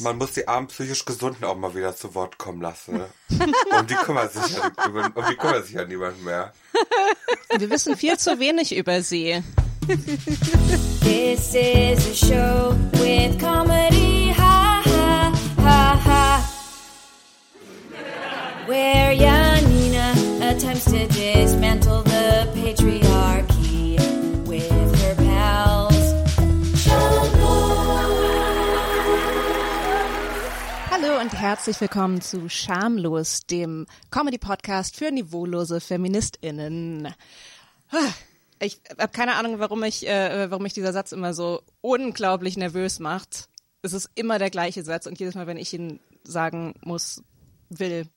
[0.00, 3.00] Man muss die armen psychisch Gesunden auch mal wieder zu Wort kommen lassen.
[3.30, 6.52] um die kümmert sich ja, um die kümmert sich ja niemand mehr.
[7.56, 9.42] Wir wissen viel zu wenig über sie.
[11.00, 15.32] This is a show with comedy, ha ha
[15.62, 16.52] ha ha.
[18.66, 21.85] Where Janina attempts to dismantle
[31.46, 37.14] herzlich willkommen zu Schamlos, dem Comedy-Podcast für niveaulose FeministInnen.
[38.58, 42.98] Ich habe keine Ahnung, warum ich, äh, warum mich dieser Satz immer so unglaublich nervös
[42.98, 43.48] macht.
[43.82, 47.22] Es ist immer der gleiche Satz und jedes Mal, wenn ich ihn sagen muss,
[47.68, 48.08] will,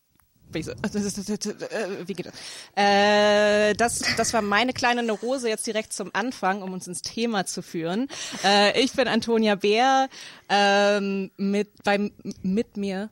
[0.52, 2.34] ich so, wie geht das?
[2.76, 4.02] Äh, das?
[4.18, 8.08] Das war meine kleine Neurose jetzt direkt zum Anfang, um uns ins Thema zu führen.
[8.44, 10.10] Äh, ich bin Antonia Bär,
[10.50, 13.12] ähm, mit, bei, mit mir,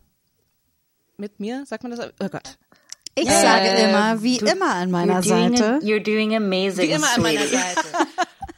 [1.18, 2.00] mit mir, sagt man das?
[2.20, 2.58] Oh Gott.
[3.16, 5.74] Ich sage immer, wie immer an meiner you're doing Seite.
[5.74, 7.46] A, you're doing amazing, Wie immer an meiner.
[7.48, 7.82] Seite.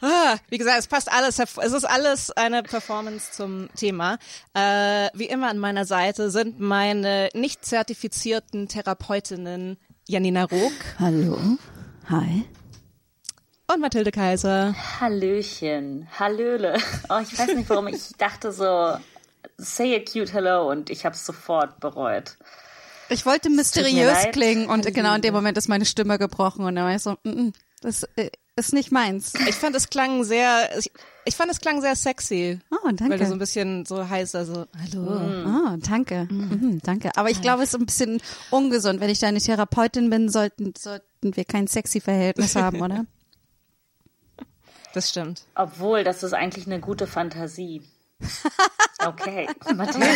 [0.02, 1.40] Ah, Wie gesagt, es passt alles.
[1.40, 4.18] Es ist alles eine Performance zum Thema.
[4.54, 9.76] Äh, wie immer an meiner Seite sind meine nicht zertifizierten Therapeutinnen
[10.08, 11.38] Janina Rook Hallo.
[12.10, 12.46] Hi.
[13.68, 14.74] und Mathilde Kaiser.
[15.02, 16.78] Hallöchen, Hallöle.
[17.10, 18.96] Oh, ich weiß nicht, warum ich dachte so,
[19.60, 22.38] say a cute hello und ich habe es sofort bereut.
[23.10, 26.86] Ich wollte mysteriös klingen und genau in dem Moment ist meine Stimme gebrochen und dann
[26.86, 29.34] war ich so, mm, mm, das äh, ist nicht meins.
[29.48, 30.92] Ich fand es klang sehr, ich,
[31.26, 32.60] ich fand es klang sehr sexy.
[32.70, 33.34] Oh, Weil du so danke.
[33.34, 35.22] ein bisschen so heißer, so, hallo.
[35.46, 36.28] Oh, danke.
[36.30, 37.12] Mhm, danke.
[37.16, 38.22] Aber ich glaube, es ist ein bisschen
[38.52, 39.00] ungesund.
[39.00, 43.06] Wenn ich deine Therapeutin bin, sollten, sollten wir kein sexy Verhältnis haben, oder?
[44.94, 45.44] Das stimmt.
[45.56, 47.82] Obwohl, das ist eigentlich eine gute Fantasie.
[49.06, 50.08] Okay, Mathilde.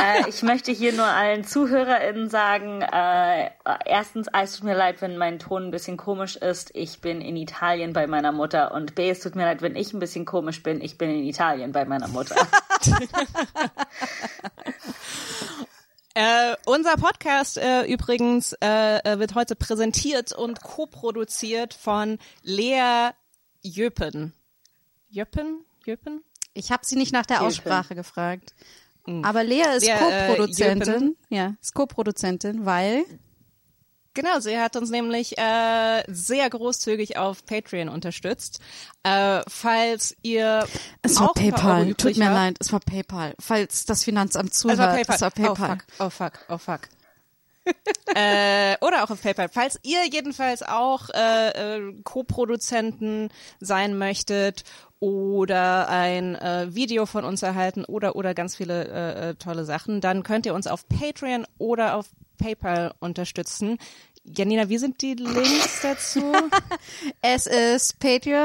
[0.00, 3.50] äh, ich möchte hier nur allen ZuhörerInnen sagen, äh,
[3.84, 6.70] erstens, A, es tut mir leid, wenn mein Ton ein bisschen komisch ist.
[6.74, 8.72] Ich bin in Italien bei meiner Mutter.
[8.72, 10.80] Und B, es tut mir leid, wenn ich ein bisschen komisch bin.
[10.80, 12.36] Ich bin in Italien bei meiner Mutter.
[16.14, 23.10] Äh, unser Podcast äh, übrigens äh, äh, wird heute präsentiert und co-produziert von Lea
[23.62, 24.32] Jöpen.
[25.08, 25.64] Jöpen?
[25.86, 26.24] Jöpen?
[26.58, 27.42] Ich habe sie nicht nach der.
[27.42, 28.54] Aussprache gefragt.
[29.22, 30.92] Aber Lea ist äh, Co-Produzentin.
[30.92, 31.16] Jöpen.
[31.30, 33.04] ja, ist Co-Produzentin, weil
[34.14, 38.60] Genau, sie hat uns nämlich äh, sehr großzügig auf Patreon unterstützt.
[39.04, 40.66] Äh, falls ihr
[41.02, 41.94] es war PayPal.
[41.94, 43.34] Tut mir leid, es war PayPal.
[43.38, 45.14] Falls das Finanzamt Es zuhört, war PayPal.
[45.14, 45.78] es war PayPal.
[46.00, 46.80] Oh fuck, oh fuck, oh fuck.
[48.16, 49.48] äh, oder auch auf PayPal.
[49.48, 53.30] Falls ihr jedenfalls auch äh, äh, Co-Produzenten
[53.60, 54.64] sein möchtet
[55.00, 60.00] oder ein äh, Video von uns erhalten oder oder ganz viele äh, äh, tolle Sachen,
[60.00, 62.06] dann könnt ihr uns auf Patreon oder auf
[62.38, 63.78] PayPal unterstützen.
[64.24, 66.32] Janina, wie sind die Links dazu?
[67.22, 68.42] Es ist patreon.com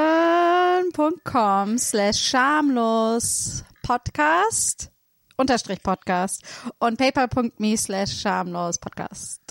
[1.78, 4.94] slash schamlos podcast
[5.38, 6.44] unterstrich podcast
[6.80, 9.42] und paypal.me slash schamlos podcast.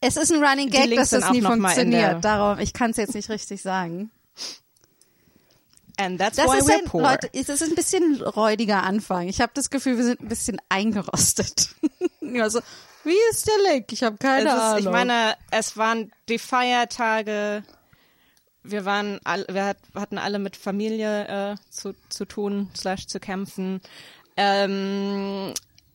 [0.00, 2.24] Es ist ein Running Gag, dass das nie funktioniert.
[2.24, 4.10] Darum, ich kann es jetzt nicht richtig sagen.
[5.96, 7.02] And that's Das why ist we're ein, poor.
[7.02, 9.28] Leute, es ist ein bisschen räudiger Anfang.
[9.28, 11.68] Ich habe das Gefühl, wir sind ein bisschen eingerostet.
[12.20, 12.60] ja, so,
[13.04, 13.92] wie ist der Link?
[13.92, 14.78] Ich habe keine ist, Ahnung.
[14.80, 17.62] ich meine, es waren die Feiertage.
[18.62, 23.20] Wir waren, all, wir hat, hatten alle mit Familie äh, zu, zu tun, slash zu
[23.20, 23.80] kämpfen.
[24.36, 25.52] Ähm,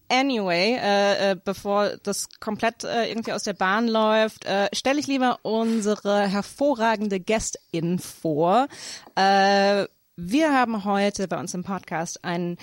[0.09, 5.07] anyway, äh, äh, bevor das komplett äh, irgendwie aus der Bahn läuft, äh, stelle ich
[5.07, 8.67] lieber unsere hervorragende Guestin vor.
[9.15, 12.57] Äh, wir haben heute bei uns im Podcast einen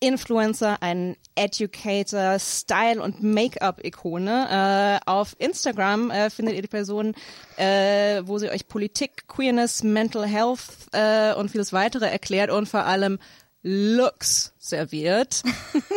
[0.00, 5.00] Influencer, einen Educator, Style- und Make-up-Ikone.
[5.04, 7.14] Äh, auf Instagram äh, findet ihr die Person,
[7.56, 12.86] äh, wo sie euch Politik, Queerness, Mental Health äh, und vieles weitere erklärt und vor
[12.86, 13.18] allem
[13.62, 15.42] Looks serviert.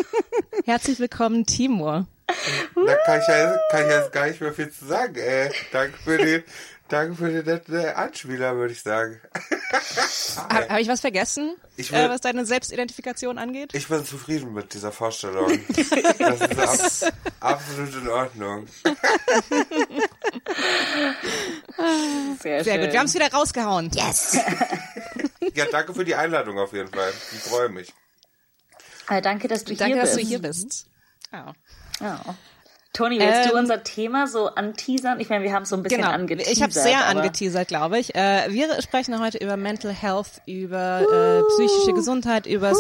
[0.66, 2.08] Herzlich willkommen, Timur.
[2.28, 5.52] Da kann ich, ja, kann ich jetzt gar nicht mehr viel zu sagen, ey.
[5.72, 6.44] Danke für den,
[6.90, 9.22] danke für den netten äh, Anspieler, würde ich sagen.
[10.50, 13.72] Habe hab ich was vergessen, Ich will- äh, was deine Selbstidentifikation angeht?
[13.74, 15.52] Ich bin zufrieden mit dieser Vorstellung.
[16.20, 18.68] Das ist ab, absolut in Ordnung.
[22.42, 22.82] Sehr, Sehr schön.
[22.84, 23.90] gut, wir haben es wieder rausgehauen.
[23.94, 24.38] yes.
[25.56, 27.12] Ja, danke für die Einladung auf jeden Fall.
[27.32, 27.94] Ich freue mich.
[29.10, 30.24] Äh, danke, dass du Danke, hier dass bist.
[30.24, 30.86] du hier bist.
[31.32, 31.54] Ja.
[32.02, 32.34] Oh.
[32.94, 35.20] Toni, willst du Ähm, unser Thema so anteasern?
[35.20, 36.54] Ich meine, wir haben es so ein bisschen Genau, angeteasert.
[36.56, 38.14] ich habe sehr aber- angeteasert, glaube ich.
[38.14, 42.78] Äh, wir sprechen heute über Mental Health, über äh, psychische Gesundheit, übers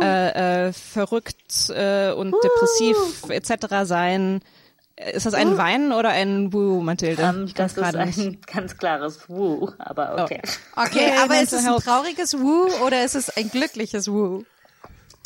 [0.00, 2.96] äh, äh, verrückt äh, und depressiv
[3.28, 3.84] etc.
[3.84, 4.40] sein.
[4.96, 7.22] Ist das ein Weinen oder ein Woo, Mathilde?
[7.22, 8.18] Ähm, Ich das ist nicht.
[8.18, 10.40] ein ganz klares Woo, aber okay.
[10.76, 14.44] Okay, Yay, aber ist es ein trauriges Woo oder ist es ein glückliches Woo?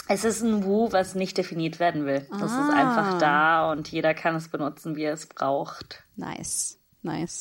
[0.08, 2.26] Es ist ein Woo, was nicht definiert werden will.
[2.30, 2.70] Das ist Ah.
[2.74, 6.04] einfach da und jeder kann es benutzen, wie er es braucht.
[6.14, 6.78] Nice.
[7.02, 7.40] Nice.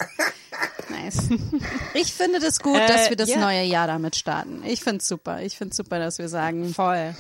[0.90, 1.30] Nice.
[1.94, 3.40] Ich finde das gut, dass Äh, wir das ja.
[3.40, 4.64] neue Jahr damit starten.
[4.66, 5.42] Ich finde es super.
[5.42, 7.16] Ich finde es super, dass wir sagen, Voll.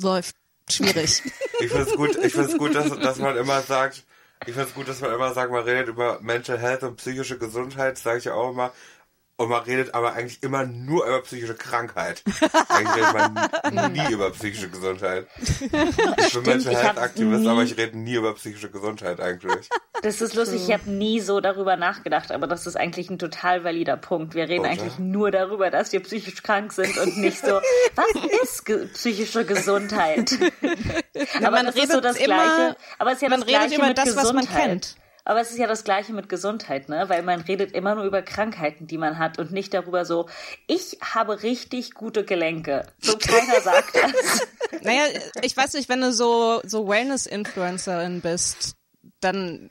[0.00, 0.36] läuft
[0.70, 1.22] schwierig.
[1.58, 4.04] Ich finde es gut, ich find's gut dass, dass man immer sagt,
[4.44, 7.38] ich finde es gut, dass man immer sagt, man redet über Mental Health und psychische
[7.38, 8.72] Gesundheit, sage ich auch immer.
[9.38, 12.22] Und man redet aber eigentlich immer nur über psychische Krankheit.
[12.70, 15.26] Eigentlich redet man nie über psychische Gesundheit.
[15.38, 19.68] Ich bin Mental Health Aktivist, aber ich rede nie über psychische Gesundheit eigentlich.
[20.02, 23.62] Das ist lustig, ich habe nie so darüber nachgedacht, aber das ist eigentlich ein total
[23.62, 24.34] valider Punkt.
[24.34, 24.70] Wir reden Oder?
[24.70, 27.60] eigentlich nur darüber, dass wir psychisch krank sind und nicht so,
[27.94, 30.32] was ist ge psychische Gesundheit?
[31.42, 32.76] aber man das ist so redet das immer- Gleiche.
[32.98, 34.96] Aber es ist ja man das redet Gleiche über mit das, was man kennt.
[35.26, 37.08] Aber es ist ja das Gleiche mit Gesundheit, ne?
[37.08, 40.28] Weil man redet immer nur über Krankheiten, die man hat und nicht darüber so,
[40.68, 42.86] ich habe richtig gute Gelenke.
[43.00, 43.96] So keiner sagt
[44.70, 44.82] das.
[44.82, 45.02] Naja,
[45.42, 48.76] ich weiß nicht, wenn du so, so Wellness-Influencerin bist,
[49.18, 49.68] dann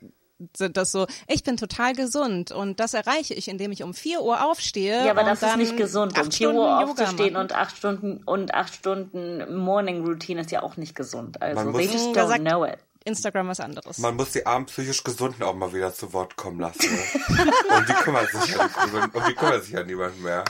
[0.57, 4.23] sind das so, ich bin total gesund und das erreiche ich, indem ich um 4
[4.23, 5.05] Uhr aufstehe.
[5.05, 6.17] Ja, aber und das ist nicht gesund.
[6.17, 10.63] Um acht 4 Uhr aufzustehen und acht Stunden und acht Stunden Morning Routine ist ja
[10.63, 11.41] auch nicht gesund.
[11.41, 12.79] Also they just Da don't know it.
[13.05, 13.97] Instagram was anderes.
[13.99, 16.89] Man muss die armen psychisch Gesunden auch mal wieder zu Wort kommen lassen.
[17.29, 20.43] Und die kümmern sich ja nicht, um die kümmert sich ja niemand mehr.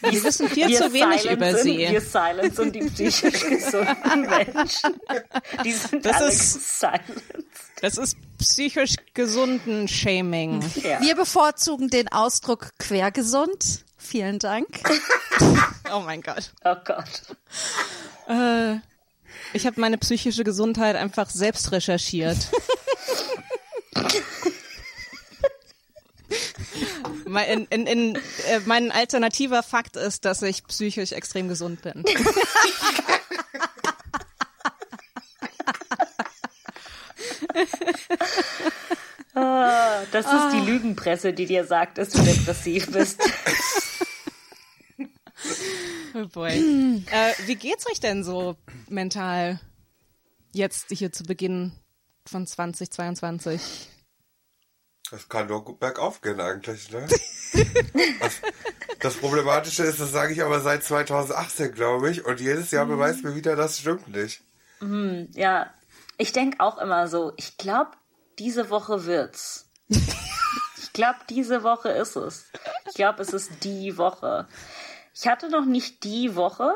[0.00, 1.78] Wir wissen viel Wir zu wenig über sie.
[1.78, 5.00] Wir silenzen die psychisch gesunden Menschen.
[5.64, 7.22] Die sind Das alle ist- silenced.
[7.82, 10.62] Das ist psychisch gesunden Shaming.
[10.82, 11.00] Ja.
[11.00, 13.84] Wir bevorzugen den Ausdruck quergesund.
[13.96, 14.66] Vielen Dank.
[15.92, 16.52] Oh mein Gott.
[16.64, 17.22] Oh Gott.
[18.28, 18.76] Äh,
[19.52, 22.36] ich habe meine psychische Gesundheit einfach selbst recherchiert.
[27.26, 32.04] Mein, in, in, äh, mein alternativer Fakt ist, dass ich psychisch extrem gesund bin.
[39.34, 43.20] Ah, Das ist die Lügenpresse, die dir sagt, dass du depressiv bist.
[46.14, 46.50] Oh boy.
[47.10, 48.56] äh, wie geht's euch denn so
[48.88, 49.60] mental
[50.52, 51.72] jetzt hier zu Beginn
[52.26, 53.88] von 2022?
[55.10, 57.06] Das kann nur gut bergauf gehen eigentlich, ne?
[58.20, 58.40] Das,
[59.00, 62.24] das Problematische ist, das sage ich aber seit 2018, glaube ich.
[62.24, 64.42] Und jedes Jahr beweist mir wieder, das stimmt nicht.
[65.32, 65.74] Ja,
[66.16, 67.90] ich denke auch immer so, ich glaube,
[68.38, 69.68] diese Woche wird's.
[70.82, 72.46] Ich glaube, diese Woche ist es.
[72.88, 74.48] Ich glaube, es ist die Woche.
[75.14, 76.72] Ich hatte noch nicht die Woche,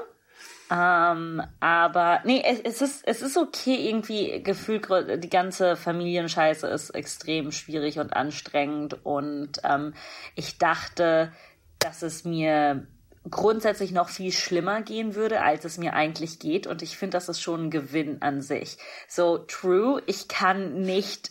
[0.70, 6.66] ähm, aber nee, es, es ist es ist okay irgendwie gefühlt gr- die ganze Familienscheiße
[6.66, 9.94] ist extrem schwierig und anstrengend und ähm,
[10.34, 11.32] ich dachte,
[11.78, 12.86] dass es mir
[13.31, 17.28] grundsätzlich noch viel schlimmer gehen würde, als es mir eigentlich geht und ich finde, das
[17.28, 18.78] ist schon ein Gewinn an sich.
[19.08, 21.30] So true, ich kann nicht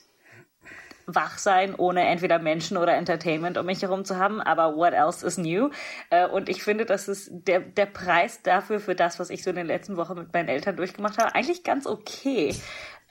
[1.05, 5.25] wach sein, ohne entweder Menschen oder Entertainment um mich herum zu haben, aber what else
[5.25, 5.69] is new?
[6.09, 9.49] Äh, Und ich finde, das ist der, der Preis dafür, für das, was ich so
[9.49, 12.55] in den letzten Wochen mit meinen Eltern durchgemacht habe, eigentlich ganz okay.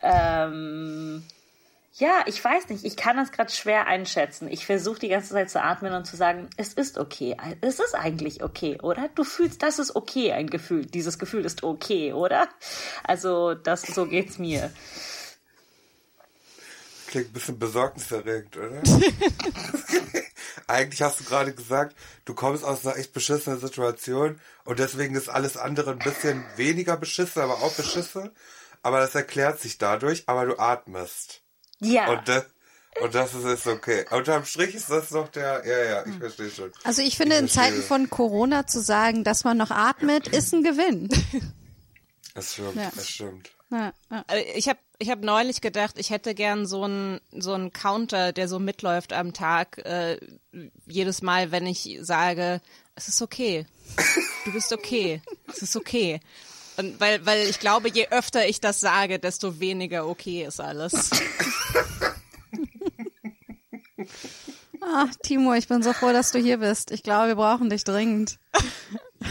[0.03, 1.23] Ähm,
[1.95, 4.49] ja, ich weiß nicht, ich kann das gerade schwer einschätzen.
[4.49, 7.37] Ich versuche die ganze Zeit zu atmen und zu sagen, es ist okay.
[7.61, 9.11] Es ist eigentlich okay, oder?
[9.15, 10.87] Du fühlst, das ist okay, ein Gefühl.
[10.87, 12.49] Dieses Gefühl ist okay, oder?
[13.05, 14.71] Also, das, so geht's mir.
[17.13, 18.83] Klingt ein bisschen besorgniserregend, oder?
[20.67, 25.29] Eigentlich hast du gerade gesagt, du kommst aus einer echt beschissenen Situation und deswegen ist
[25.29, 28.31] alles andere ein bisschen weniger beschissen, aber auch beschissen.
[28.83, 31.43] Aber das erklärt sich dadurch, aber du atmest.
[31.81, 32.11] Ja.
[32.11, 32.47] Und das,
[33.03, 34.07] und das ist, ist okay.
[34.11, 36.73] Unterm Strich ist das noch der, ja, ja, ich verstehe schon.
[36.83, 37.49] Also ich finde, Ich in.
[37.51, 41.11] Zeiten von Corona zu sagen, dass man noch atmet, ist ein Gewinn.
[42.35, 42.91] Das stimmt, Ja.
[42.95, 43.51] das stimmt.
[43.71, 44.25] Ja, ja.
[44.29, 48.49] Äh, Ich habe ich hab neulich gedacht, ich hätte gern so einen so Counter, der
[48.49, 50.19] so mitläuft am Tag, äh,
[50.87, 52.61] jedes Mal, wenn ich sage,
[52.95, 53.67] es ist okay,
[54.45, 56.21] du bist okay, es ist okay.
[56.77, 61.11] Und weil, weil ich glaube, je öfter ich das sage, desto weniger okay ist alles.
[64.85, 66.91] Ah, Timo, ich bin so froh, dass du hier bist.
[66.91, 68.39] Ich glaube, wir brauchen dich dringend.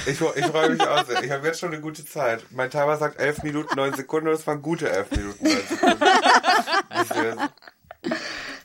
[0.05, 1.24] Ich, ich freue mich auch sehr.
[1.24, 2.43] Ich habe jetzt schon eine gute Zeit.
[2.51, 7.39] Mein Timer sagt 11 Minuten 9 Sekunden und es waren gute 11 Minuten 9 Sekunden.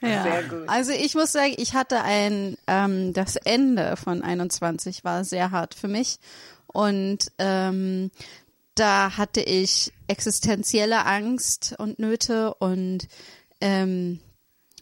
[0.03, 0.23] Ja.
[0.23, 0.69] Sehr gut.
[0.69, 5.75] Also ich muss sagen, ich hatte ein, ähm, das Ende von 21 war sehr hart
[5.75, 6.19] für mich.
[6.67, 8.11] Und ähm,
[8.75, 13.09] da hatte ich existenzielle Angst und Nöte und
[13.61, 14.21] ähm,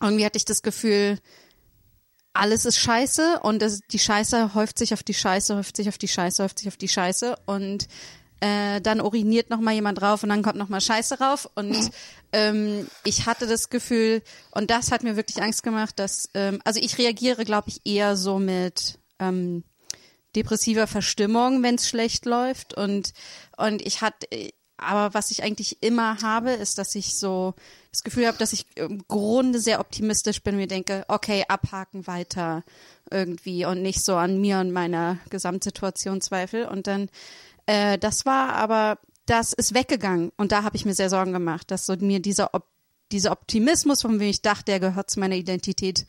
[0.02, 1.18] irgendwie hatte ich das Gefühl,
[2.34, 5.98] alles ist scheiße und das, die Scheiße häuft sich auf die Scheiße, häuft sich auf
[5.98, 7.88] die Scheiße, häuft sich auf die Scheiße und
[8.40, 11.90] äh, dann uriniert noch mal jemand drauf und dann kommt noch mal Scheiße rauf und
[12.32, 16.80] ähm, ich hatte das Gefühl und das hat mir wirklich Angst gemacht, dass ähm, also
[16.80, 19.62] ich reagiere, glaube ich, eher so mit ähm,
[20.34, 23.12] depressiver Verstimmung, wenn es schlecht läuft und
[23.56, 24.26] und ich hatte
[24.76, 27.54] aber was ich eigentlich immer habe, ist, dass ich so
[27.90, 32.06] das Gefühl habe, dass ich im Grunde sehr optimistisch bin und mir denke, okay, abhaken
[32.06, 32.64] weiter
[33.10, 36.66] irgendwie und nicht so an mir und meiner Gesamtsituation zweifel.
[36.66, 37.08] Und dann,
[37.66, 41.70] äh, das war aber, das ist weggegangen und da habe ich mir sehr Sorgen gemacht,
[41.70, 42.64] dass so mir dieser, Op
[43.12, 46.06] dieser Optimismus, von dem ich dachte, der gehört zu meiner Identität,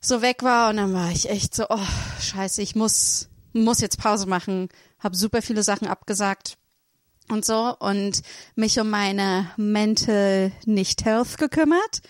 [0.00, 1.78] so weg war und dann war ich echt so, oh,
[2.20, 4.68] scheiße, ich muss, muss jetzt Pause machen,
[4.98, 6.56] habe super viele Sachen abgesagt
[7.30, 8.22] und so und
[8.56, 12.02] mich um meine Mental Nicht Health gekümmert.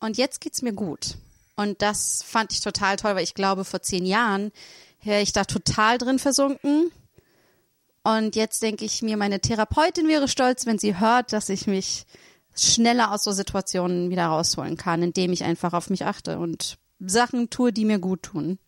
[0.00, 1.16] Und jetzt geht's mir gut.
[1.56, 4.52] Und das fand ich total toll, weil ich glaube, vor zehn Jahren
[5.02, 6.90] wäre ich da total drin versunken.
[8.04, 12.04] Und jetzt denke ich mir, meine Therapeutin wäre stolz, wenn sie hört, dass ich mich
[12.54, 17.50] schneller aus so Situationen wieder rausholen kann, indem ich einfach auf mich achte und Sachen
[17.50, 18.58] tue, die mir gut tun.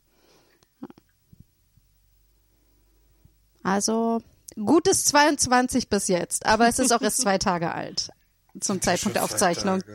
[3.63, 4.23] Also
[4.65, 8.11] gutes 22 bis jetzt, aber es ist auch erst zwei Tage alt
[8.61, 9.83] zum Zeitpunkt der Aufzeichnung.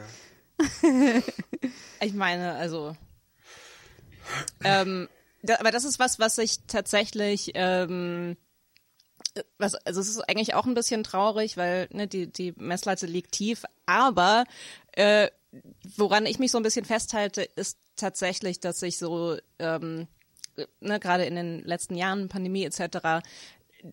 [1.99, 2.95] Ich meine, also.
[4.63, 5.07] Ähm,
[5.41, 7.51] da, aber das ist was, was ich tatsächlich.
[7.55, 8.35] Ähm,
[9.57, 13.31] was, also es ist eigentlich auch ein bisschen traurig, weil ne, die, die Messlatte liegt
[13.31, 14.43] tief, aber
[14.91, 15.29] äh,
[15.95, 20.07] woran ich mich so ein bisschen festhalte, ist tatsächlich, dass ich so ähm,
[20.81, 23.25] ne, gerade in den letzten Jahren, Pandemie etc.,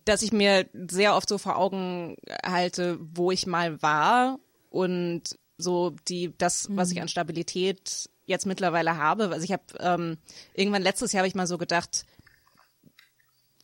[0.05, 5.93] dass ich mir sehr oft so vor Augen halte, wo ich mal war und so
[6.07, 9.29] die das, was ich an Stabilität jetzt mittlerweile habe.
[9.29, 10.17] Also ich habe ähm,
[10.53, 12.05] irgendwann letztes Jahr habe ich mal so gedacht,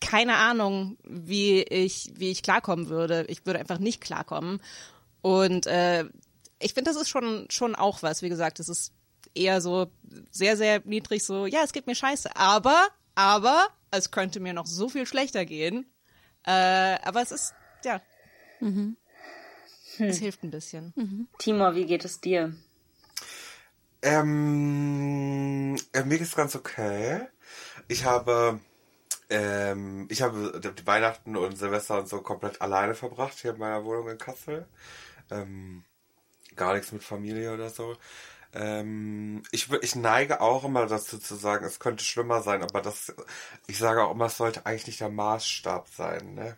[0.00, 3.26] keine Ahnung, wie ich wie ich klarkommen würde.
[3.28, 4.62] Ich würde einfach nicht klarkommen.
[5.20, 6.06] Und äh,
[6.60, 8.22] ich finde, das ist schon schon auch was.
[8.22, 8.92] Wie gesagt, es ist
[9.34, 9.90] eher so
[10.30, 11.24] sehr sehr niedrig.
[11.24, 15.44] So ja, es geht mir scheiße, aber aber es könnte mir noch so viel schlechter
[15.44, 15.86] gehen.
[16.44, 18.00] Äh, aber es ist ja,
[19.98, 21.28] es hilft ein bisschen.
[21.38, 22.54] Timur, wie geht es dir?
[24.02, 27.26] Ähm, äh, mir geht's ganz okay.
[27.88, 28.60] Ich habe,
[29.30, 33.84] ähm, ich habe die Weihnachten und Silvester und so komplett alleine verbracht hier in meiner
[33.84, 34.68] Wohnung in Kassel.
[35.30, 35.84] Ähm,
[36.58, 37.96] gar nichts mit Familie oder so.
[38.54, 43.14] Ähm, ich, ich neige auch immer dazu zu sagen, es könnte schlimmer sein, aber das,
[43.66, 46.34] ich sage auch immer, es sollte eigentlich nicht der Maßstab sein.
[46.34, 46.56] Ne?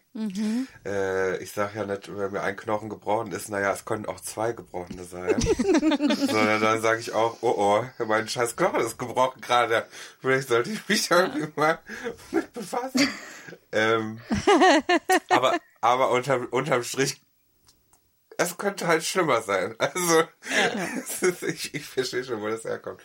[0.87, 4.21] Äh, ich sage ja nicht, wenn mir ein Knochen gebrochen ist, naja, es können auch
[4.21, 5.40] zwei gebrochene sein.
[5.40, 9.85] Sondern dann sage ich auch, oh oh, mein scheiß Knochen ist gebrochen gerade.
[10.21, 11.80] Vielleicht sollte ich mich irgendwie mal
[12.30, 13.09] mit befassen.
[13.73, 14.21] ähm,
[15.28, 17.21] aber aber unterm, unterm Strich
[18.40, 19.75] es könnte halt schlimmer sein.
[19.78, 20.25] Also,
[20.99, 23.00] es ist, ich, ich verstehe schon, wo das herkommt.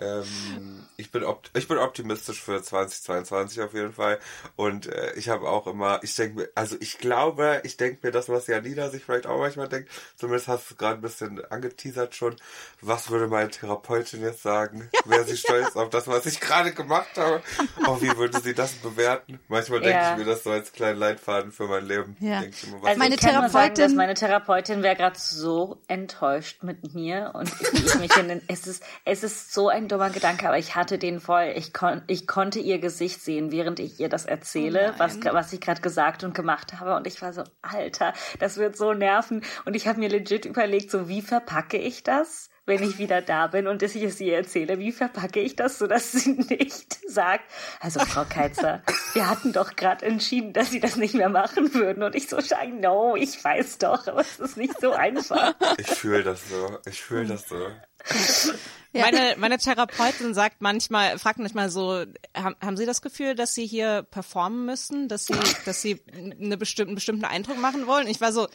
[0.00, 4.18] Ähm, ich, bin ich bin optimistisch für 2022 auf jeden Fall.
[4.56, 8.12] Und äh, ich habe auch immer, ich denke mir, also ich glaube, ich denke mir
[8.12, 12.14] das, was Janina sich vielleicht auch manchmal denkt, zumindest hast du gerade ein bisschen angeteasert
[12.14, 12.36] schon,
[12.80, 14.88] was würde meine Therapeutin jetzt sagen?
[15.04, 17.42] Wäre sie stolz auf das, was ich gerade gemacht habe?
[17.86, 19.40] Auch wie würde sie das bewerten?
[19.48, 20.12] Manchmal denke Ja.
[20.12, 22.16] ich mir das so als kleinen Leitfaden für mein Leben.
[22.20, 22.40] Ja.
[22.40, 25.78] Denk ich immer, was Also Meine ich sagen, Therapeutin- dass meine Therapeutin wäre gerade so
[25.88, 30.10] enttäuscht mit mir und ich mich in den, es ist es ist so ein dummer
[30.10, 31.52] Gedanke, aber ich hatte den voll.
[31.56, 35.52] Ich kon, ich konnte ihr Gesicht sehen, während ich ihr das erzähle, Oh was was
[35.52, 39.42] ich gerade gesagt und gemacht habe und ich war so Alter, das wird so nerven
[39.64, 42.48] und ich habe mir legit überlegt, so wie verpacke ich das?
[42.66, 45.78] Wenn ich wieder da bin und dass ich es ihr erzähle, wie verpacke ich das,
[45.78, 47.44] sodass sie nicht sagt,
[47.80, 48.82] also Frau Keitzer,
[49.14, 52.02] wir hatten doch gerade entschieden, dass Sie das nicht mehr machen würden.
[52.02, 52.38] Und ich so,
[52.80, 55.54] no, ich weiß doch, aber es ist nicht so einfach.
[55.78, 56.78] Ich fühle das so.
[56.86, 57.66] Ich fühle das so.
[58.92, 59.02] Ja.
[59.02, 62.04] Meine, meine Therapeutin sagt manchmal, fragt manchmal so,
[62.36, 66.56] haben, haben Sie das Gefühl, dass Sie hier performen müssen, dass Sie, dass Sie eine
[66.56, 68.08] bestimmte, einen bestimmten Eindruck machen wollen?
[68.08, 68.48] Ich war so,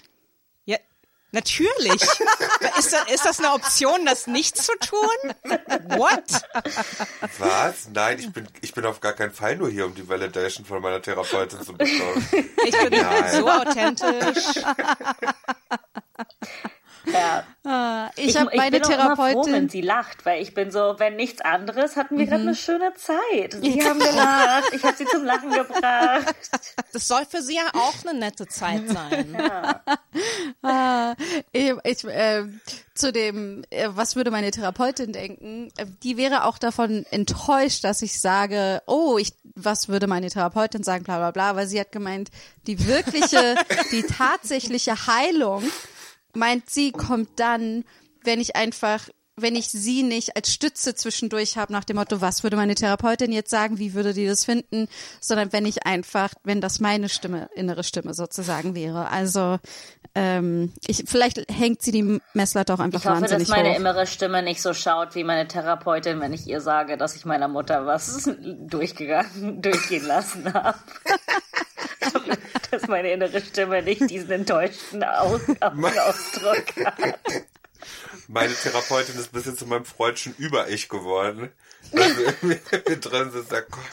[0.66, 0.76] ja,
[1.32, 2.02] natürlich.
[2.78, 5.34] ist, das, ist das eine Option, das nicht zu tun?
[5.98, 6.26] What?
[7.38, 7.88] Was?
[7.94, 10.82] Nein, ich bin, ich bin auf gar keinen Fall nur hier, um die Validation von
[10.82, 12.28] meiner Therapeutin zu bekommen.
[12.66, 13.32] Ich bin Nein.
[13.32, 14.66] so authentisch.
[17.12, 17.44] Ja.
[17.68, 19.70] Ah, ich Ich, habe meine bin immer froh, wenn Therapeutin.
[19.70, 22.50] sie lacht, weil ich bin so, wenn nichts anderes, hatten wir gerade Mhm.
[22.50, 23.58] eine schöne Zeit.
[23.60, 26.36] Sie haben gelacht, ich habe sie zum Lachen gebracht.
[26.94, 29.36] Das soll für sie ja auch eine nette Zeit sein.
[30.62, 31.16] Ah,
[31.52, 32.44] ich, ich, äh,
[32.94, 35.70] zu dem, äh, was würde meine Therapeutin denken?
[35.78, 40.84] Äh, die wäre auch davon enttäuscht, dass ich sage, oh, ich, was würde meine Therapeutin
[40.84, 42.30] sagen, bla bla bla, weil sie hat gemeint,
[42.68, 43.56] die wirkliche,
[43.92, 45.64] die tatsächliche Heilung,
[46.36, 47.84] meint sie, kommt dann,
[48.24, 52.44] wenn ich einfach wenn ich sie nicht als Stütze zwischendurch habe nach dem Motto, was
[52.44, 54.88] würde meine Therapeutin jetzt sagen, wie würde die das finden,
[55.20, 59.10] sondern wenn ich einfach, wenn das meine Stimme, innere Stimme sozusagen wäre.
[59.10, 59.58] Also
[60.16, 63.80] ähm, ich, vielleicht hängt sie die Messlatte auch einfach Ich hoffe, dass wahnsinnig meine hoch.
[63.80, 67.50] innere Stimme nicht so schaut wie meine Therapeutin, wenn ich ihr sage, dass ich meiner
[67.50, 70.78] Mutter was durchgegangen, durchgehen lassen habe.
[72.72, 77.20] dass meine innere Stimme nicht diesen enttäuschten Au- Augenausdruck hat.
[78.28, 81.52] Meine Therapeutin ist ein bisschen zu meinem freudschen Über-Ich geworden.
[81.92, 83.84] Dass wir irgendwie drin sind und sagt, Gott,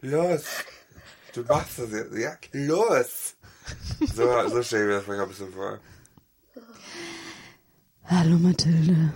[0.00, 0.42] los,
[1.34, 2.14] du machst das jetzt.
[2.16, 3.34] Ja, los.
[4.14, 5.78] So, so stelle ich mir das manchmal ein bisschen vor.
[8.04, 9.12] Hallo Mathilde,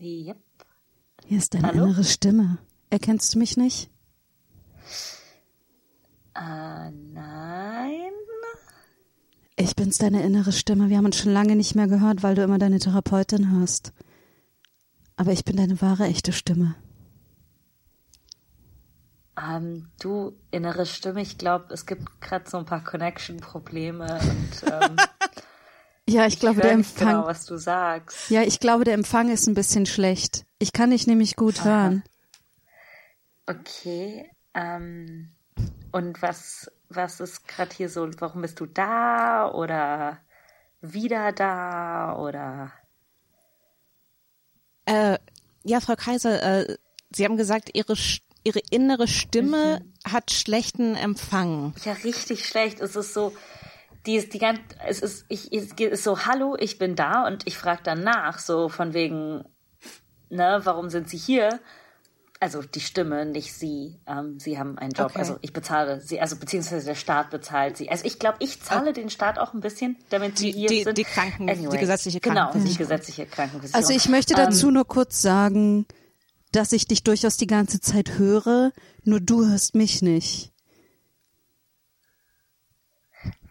[0.00, 0.36] Yep.
[1.26, 1.84] hier ist deine Hallo?
[1.86, 2.58] innere Stimme.
[2.88, 3.90] Erkennst du mich nicht?
[6.40, 8.12] Äh, nein.
[9.56, 10.88] Ich bin's, deine innere Stimme.
[10.88, 13.92] Wir haben uns schon lange nicht mehr gehört, weil du immer deine Therapeutin hörst.
[15.16, 16.76] Aber ich bin deine wahre, echte Stimme.
[19.38, 24.96] Ähm, du, innere Stimme, ich glaube, es gibt gerade so ein paar Connection-Probleme und ähm,
[26.08, 27.08] Ja, ich glaube, ich der höre nicht Empfang.
[27.16, 28.30] genau, was du sagst.
[28.30, 30.44] Ja, ich glaube, der Empfang ist ein bisschen schlecht.
[30.58, 32.02] Ich kann dich nämlich gut hören.
[33.46, 34.28] Okay.
[34.54, 35.32] Ähm,
[35.92, 38.08] und was, was ist gerade hier so?
[38.18, 40.18] Warum bist du da oder
[40.80, 42.72] wieder da oder?
[44.86, 45.18] Äh,
[45.64, 46.76] ja, Frau Kaiser, äh,
[47.12, 47.94] Sie haben gesagt, Ihre,
[48.44, 51.74] Ihre innere Stimme hat schlechten Empfang.
[51.84, 52.80] Ja, richtig schlecht.
[52.80, 53.32] Es ist so,
[54.06, 57.46] die ist die ganze, es ist, ich, es ist so, hallo, ich bin da und
[57.46, 59.44] ich frage dann nach, so von wegen,
[60.30, 61.60] ne, warum sind Sie hier?
[62.42, 64.00] Also die Stimme, nicht Sie.
[64.06, 65.10] Ähm, sie haben einen Job.
[65.10, 65.18] Okay.
[65.18, 67.90] Also ich bezahle Sie, also beziehungsweise der Staat bezahlt Sie.
[67.90, 70.82] Also ich glaube, ich zahle den Staat auch ein bisschen, damit Sie Die- hier die-
[70.84, 70.96] sind.
[70.96, 72.78] die Kranken- die gesetzliche Genau, die Krankenversicherung.
[72.88, 73.82] gesetzliche Krankenversicherung.
[73.84, 75.84] Also ich möchte dazu nur kurz sagen,
[76.52, 78.72] dass ich dich durchaus die ganze Zeit höre,
[79.04, 80.50] nur du hörst mich nicht.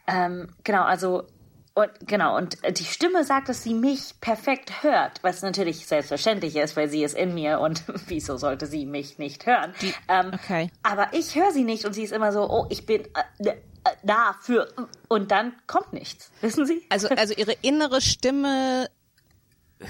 [0.07, 1.27] Ähm, genau, also
[1.73, 6.75] und genau, und die Stimme sagt, dass sie mich perfekt hört, was natürlich selbstverständlich ist,
[6.75, 9.73] weil sie ist in mir und wieso sollte sie mich nicht hören?
[10.07, 10.71] ähm, okay.
[10.83, 13.55] Aber ich höre sie nicht und sie ist immer so, oh, ich bin äh, äh,
[14.03, 14.67] da für
[15.07, 16.31] und dann kommt nichts.
[16.41, 16.85] Wissen Sie?
[16.89, 18.89] Also, also Ihre innere Stimme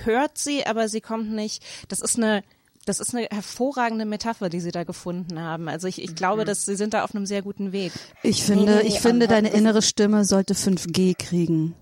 [0.03, 1.63] hört Sie, aber sie kommt nicht.
[1.87, 2.43] Das ist eine,
[2.89, 5.69] das ist eine hervorragende Metapher, die Sie da gefunden haben.
[5.69, 7.93] Also ich, ich glaube, dass Sie sind da auf einem sehr guten Weg.
[8.23, 11.75] Ich finde, nee, ich finde, deine innere Stimme sollte 5G kriegen.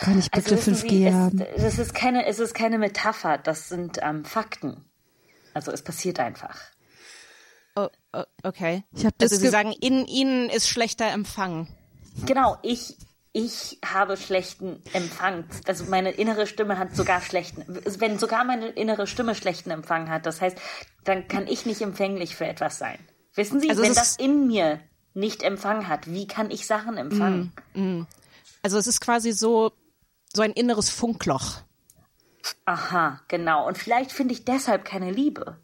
[0.00, 1.40] Kann ich bitte Also wissen 5G Sie, haben?
[1.40, 4.84] Es, das ist keine, es ist keine Metapher, das sind ähm, Fakten.
[5.54, 6.58] Also es passiert einfach.
[7.76, 8.84] Oh, oh, okay.
[8.94, 11.68] Ich hab das also Sie ge- sagen, in Ihnen ist schlechter Empfang.
[12.26, 12.96] Genau, ich,
[13.34, 15.44] ich habe schlechten Empfang.
[15.66, 17.64] Also meine innere Stimme hat sogar schlechten,
[17.98, 20.56] wenn sogar meine innere Stimme schlechten Empfang hat, das heißt,
[21.02, 22.98] dann kann ich nicht empfänglich für etwas sein.
[23.34, 24.80] Wissen Sie, Also wenn das in mir
[25.14, 28.06] nicht Empfang hat, wie kann ich Sachen empfangen?
[28.62, 29.72] Also es ist quasi so,
[30.32, 31.56] so ein inneres Funkloch.
[32.66, 33.66] Aha, genau.
[33.66, 35.58] Und vielleicht finde ich deshalb keine Liebe.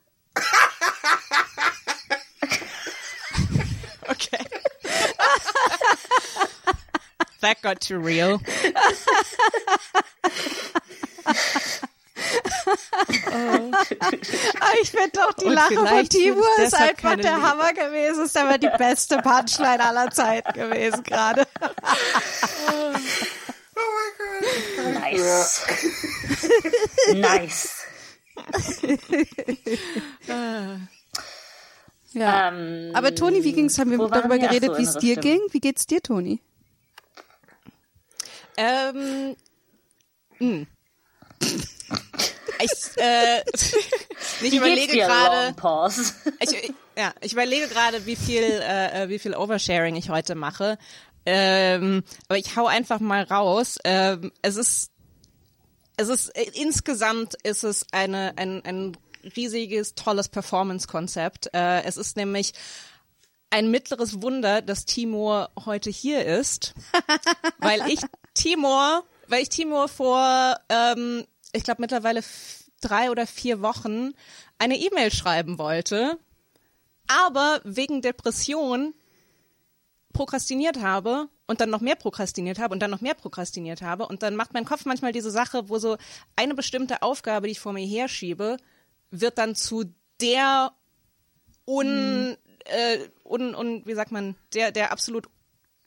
[7.40, 8.40] That got too real.
[14.60, 17.42] Ah, Ich finde doch, die Und Lache von vielleicht Timur ist einfach der Liebe.
[17.42, 18.24] Hammer gewesen.
[18.24, 21.46] Ist aber die beste Punchline aller Zeiten gewesen gerade.
[25.00, 25.62] Nice.
[27.14, 27.70] nice.
[32.12, 32.48] Ja.
[32.48, 33.78] Ähm, aber Toni, wie ging's?
[33.78, 35.38] Haben wir darüber geredet, so, wie es dir Stimme.
[35.38, 35.40] ging?
[35.52, 36.40] Wie geht's dir, Toni?
[38.60, 39.36] Ähm,
[40.38, 40.66] hm.
[42.62, 42.70] Ich,
[43.02, 43.42] äh,
[44.42, 45.54] ich überlege gerade,
[46.40, 50.76] ich- ja, ich überlege gerade, wie viel, äh, äh, wie viel Oversharing ich heute mache.
[51.24, 53.78] Ähm, aber ich hau einfach mal raus.
[53.84, 54.90] Ähm, es ist,
[55.96, 58.96] es ist äh, insgesamt ist es eine ein, ein
[59.36, 61.48] riesiges tolles Performance-Konzept.
[61.54, 62.52] Äh, es ist nämlich
[63.50, 66.74] ein mittleres Wunder, dass Timur heute hier ist,
[67.58, 68.00] weil ich
[68.40, 72.22] Timur, weil ich Timur vor, ähm, ich glaube mittlerweile
[72.80, 74.12] drei oder vier Wochen
[74.58, 76.18] eine E-Mail schreiben wollte,
[77.06, 78.94] aber wegen Depression
[80.12, 84.06] prokrastiniert habe und dann noch mehr prokrastiniert habe und dann noch mehr prokrastiniert habe.
[84.06, 85.98] Und dann macht mein Kopf manchmal diese Sache, wo so
[86.34, 88.56] eine bestimmte Aufgabe, die ich vor mir herschiebe,
[89.10, 89.84] wird dann zu
[90.20, 90.72] der
[91.66, 95.28] un, äh, un, un wie sagt man, der der absolut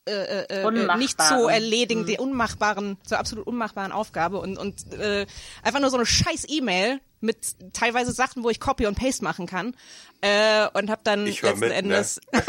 [0.06, 5.24] äh, äh, äh, nicht zu erledigen, der unmachbaren, zur absolut unmachbaren Aufgabe und und äh,
[5.62, 9.46] einfach nur so eine scheiß E-Mail mit teilweise Sachen, wo ich Copy und Paste machen
[9.46, 9.74] kann
[10.20, 11.74] äh, und habe dann letzten mit, ne?
[11.74, 12.42] Endes äh,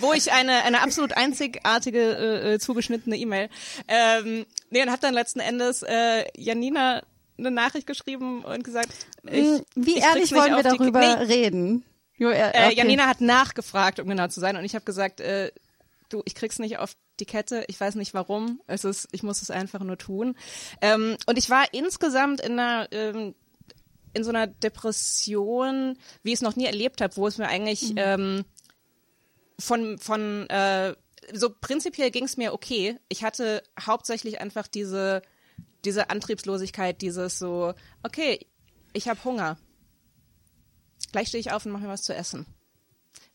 [0.00, 3.48] wo ich eine eine absolut einzigartige äh, äh, zugeschnittene E-Mail
[3.88, 7.02] ähm, nee und habe dann letzten Endes äh, Janina
[7.38, 8.90] eine Nachricht geschrieben und gesagt
[9.24, 11.24] ich, Wie ich ehrlich wollen wir darüber Nee,
[12.18, 12.76] Jo, äh, äh, okay.
[12.76, 15.50] Janina hat nachgefragt, um genau zu sein, und ich habe gesagt, äh,
[16.08, 19.42] du, ich krieg's nicht auf die Kette, ich weiß nicht warum, es ist, ich muss
[19.42, 20.36] es einfach nur tun.
[20.80, 23.34] Ähm, und ich war insgesamt in einer ähm,
[24.12, 27.92] in so einer Depression, wie ich es noch nie erlebt habe, wo es mir eigentlich
[27.96, 28.44] ähm,
[29.58, 30.94] von von äh,
[31.32, 32.98] so prinzipiell ging es mir okay.
[33.08, 35.22] Ich hatte hauptsächlich einfach diese
[35.84, 38.46] diese Antriebslosigkeit, dieses so, okay,
[38.92, 39.58] ich habe Hunger.
[41.16, 42.44] Gleich stehe ich auf und mache mir was zu essen.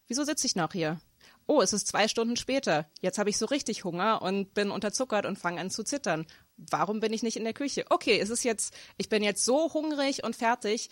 [0.05, 1.01] Wieso sitze ich noch hier?
[1.47, 2.85] Oh, es ist zwei Stunden später.
[2.99, 6.27] Jetzt habe ich so richtig Hunger und bin unterzuckert und fange an zu zittern.
[6.57, 7.85] Warum bin ich nicht in der Küche?
[7.89, 10.91] Okay, es ist jetzt, ich bin jetzt so hungrig und fertig,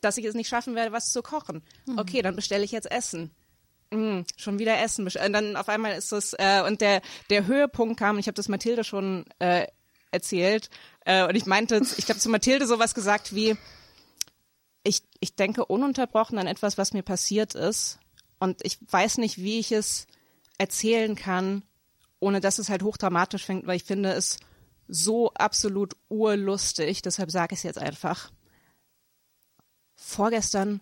[0.00, 1.62] dass ich es nicht schaffen werde, was zu kochen.
[1.96, 3.30] Okay, dann bestelle ich jetzt Essen.
[3.92, 5.06] Mm, schon wieder Essen.
[5.06, 8.48] Und dann auf einmal ist es, äh, und der, der Höhepunkt kam, ich habe das
[8.48, 9.68] Mathilde schon äh,
[10.10, 10.68] erzählt,
[11.04, 13.56] äh, und ich meinte, ich habe zu Mathilde sowas gesagt wie,
[14.84, 17.98] ich, ich denke ununterbrochen an etwas, was mir passiert ist.
[18.38, 20.06] Und ich weiß nicht, wie ich es
[20.58, 21.62] erzählen kann,
[22.20, 24.38] ohne dass es halt hochdramatisch fängt, weil ich finde es
[24.86, 27.02] so absolut urlustig.
[27.02, 28.30] Deshalb sage ich es jetzt einfach.
[29.94, 30.80] Vorgestern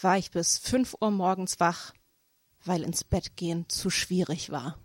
[0.00, 1.94] war ich bis 5 Uhr morgens wach,
[2.64, 4.78] weil ins Bett gehen zu schwierig war.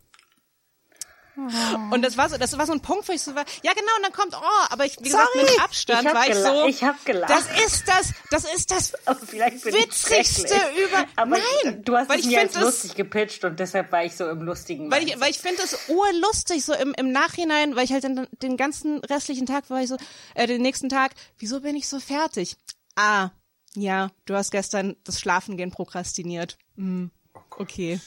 [1.91, 3.91] Und das war so, das war so ein Punkt, wo ich so war, ja genau,
[3.97, 5.45] und dann kommt, oh, aber ich, wie gesagt, Sorry.
[5.45, 7.29] mit Abstand Ich hab war ich so, ich hab gelacht.
[7.29, 11.95] das ist das, das ist das Aber vielleicht bin ich witzigste über, Aber nein, du
[11.95, 14.91] hast weil es ich mir als lustig gepitcht und deshalb war ich so im lustigen
[14.91, 18.27] weil ich, weil ich finde es urlustig, so im, im Nachhinein, weil ich halt den,
[18.41, 19.97] den ganzen restlichen Tag war ich so,
[20.35, 22.57] äh, den nächsten Tag, wieso bin ich so fertig?
[22.95, 23.29] Ah,
[23.75, 26.57] ja, du hast gestern das Schlafengehen prokrastiniert.
[26.75, 27.11] Hm,
[27.57, 27.99] okay.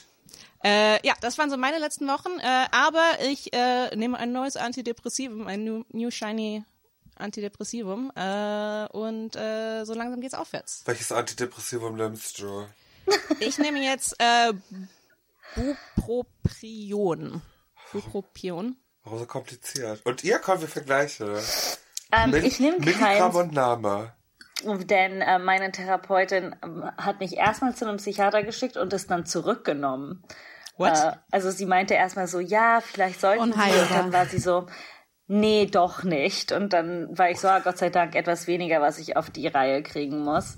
[0.64, 4.56] Äh, ja, das waren so meine letzten Wochen, äh, aber ich äh, nehme ein neues
[4.56, 6.64] Antidepressivum, ein New, new Shiny
[7.16, 10.82] Antidepressivum äh, und äh, so langsam geht's aufwärts.
[10.86, 12.66] Welches Antidepressivum nimmst du?
[13.40, 14.52] Ich nehme jetzt äh,
[15.56, 17.42] Bupropion.
[17.92, 18.76] Bupropion.
[19.04, 20.00] Warum so kompliziert?
[20.04, 21.36] Und ihr kommt, wir vergleichen.
[22.12, 24.12] ähm, Mil- ich nehme Milligramm und Name.
[24.64, 29.26] denn äh, meine Therapeutin ähm, hat mich erstmal zu einem Psychiater geschickt und es dann
[29.26, 30.22] zurückgenommen.
[30.76, 30.92] What?
[30.92, 33.42] Äh, also sie meinte erstmal so, ja, vielleicht sollten.
[33.42, 33.82] Unheilbar.
[33.82, 34.66] Und dann war sie so,
[35.26, 36.52] nee, doch nicht.
[36.52, 39.46] Und dann war ich so, ah, Gott sei Dank etwas weniger, was ich auf die
[39.48, 40.56] Reihe kriegen muss.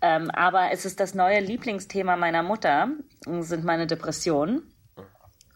[0.00, 2.88] Ähm, aber es ist das neue Lieblingsthema meiner Mutter,
[3.40, 4.74] sind meine Depressionen.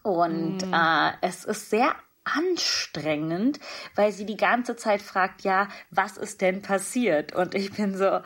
[0.03, 3.59] Und äh, es ist sehr anstrengend,
[3.95, 7.33] weil sie die ganze Zeit fragt, ja, was ist denn passiert?
[7.33, 8.19] Und ich bin so,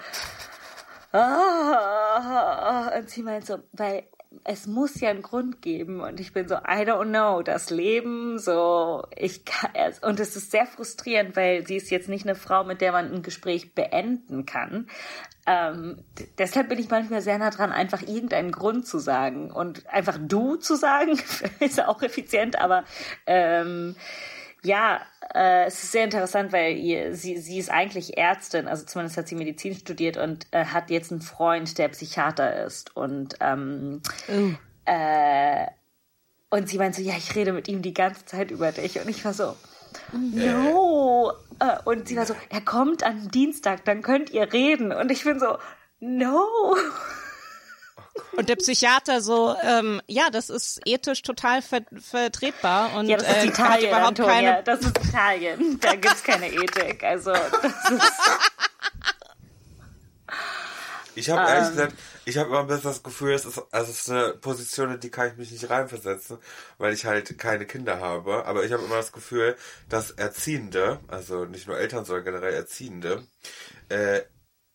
[1.11, 4.03] ah, und sie meint so, weil
[4.43, 8.39] es muss ja einen Grund geben und ich bin so, I don't know, das Leben,
[8.39, 12.63] so, ich kann und es ist sehr frustrierend, weil sie ist jetzt nicht eine Frau,
[12.63, 14.87] mit der man ein Gespräch beenden kann.
[15.45, 16.03] Ähm,
[16.37, 20.55] deshalb bin ich manchmal sehr nah dran, einfach irgendeinen Grund zu sagen und einfach du
[20.55, 21.19] zu sagen,
[21.59, 22.85] ist auch effizient, aber
[23.25, 23.95] ähm,
[24.63, 25.01] ja,
[25.33, 29.27] äh, es ist sehr interessant, weil ihr, sie, sie ist eigentlich Ärztin, also zumindest hat
[29.27, 32.95] sie Medizin studiert und äh, hat jetzt einen Freund, der Psychiater ist.
[32.95, 34.01] Und, ähm,
[34.85, 35.67] äh,
[36.49, 38.99] und sie meint so, ja, ich rede mit ihm die ganze Zeit über dich.
[38.99, 39.55] Und ich war so,
[40.11, 41.31] no.
[41.59, 44.91] Äh, und sie war so, er kommt am Dienstag, dann könnt ihr reden.
[44.91, 45.57] Und ich bin so,
[45.99, 46.75] no.
[48.37, 53.27] Und der Psychiater so, ähm, ja, das ist ethisch total ver vertretbar und Ja, das
[53.27, 54.33] ist äh, hat Italien, überhaupt Antonia.
[54.33, 54.63] keine.
[54.63, 55.79] Das ist Italien.
[55.81, 57.03] Da gibt's keine Ethik.
[57.03, 58.01] Also, das ist,
[61.13, 61.47] Ich habe Ähm.
[61.47, 64.33] ehrlich gesagt, ich habe immer ein bisschen das Gefühl, es ist, also es ist eine
[64.35, 66.37] Position, in die kann ich mich nicht reinversetzen,
[66.77, 68.45] weil ich halt keine Kinder habe.
[68.45, 69.57] Aber ich habe immer das Gefühl,
[69.89, 73.27] dass Erziehende, also nicht nur Eltern, sondern generell Erziehende,
[73.89, 74.21] äh,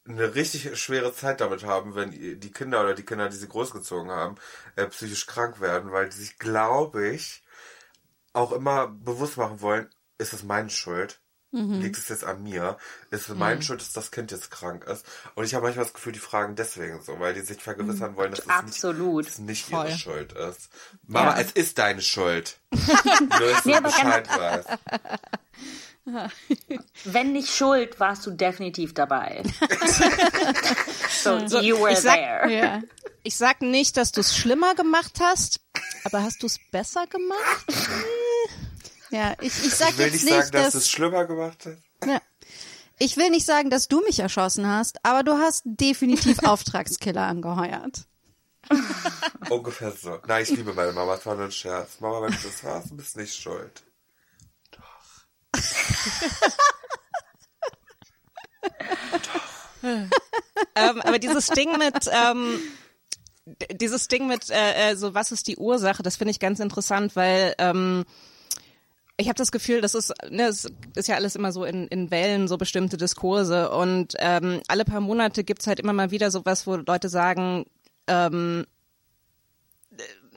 [0.09, 4.11] eine richtig schwere Zeit damit haben, wenn die Kinder oder die Kinder, die sie großgezogen
[4.11, 4.37] haben,
[4.77, 7.43] äh, psychisch krank werden, weil die sich, glaube ich,
[8.33, 9.89] auch immer bewusst machen wollen,
[10.19, 11.21] ist es meine Schuld?
[11.53, 12.77] Liegt es jetzt an mir?
[13.11, 15.07] Ist es meine Schuld, dass das Kind jetzt krank ist?
[15.37, 18.33] Und ich habe manchmal das Gefühl, die fragen deswegen so, weil die sich vergewissern wollen,
[18.33, 19.25] dass es Absolut.
[19.25, 20.69] nicht, dass es nicht ihre Schuld ist.
[21.07, 21.41] Mama, Ja.
[21.41, 22.59] es ist deine Schuld.
[22.73, 24.69] Nur, dass du Bescheid weißt.
[27.05, 29.43] Wenn nicht schuld, warst du definitiv dabei.
[31.23, 32.51] so, you were ich sag- there.
[32.51, 32.83] Ja.
[33.23, 35.61] Ich sag nicht, dass du es schlimmer gemacht hast,
[36.05, 37.67] aber hast du es besser gemacht?
[39.11, 41.65] Ja, ich, ich sag Ich will jetzt nicht sagen, dass dass, du es schlimmer gemacht
[41.65, 41.79] hast.
[42.09, 42.21] ja.
[42.99, 48.01] Ich will nicht sagen, dass du mich erschossen hast, aber du hast definitiv Auftragskiller angeheuert.
[49.49, 50.19] Ungefähr so.
[50.27, 52.01] Nein, ich liebe meine Mama, es war nur ein Scherz.
[52.01, 53.83] Mama, wenn du das warst, du bist nicht schuld.
[60.75, 62.59] ähm, aber dieses Ding mit, ähm,
[63.73, 67.17] dieses Ding mit, äh, äh, so was ist die Ursache, das finde ich ganz interessant,
[67.17, 68.05] weil ähm,
[69.17, 72.11] ich habe das Gefühl, das ist, ne, es ist ja alles immer so in, in
[72.11, 76.67] Wellen, so bestimmte Diskurse und ähm, alle paar Monate gibt's halt immer mal wieder sowas,
[76.67, 77.65] wo Leute sagen,
[78.09, 78.67] ähm,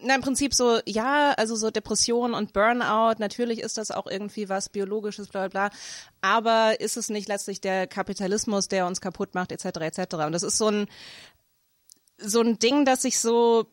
[0.04, 4.50] na, im Prinzip so, ja, also so Depression und Burnout, natürlich ist das auch irgendwie
[4.50, 5.78] was Biologisches, bla bla bla,
[6.22, 10.16] aber ist es nicht letztlich der Kapitalismus, der uns kaputt macht, etc., etc.
[10.26, 10.88] Und das ist so ein,
[12.18, 13.66] so ein Ding, das sich so,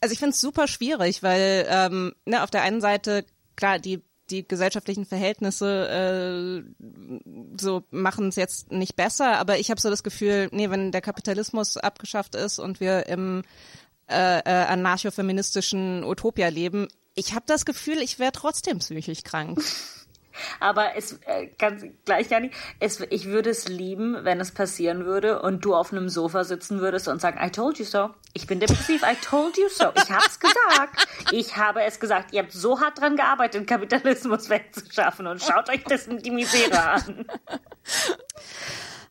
[0.00, 3.24] also ich finde es super schwierig, weil ähm, ne, auf der einen Seite,
[3.56, 6.84] klar, die die gesellschaftlichen Verhältnisse äh,
[7.58, 11.00] so machen es jetzt nicht besser, aber ich habe so das Gefühl, nee, wenn der
[11.00, 13.42] Kapitalismus abgeschafft ist und wir im
[14.08, 19.60] äh, äh, anarcho-feministischen Utopia leben, ich habe das Gefühl, ich wäre trotzdem psychisch krank.
[20.60, 22.54] Aber es äh, ganz gleich gar nicht.
[22.80, 26.80] Es, ich würde es lieben, wenn es passieren würde und du auf einem Sofa sitzen
[26.80, 28.10] würdest und sagen, I told you so.
[28.34, 29.02] Ich bin depressiv.
[29.02, 29.86] I told you so.
[29.96, 31.06] Ich hab's gesagt.
[31.32, 32.32] Ich habe es gesagt.
[32.32, 36.82] Ihr habt so hart dran gearbeitet, den Kapitalismus wegzuschaffen und schaut euch das die Misere
[36.82, 37.26] an.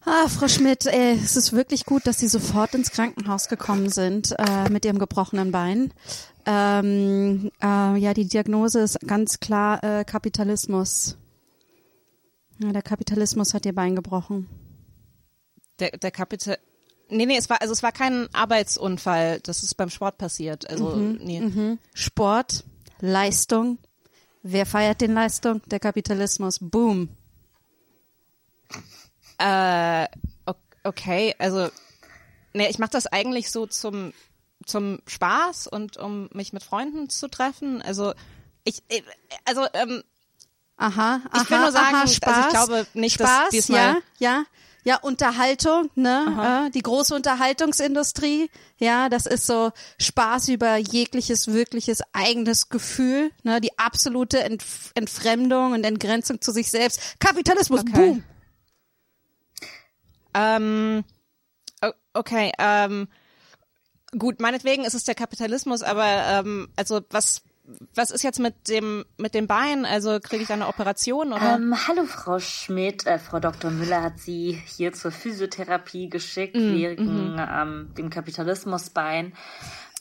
[0.09, 4.33] Ah, Frau Schmidt, ey, es ist wirklich gut, dass Sie sofort ins Krankenhaus gekommen sind
[4.39, 5.93] äh, mit Ihrem gebrochenen Bein.
[6.45, 11.17] Ähm, äh, ja, die Diagnose ist ganz klar äh, Kapitalismus.
[12.59, 14.47] Ja, der Kapitalismus hat Ihr Bein gebrochen.
[15.79, 16.57] Der, der Kapital
[17.09, 20.69] Nee, nee, es war also es war kein Arbeitsunfall, das ist beim Sport passiert.
[20.69, 21.77] Also nee.
[21.93, 22.63] Sport,
[23.01, 23.77] Leistung.
[24.41, 25.61] Wer feiert den Leistung?
[25.65, 26.59] Der Kapitalismus.
[26.61, 27.09] Boom.
[29.37, 30.07] Äh,
[30.83, 31.69] okay, also
[32.53, 34.13] nee, ich mache das eigentlich so zum
[34.65, 37.81] zum Spaß und um mich mit Freunden zu treffen.
[37.81, 38.13] Also
[38.63, 39.01] ich äh,
[39.45, 40.03] also ähm,
[40.79, 42.49] Aha, aha, Ich will nur sagen, aha, also ich Spaß.
[42.51, 44.43] glaube nicht, dass Spaß, diesmal- ja, ja,
[44.83, 52.01] ja, Unterhaltung, ne, äh, die große Unterhaltungsindustrie, ja, das ist so Spaß über jegliches wirkliches
[52.13, 57.19] eigenes Gefühl, ne, die absolute Entf Entfremdung und Entgrenzung zu sich selbst.
[57.19, 57.91] Kapitalismus, Okay.
[57.93, 58.23] boom.
[60.33, 61.03] Ähm,
[62.13, 63.07] okay, ähm,
[64.17, 67.43] gut, meinetwegen ist es der Kapitalismus, aber ähm, also was
[67.93, 69.85] was ist jetzt mit dem mit dem Bein?
[69.85, 71.55] Also kriege ich da eine Operation oder?
[71.55, 73.71] Ähm, hallo Frau Schmidt, äh, Frau Dr.
[73.71, 77.39] Müller hat Sie hier zur Physiotherapie geschickt Mm, wegen mhm.
[77.39, 79.33] ähm, dem Kapitalismusbein.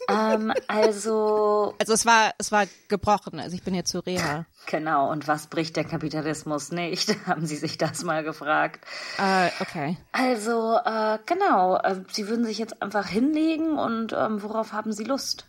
[0.09, 3.41] Ähm, also also es war es war gebrochen.
[3.41, 4.47] Also ich bin jetzt zur Reha.
[4.67, 5.11] genau.
[5.11, 7.15] Und was bricht der Kapitalismus nicht?
[7.27, 8.85] Haben Sie sich das mal gefragt?
[9.19, 9.97] Äh, okay.
[10.13, 11.77] Also äh, genau.
[11.77, 15.47] Äh, Sie würden sich jetzt einfach hinlegen und ähm, worauf haben Sie Lust?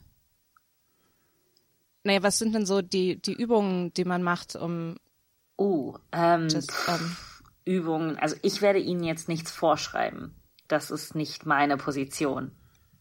[2.03, 4.95] Nee, was sind denn so die die Übungen, die man macht, um
[5.57, 7.17] Oh, ähm, das, ähm,
[7.65, 8.17] Übungen.
[8.17, 10.35] Also ich werde Ihnen jetzt nichts vorschreiben.
[10.67, 12.51] Das ist nicht meine Position.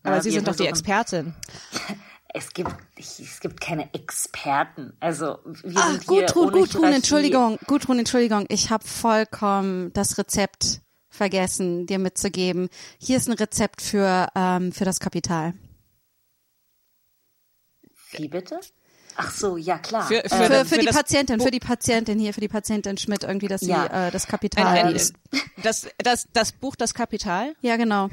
[0.07, 1.35] Aber Na, Sie sind doch die Expertin.
[2.35, 4.93] Es gibt, es gibt keine Experten.
[5.01, 6.93] Also wir Ach, sind hier Gudrun, ohne Gudrun.
[6.93, 12.69] Entschuldigung, Gudrun, Entschuldigung, ich habe vollkommen das Rezept vergessen, dir mitzugeben.
[12.99, 15.55] Hier ist ein Rezept für ähm, für das Kapital.
[18.13, 18.61] Wie bitte?
[19.19, 20.07] Ach so, ja klar.
[20.07, 22.99] Für- für- Ähm, Für, für, für die Patientin, für die Patientin hier, für die Patientin
[22.99, 24.09] Schmidt irgendwie, dass sie Ja.
[24.09, 25.15] äh, das Kapital Ein, ein, liest.
[25.63, 27.55] das, das, das Buch Das Kapital?
[27.63, 28.11] Ja, genau.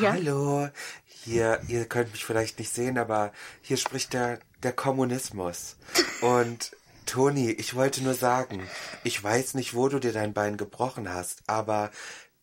[0.00, 0.12] Ja.
[0.12, 0.68] Hallo,
[1.04, 3.32] hier, ihr könnt mich vielleicht nicht sehen, aber
[3.62, 5.76] hier spricht der, der Kommunismus.
[6.20, 6.72] Und
[7.06, 8.68] Toni, ich wollte nur sagen,
[9.04, 11.90] ich weiß nicht, wo du dir dein Bein gebrochen hast, aber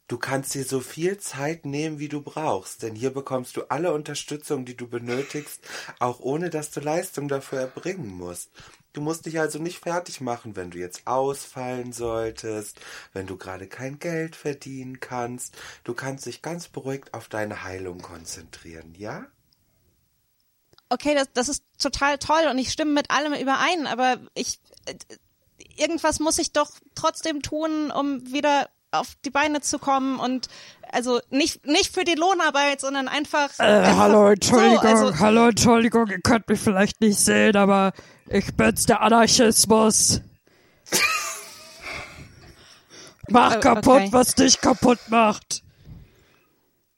[0.08, 3.94] du kannst dir so viel Zeit nehmen, wie du brauchst, denn hier bekommst du alle
[3.94, 5.62] Unterstützung, die du benötigst,
[6.00, 8.50] auch ohne dass du Leistung dafür erbringen musst.
[8.94, 12.80] Du musst dich also nicht fertig machen, wenn du jetzt ausfallen solltest,
[13.12, 15.56] wenn du gerade kein Geld verdienen kannst.
[15.84, 19.26] Du kannst dich ganz beruhigt auf deine Heilung konzentrieren, ja?
[20.94, 24.96] okay, das, das ist total toll und ich stimme mit allem überein, aber ich, äh,
[25.76, 30.48] irgendwas muss ich doch trotzdem tun, um wieder auf die Beine zu kommen und
[30.92, 33.50] also nicht nicht für die Lohnarbeit, sondern einfach.
[33.60, 37.94] Äh, einfach hallo, Entschuldigung, So, also, hallo, Entschuldigung, ihr könnt mich vielleicht nicht sehen, aber
[38.30, 40.22] ich bin's, der Anarchismus.
[43.30, 44.08] Mach Oh, kaputt, okay.
[44.12, 45.64] was dich kaputt macht.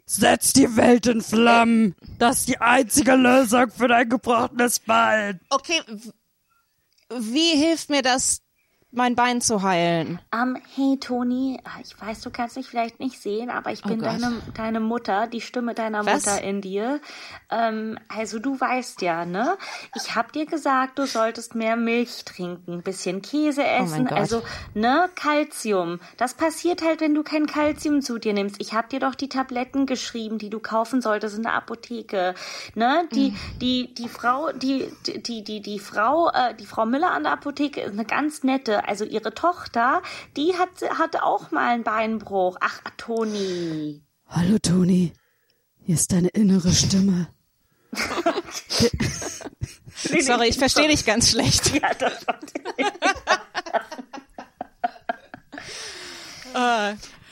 [0.08, 1.96] Setz die Welt in Flammen.
[2.20, 5.40] Das ist die einzige Lösung für dein gebrochenes Bein.
[5.50, 5.82] okay,
[7.10, 8.42] wie hilft mir das,
[8.96, 10.20] mein Bein zu heilen?
[10.34, 14.04] Ähm, hey Toni, ich weiß, du kannst mich vielleicht nicht sehen, aber ich bin Oh
[14.04, 16.26] deine, deine Mutter, die Stimme deiner Was?
[16.26, 17.00] Mutter in dir.
[17.52, 19.58] Ähm, also du weißt ja, ne?
[19.96, 24.18] Ich hab dir gesagt, du solltest mehr Milch trinken, bisschen Käse essen, Gott.
[24.18, 24.42] also
[24.74, 26.00] ne, Calcium.
[26.18, 28.56] Das passiert halt, wenn du kein Calcium zu dir nimmst.
[28.60, 32.36] Ich hab dir doch die Tabletten geschrieben, die du kaufen solltest in der Apotheke,
[32.76, 33.08] ne?
[33.14, 33.38] Die Mhm.
[33.62, 37.82] die die Frau, die die die die, Frau, äh, die Frau Müller an der Apotheke
[37.82, 38.85] ist eine ganz nette.
[38.88, 40.02] Also ihre Tochter,
[40.38, 42.58] die hat hatte auch mal einen Beinbruch.
[42.62, 44.04] Ach, Toni.
[44.28, 45.14] Hallo Toni,
[45.84, 47.28] hier ist deine innere Stimme.
[50.20, 51.74] Sorry, ich verstehe dich ganz schlecht.
[51.76, 52.40] Ja, das war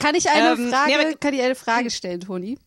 [0.03, 2.59] Kann ich eine Ähm, Frage, nee, kann ich eine Frage stellen, Toni?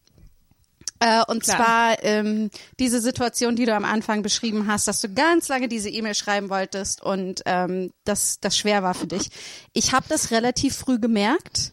[1.00, 1.56] Äh, und Klar.
[1.56, 5.90] zwar ähm, diese Situation, die du am Anfang beschrieben hast, dass du ganz lange diese
[5.90, 9.30] E-Mail schreiben wolltest und ähm, dass das schwer war für dich.
[9.72, 11.72] Ich habe das relativ früh gemerkt,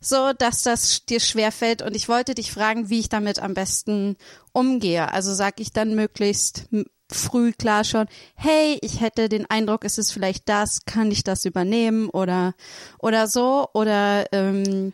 [0.00, 3.54] so dass das dir schwer fällt und ich wollte dich fragen, wie ich damit am
[3.54, 4.16] besten
[4.52, 5.12] umgehe.
[5.12, 6.66] Also sag ich dann möglichst
[7.10, 11.44] früh klar schon, hey, ich hätte den Eindruck, es ist vielleicht das, kann ich das
[11.44, 12.54] übernehmen oder
[12.98, 14.92] oder so oder ähm,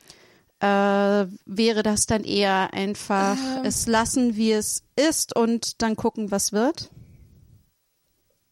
[0.61, 6.53] äh, wäre das dann eher einfach es lassen, wie es ist und dann gucken, was
[6.53, 6.90] wird?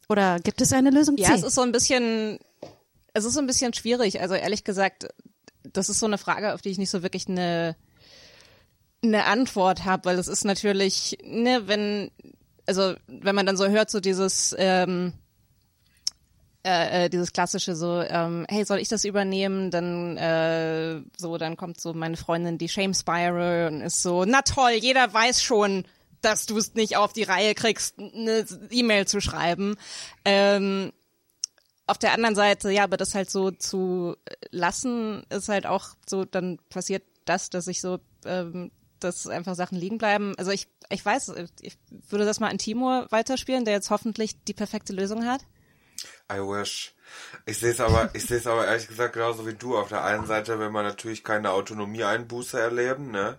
[0.09, 1.35] Oder gibt es eine Lösung Ja, C?
[1.35, 2.38] es ist so ein bisschen,
[3.12, 4.21] es ist so ein bisschen schwierig.
[4.21, 5.09] Also ehrlich gesagt,
[5.64, 7.77] das ist so eine Frage, auf die ich nicht so wirklich eine
[9.03, 12.11] eine Antwort habe, weil es ist natürlich, ne, wenn,
[12.66, 15.12] also wenn man dann so hört, so dieses ähm,
[16.66, 19.70] äh, äh, dieses klassische so, ähm, hey, soll ich das übernehmen?
[19.70, 24.42] Dann äh, so, dann kommt so meine Freundin die Shame Spiral und ist so, na
[24.42, 25.85] toll, jeder weiß schon,
[26.22, 29.76] dass du es nicht auf die Reihe kriegst, eine E-Mail zu schreiben.
[30.24, 30.92] Ähm,
[31.87, 34.16] auf der anderen Seite, ja, aber das halt so zu
[34.50, 39.79] lassen, ist halt auch so, dann passiert das, dass ich so, ähm, dass einfach Sachen
[39.79, 40.35] liegen bleiben.
[40.37, 44.55] Also ich, ich weiß, ich würde das mal an Timur weiterspielen, der jetzt hoffentlich die
[44.55, 45.42] perfekte Lösung hat.
[46.31, 46.95] I wish.
[47.45, 49.77] Ich sehe es aber, ich sehe es aber ehrlich gesagt genauso wie du.
[49.79, 53.39] Auf der einen Seite will man natürlich keine Autonomieeinbuße erleben, ne?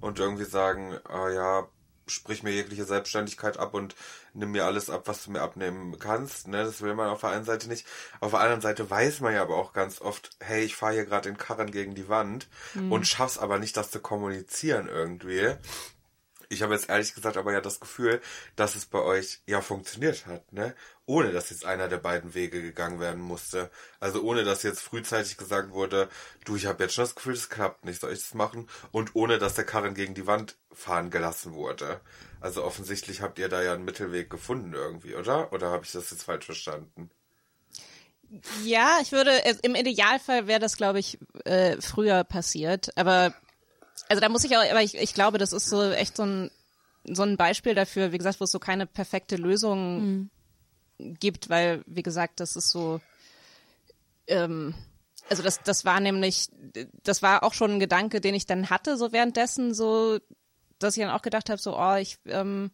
[0.00, 1.68] Und irgendwie sagen, ah ja,
[2.06, 3.96] sprich mir jegliche Selbstständigkeit ab und
[4.34, 6.62] nimm mir alles ab, was du mir abnehmen kannst, ne?
[6.62, 7.86] Das will man auf der einen Seite nicht.
[8.20, 11.06] Auf der anderen Seite weiß man ja aber auch ganz oft, hey, ich fahre hier
[11.06, 12.48] gerade den Karren gegen die Wand
[12.90, 15.54] und schaff's aber nicht, das zu kommunizieren irgendwie.
[16.48, 18.20] Ich habe jetzt ehrlich gesagt aber ja das Gefühl,
[18.54, 20.74] dass es bei euch ja funktioniert hat, ne?
[21.08, 23.70] Ohne dass jetzt einer der beiden Wege gegangen werden musste.
[24.00, 26.08] Also ohne dass jetzt frühzeitig gesagt wurde,
[26.44, 28.68] du, ich habe jetzt schon das Gefühl, das klappt nicht, soll ich das machen?
[28.90, 32.00] Und ohne dass der Karren gegen die Wand fahren gelassen wurde.
[32.40, 35.52] Also offensichtlich habt ihr da ja einen Mittelweg gefunden irgendwie, oder?
[35.52, 37.10] Oder habe ich das jetzt falsch verstanden?
[38.64, 42.90] Ja, ich würde, äh, im Idealfall wäre das, glaube ich, äh, früher passiert.
[42.96, 43.32] Aber,
[44.08, 46.50] also da muss ich auch, aber ich, ich glaube, das ist so echt so ein,
[47.04, 50.30] so ein Beispiel dafür, wie gesagt, wo es so keine perfekte Lösung
[50.98, 53.00] gibt, weil, wie gesagt, das ist so,
[54.26, 54.74] ähm,
[55.28, 56.48] also das, das war nämlich,
[57.02, 60.18] das war auch schon ein Gedanke, den ich dann hatte, so währenddessen, so,
[60.78, 62.70] dass ich dann auch gedacht habe, so, oh, ich, ähm,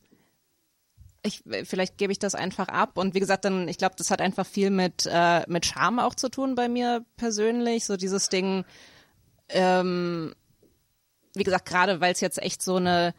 [1.22, 2.98] ich, vielleicht gebe ich das einfach ab.
[2.98, 6.14] Und wie gesagt, dann, ich glaube, das hat einfach viel mit, äh, mit Charme auch
[6.14, 7.84] zu tun bei mir persönlich.
[7.84, 8.64] So dieses Ding,
[9.48, 10.34] ähm,
[11.34, 13.14] wie gesagt, gerade weil es jetzt echt so eine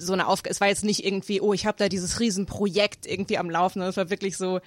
[0.00, 3.38] so eine Aufgabe, es war jetzt nicht irgendwie, oh, ich habe da dieses Riesenprojekt irgendwie
[3.38, 3.82] am Laufen.
[3.82, 4.60] Es war wirklich so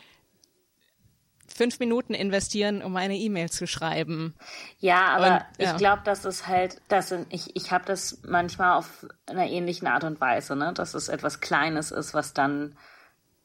[1.47, 4.35] fünf Minuten investieren, um eine E-Mail zu schreiben.
[4.79, 5.71] Ja, aber Und, ja.
[5.71, 10.03] ich glaube, das ist halt, das ich, ich habe das manchmal auf einer ähnlichen Art
[10.03, 10.73] und Weise, ne?
[10.73, 12.75] Dass es etwas Kleines ist, was dann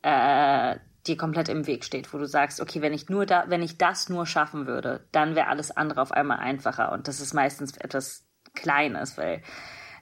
[0.03, 0.77] äh,
[1.07, 3.79] dir komplett im Weg steht, wo du sagst, okay, wenn ich nur da, wenn ich
[3.79, 6.93] das nur schaffen würde, dann wäre alles andere auf einmal einfacher.
[6.93, 8.25] Und das ist meistens etwas
[8.55, 9.43] Kleines, weil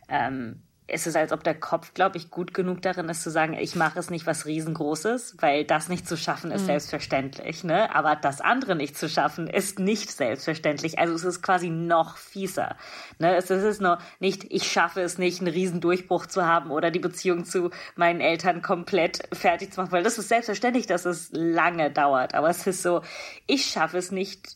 [0.09, 3.55] ähm, es ist, als ob der Kopf, glaube ich, gut genug darin ist zu sagen,
[3.55, 7.93] ich mache es nicht was riesengroßes, weil das nicht zu schaffen ist selbstverständlich, ne?
[7.95, 10.99] Aber das andere nicht zu schaffen ist nicht selbstverständlich.
[10.99, 12.77] Also es ist quasi noch fieser,
[13.19, 13.35] ne?
[13.35, 17.01] Es ist nur nicht, ich schaffe es nicht, einen riesen Durchbruch zu haben oder die
[17.01, 21.91] Beziehung zu meinen Eltern komplett fertig zu machen, weil das ist selbstverständlich, dass es lange
[21.91, 22.35] dauert.
[22.35, 23.03] Aber es ist so,
[23.49, 24.56] ich schaffe es nicht,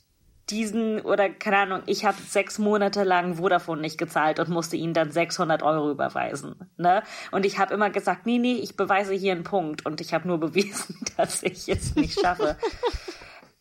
[0.50, 4.94] diesen oder keine Ahnung, ich habe sechs Monate lang Vodafone nicht gezahlt und musste ihnen
[4.94, 6.56] dann 600 Euro überweisen.
[6.76, 7.02] Ne?
[7.30, 10.28] Und ich habe immer gesagt, nee, nee, ich beweise hier einen Punkt und ich habe
[10.28, 12.56] nur bewiesen, dass ich es nicht schaffe.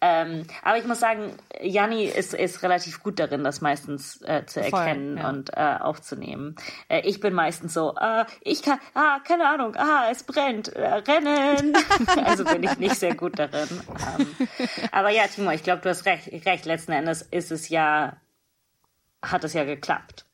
[0.02, 4.64] ähm, aber ich muss sagen, Janni ist, ist relativ gut darin, das meistens äh, zu
[4.64, 5.30] Voll, erkennen ja.
[5.30, 6.56] und äh, aufzunehmen.
[6.88, 10.88] Äh, ich bin meistens so, äh, ich kann, ah, keine Ahnung, ah, es brennt, äh,
[10.88, 11.78] rennen.
[12.26, 13.68] also bin ich nicht sehr gut darin.
[14.18, 14.48] Ähm,
[14.92, 16.66] aber ja, Timo, ich glaube, du hast recht, recht.
[16.66, 18.18] Letzten Endes ist es ja,
[19.22, 20.26] hat es ja geklappt.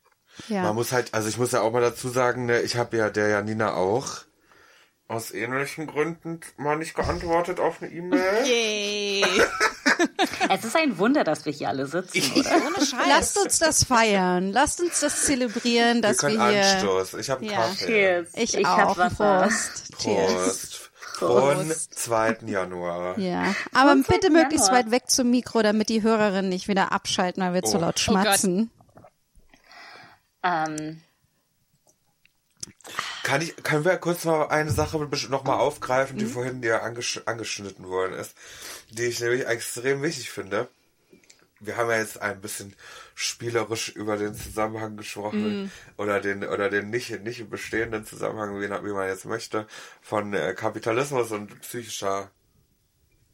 [0.48, 0.64] Ja.
[0.64, 3.10] Man muss halt, also ich muss ja auch mal dazu sagen, ne, ich habe ja
[3.10, 4.26] der Janina auch
[5.08, 8.46] aus ähnlichen Gründen mal nicht geantwortet auf eine E-Mail.
[8.46, 9.24] Yay.
[10.50, 12.56] Es ist ein Wunder, dass wir hier alle sitzen, oder?
[12.66, 13.08] Ohne Scheiß.
[13.08, 14.52] Lasst uns das feiern.
[14.52, 16.66] Lasst uns das zelebrieren, Wir dass wir, können hier.
[16.66, 17.14] Anstoß.
[17.16, 17.58] Ich habe einen Ja.
[17.58, 17.86] Kaffee.
[17.86, 18.30] Cheers.
[18.36, 18.78] Ich, ich auch.
[18.78, 19.42] hab Wasser.
[19.44, 19.94] Prost.
[20.00, 20.32] Cheers.
[20.40, 20.82] Prost.
[21.20, 22.38] Von 2.
[22.48, 23.18] Januar.
[23.20, 24.30] Ja, aber Vom bitte 2.
[24.34, 24.86] möglichst Januar.
[24.86, 27.82] weit weg zum Mikro, damit die Hörerinnen nicht wieder abschalten, weil wir zu Oh.
[27.82, 28.70] laut schmatzen.
[30.44, 31.02] Ähm,
[33.24, 34.98] Kann ich, können wir kurz mal eine Sache
[35.30, 36.20] nochmal aufgreifen, Mhm.
[36.20, 38.36] die vorhin dir angesch angeschnitten worden ist,
[38.92, 40.68] die ich nämlich extrem wichtig finde.
[41.60, 42.76] Wir haben ja jetzt ein bisschen
[43.16, 45.72] spielerisch über den Zusammenhang gesprochen Mhm.
[45.98, 49.66] oder den oder den nicht nicht bestehenden Zusammenhang, wie, wie man jetzt möchte,
[50.02, 52.30] von äh, Kapitalismus und psychischer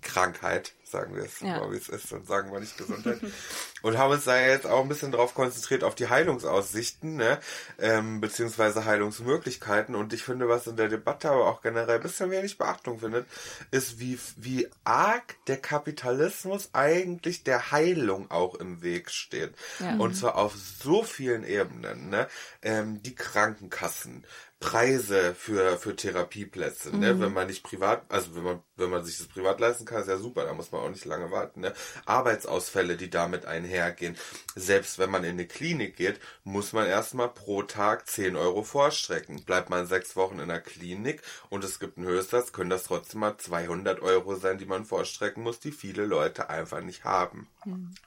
[0.02, 1.60] Krankheit, sagen wir es Ja.
[1.60, 3.20] mal, wie es ist, und sagen wir nicht Gesundheit.
[3.82, 7.40] und haben uns da jetzt auch ein bisschen drauf konzentriert, auf die Heilungsaussichten, ne?
[7.80, 9.96] ähm, beziehungsweise Heilungsmöglichkeiten.
[9.96, 13.28] Und ich finde, was in der Debatte aber auch generell ein bisschen wenig Beachtung findet,
[13.72, 19.54] ist, wie, wie arg der Kapitalismus eigentlich der Heilung auch im Weg steht.
[19.80, 19.96] Ja.
[19.98, 22.10] Und zwar auf so vielen Ebenen.
[22.10, 22.28] Ne?
[22.62, 24.26] Ähm, die Krankenkassen,
[24.62, 27.20] Preise für, für Therapieplätze, ne?
[27.20, 30.08] Wenn man nicht privat, also wenn man, wenn man sich das privat leisten kann, ist
[30.08, 31.74] ja super, da muss man auch nicht lange warten, ne?
[32.06, 34.16] Arbeitsausfälle, die damit einhergehen.
[34.56, 39.44] Selbst wenn man in eine Klinik geht, muss man erstmal pro Tag 10 Euro vorstrecken.
[39.44, 43.22] Bleibt man sechs Wochen in der Klinik und es gibt einen Höchstsatz, können das trotzdem
[43.22, 47.48] mal 200 Euro sein, die man vorstrecken muss, die viele Leute einfach nicht haben.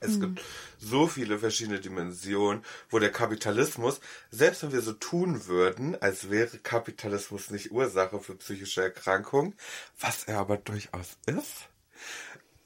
[0.01, 0.41] Es gibt
[0.79, 4.01] so viele verschiedene Dimensionen, wo der Kapitalismus,
[4.31, 9.55] selbst wenn wir so tun würden, als wäre Kapitalismus nicht Ursache für psychische Erkrankungen,
[10.01, 11.69] was er aber durchaus ist,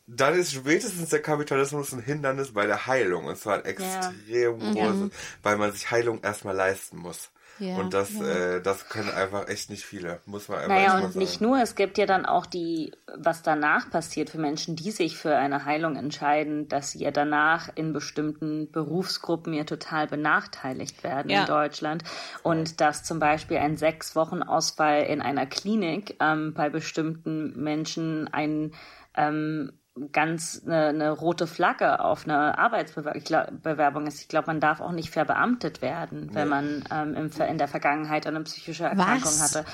[0.07, 3.27] dann ist spätestens der Kapitalismus ein Hindernis bei der Heilung.
[3.27, 5.11] Und zwar ein extrem großes,
[5.43, 7.31] weil man sich Heilung erstmal leisten muss.
[7.59, 8.57] Ja, und das, ja.
[8.57, 11.19] äh, das können einfach echt nicht viele, muss man einfach Naja, und sagen.
[11.19, 15.17] nicht nur, es gibt ja dann auch die, was danach passiert für Menschen, die sich
[15.17, 21.31] für eine Heilung entscheiden, dass sie ja danach in bestimmten Berufsgruppen ja total benachteiligt werden
[21.31, 21.41] Ja.
[21.41, 22.05] in Deutschland.
[22.43, 28.29] Und dass zum Beispiel ein sechs Wochen Ausfall in einer Klinik ähm, bei bestimmten Menschen
[28.33, 28.73] ein
[29.17, 29.73] ähm,
[30.13, 34.21] ganz eine, eine rote Flagge auf eine Arbeitsbewerbung ist.
[34.21, 38.27] Ich glaube, man darf auch nicht verbeamtet werden, wenn man ähm, im, in der Vergangenheit
[38.27, 39.55] eine psychische Erkrankung Was?
[39.55, 39.65] hatte.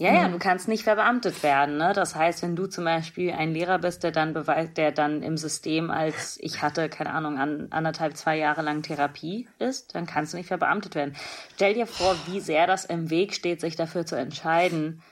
[0.00, 1.76] Ja, ja, du kannst nicht verbeamtet werden.
[1.76, 1.92] Ne?
[1.94, 5.36] Das heißt, wenn du zum Beispiel ein Lehrer bist, der dann beweist, der dann im
[5.36, 10.32] System als ich hatte, keine Ahnung, an, anderthalb, zwei Jahre lang Therapie ist, dann kannst
[10.32, 11.14] du nicht verbeamtet werden.
[11.54, 15.02] Stell dir vor, wie sehr das im Weg steht, sich dafür zu entscheiden,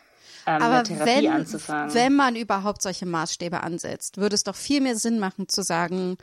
[0.48, 1.94] ähm, Aber Therapie wenn, anzufangen.
[1.94, 6.16] wenn man überhaupt solche Maßstäbe ansetzt, würde es doch viel mehr Sinn machen zu sagen,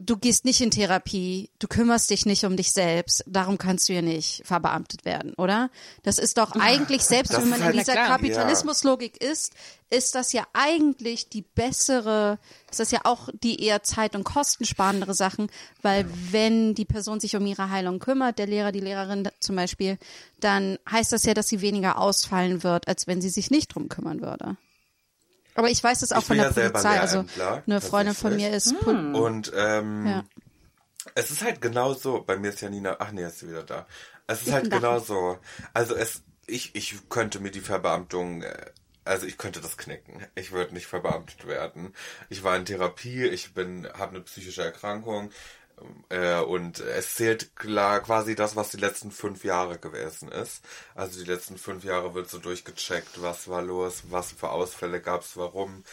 [0.00, 3.92] du gehst nicht in Therapie, du kümmerst dich nicht um dich selbst, darum kannst du
[3.94, 5.70] ja nicht verbeamtet werden, oder?
[6.04, 8.06] Das ist doch eigentlich, selbst Das wenn man in halt- dieser klar.
[8.06, 9.54] Kapitalismuslogik ist,
[9.90, 12.38] ist das ja eigentlich die bessere,
[12.70, 15.48] ist das ja auch die eher zeit- und kostensparendere Sachen,
[15.82, 19.98] weil wenn die Person sich um ihre Heilung kümmert, der Lehrer, die Lehrerin zum Beispiel,
[20.38, 23.88] dann heißt das ja, dass sie weniger ausfallen wird, als wenn sie sich nicht drum
[23.88, 24.56] kümmern würde.
[25.58, 27.00] Aber ich weiß das auch von der ja Polizei.
[27.00, 27.24] Also
[27.66, 28.78] eine Freundin von mir ist.
[28.78, 30.24] Pol Und ähm, Ja.
[31.16, 32.22] es ist halt genau so.
[32.22, 32.94] Bei mir ist Janina.
[33.00, 33.84] Ach nee, ist sie wieder da.
[34.28, 34.76] Es ist halt da.
[34.76, 35.36] genau so.
[35.74, 38.66] Also es, ich, ich könnte mir die Verbeamtung, äh,
[39.04, 40.24] also ich könnte das knicken.
[40.36, 41.92] Ich würde nicht verbeamtet werden.
[42.28, 43.24] Ich war in Therapie.
[43.24, 45.30] Ich bin, habe eine psychische Erkrankung.
[46.08, 50.64] Äh, und es zählt klar quasi das, was die letzten fünf Jahre gewesen ist.
[50.94, 55.36] Also die letzten fünf Jahre wird so durchgecheckt, was war los, was für Ausfälle gab's,
[55.36, 55.84] warum.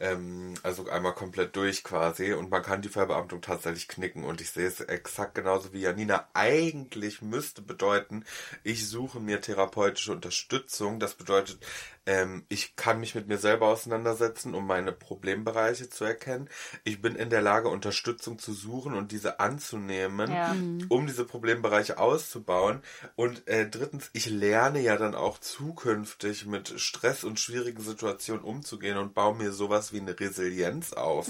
[0.00, 2.32] Ähm, also einmal komplett durch quasi.
[2.32, 4.24] Und man kann die Verbeamtung tatsächlich knicken.
[4.24, 6.28] Und ich sehe es exakt genauso wie Janina.
[6.34, 8.24] Eigentlich müsste bedeuten,
[8.62, 11.00] ich suche mir therapeutische Unterstützung.
[11.00, 11.58] Das bedeutet,
[12.06, 16.48] ähm, ich kann mich mit mir selber auseinandersetzen, um meine Problembereiche zu erkennen.
[16.84, 20.54] Ich bin in der Lage, Unterstützung zu suchen und diese anzunehmen, Ja.
[20.88, 22.82] um diese Problembereiche auszubauen.
[23.16, 28.98] Und äh, drittens, ich lerne ja dann auch zukünftig mit Stress und schwierigen Situationen umzugehen
[28.98, 31.28] und baue mir sowas wie eine Resilienz auf.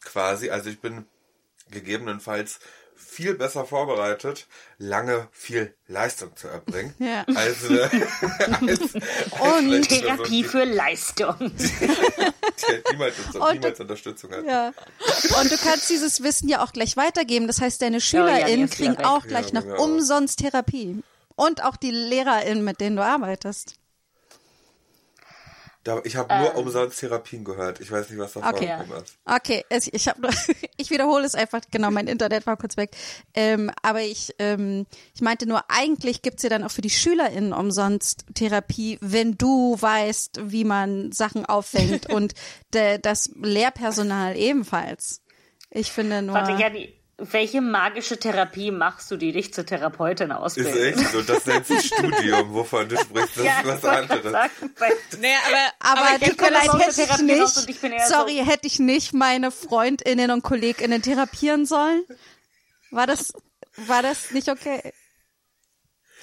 [0.00, 0.50] Quasi.
[0.50, 1.04] Also ich bin
[1.70, 2.60] gegebenenfalls
[2.96, 4.46] viel besser vorbereitet,
[4.78, 6.94] lange viel Leistung zu erbringen.
[6.98, 7.24] Ja.
[7.34, 7.82] Als, eine,
[8.68, 8.80] als,
[9.40, 11.34] als Therapie für Leistung.
[11.56, 13.14] die halt niemals,
[13.52, 14.44] niemals Unterstützung hat.
[14.44, 14.72] Ja.
[15.40, 17.46] Und du kannst dieses Wissen ja auch gleich weitergeben.
[17.46, 19.82] Das heißt, deine SchülerInnen kriegen auch gleich Ja, noch genau.
[19.82, 21.02] umsonst Therapie.
[21.36, 23.74] Und auch die LehrerInnen, mit denen du arbeitest.
[25.84, 27.78] Da, ich habe nur umsonst Therapien gehört.
[27.78, 28.68] Ich weiß nicht, was da Okay.
[28.74, 29.18] vorgekommen ist.
[29.26, 30.28] Okay, es, ich habe
[30.78, 32.96] ich wiederhole es einfach, genau, mein Internet war kurz weg.
[33.34, 37.52] Ähm, aber ich, ähm, ich meinte nur, eigentlich gibt's ja dann auch für die SchülerInnen
[37.52, 42.32] umsonst Therapie, wenn du weißt, wie man Sachen auffängt und
[42.72, 45.20] de, das Lehrpersonal ebenfalls.
[45.70, 46.34] Ich finde nur.
[46.34, 50.98] Warte, Janni, welche magische Therapie machst du, die dich zur Therapeutin Ist ausbildet?
[50.98, 51.22] echt so.
[51.22, 53.36] Das nennt sich Studium, wovon du sprichst.
[53.36, 54.32] Das Ja, ist was anderes.
[54.32, 54.52] sagen,
[55.20, 57.10] Naja, aber, aber, aber ich tut mir leid, hätte ich
[57.56, 61.66] und ich bin nicht, eher so- sorry, hätte ich nicht meine FreundInnen und KollegInnen therapieren
[61.66, 62.04] sollen?
[62.90, 63.32] War das,
[63.76, 64.92] war das nicht okay?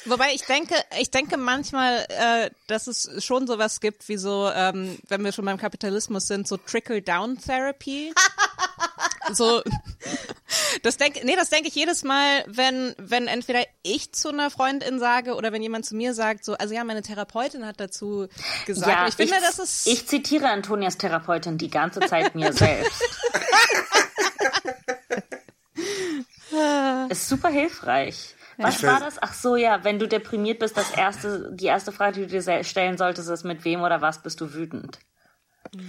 [0.05, 4.97] Wobei ich denke, ich denke manchmal, äh, dass es schon sowas gibt wie so, ähm,
[5.07, 8.13] wenn wir schon beim Kapitalismus sind, so Trickle-Down-Therapy.
[9.33, 9.61] so,
[10.83, 14.99] das denke, nee, das denke ich jedes Mal, wenn, wenn entweder ich zu einer Freundin
[14.99, 18.27] sage oder wenn jemand zu mir sagt, so, also ja, meine Therapeutin hat dazu
[18.65, 18.91] gesagt.
[18.91, 22.91] Ja, ich finde, ich, das ist, ich zitiere Antonias Therapeutin die ganze Zeit mir selbst.
[27.09, 28.35] ist super hilfreich.
[28.57, 29.15] Was war das?
[29.21, 32.63] Ach so, ja, wenn du deprimiert bist, das erste, die erste Frage, die du dir
[32.63, 34.99] stellen solltest, ist, mit wem oder was bist du wütend?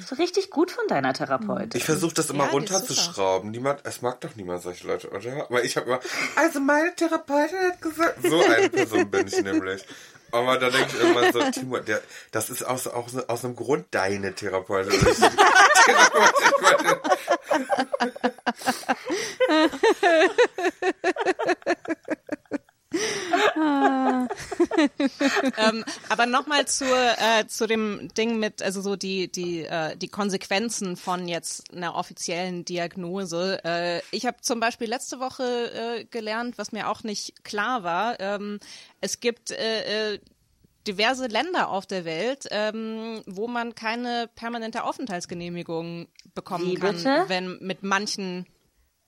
[0.06, 1.72] So richtig gut von deiner Therapeutin.
[1.74, 3.50] Ich versuche das immer Ja, ist runterzuschrauben.
[3.50, 5.46] Niemand, es mag doch niemand solche Leute, oder?
[5.48, 5.98] Aber ich habe immer,
[6.36, 9.84] also meine Therapeutin hat gesagt, so eine Person bin ich nämlich.
[10.30, 13.86] Aber da denke ich irgendwann so, Timo, der, das ist aus, aus, aus einem Grund
[13.90, 15.00] deine Therapeutin.
[15.00, 15.40] Therapeutin.
[25.56, 30.08] ähm, aber nochmal zu, äh, zu dem Ding mit, also so die, die, äh, die
[30.08, 33.60] Konsequenzen von jetzt einer offiziellen Diagnose.
[33.64, 38.20] Äh, ich habe zum Beispiel letzte Woche äh, gelernt, was mir auch nicht klar war.
[38.20, 38.60] Ähm,
[39.00, 40.18] es gibt äh, äh,
[40.86, 47.24] diverse Länder auf der Welt, ähm, wo man keine permanente Aufenthaltsgenehmigung bekommen Wie kann, bitte?
[47.28, 48.46] wenn mit manchen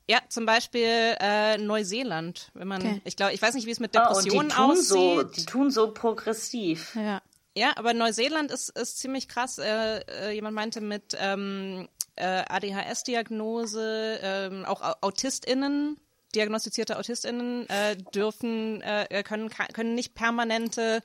[0.08, 2.50] ja, zum Beispiel äh, Neuseeland.
[2.54, 3.00] Wenn man, Okay.
[3.04, 4.86] ich glaube, ich weiß nicht, wie es mit Oh, und die Depressionen tun aussieht.
[4.86, 6.94] so, die tun so progressiv.
[6.94, 7.20] Ja.
[7.56, 9.58] Ja, aber Neuseeland ist, ist ziemlich krass.
[9.58, 15.98] Äh, äh, jemand meinte mit ähm, äh, ADHS-Diagnose, ähm, auch Au- AutistInnen,
[16.34, 21.00] diagnostizierte AutistInnen äh, dürfen, äh, können, können nicht permanente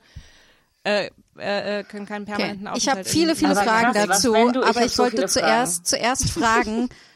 [0.82, 2.32] äh, äh, können keinen Okay.
[2.36, 6.30] permanenten Ich habe viele, viele Aber Fragen krass, dazu, aber ich so wollte zuerst, zuerst
[6.30, 6.88] fragen,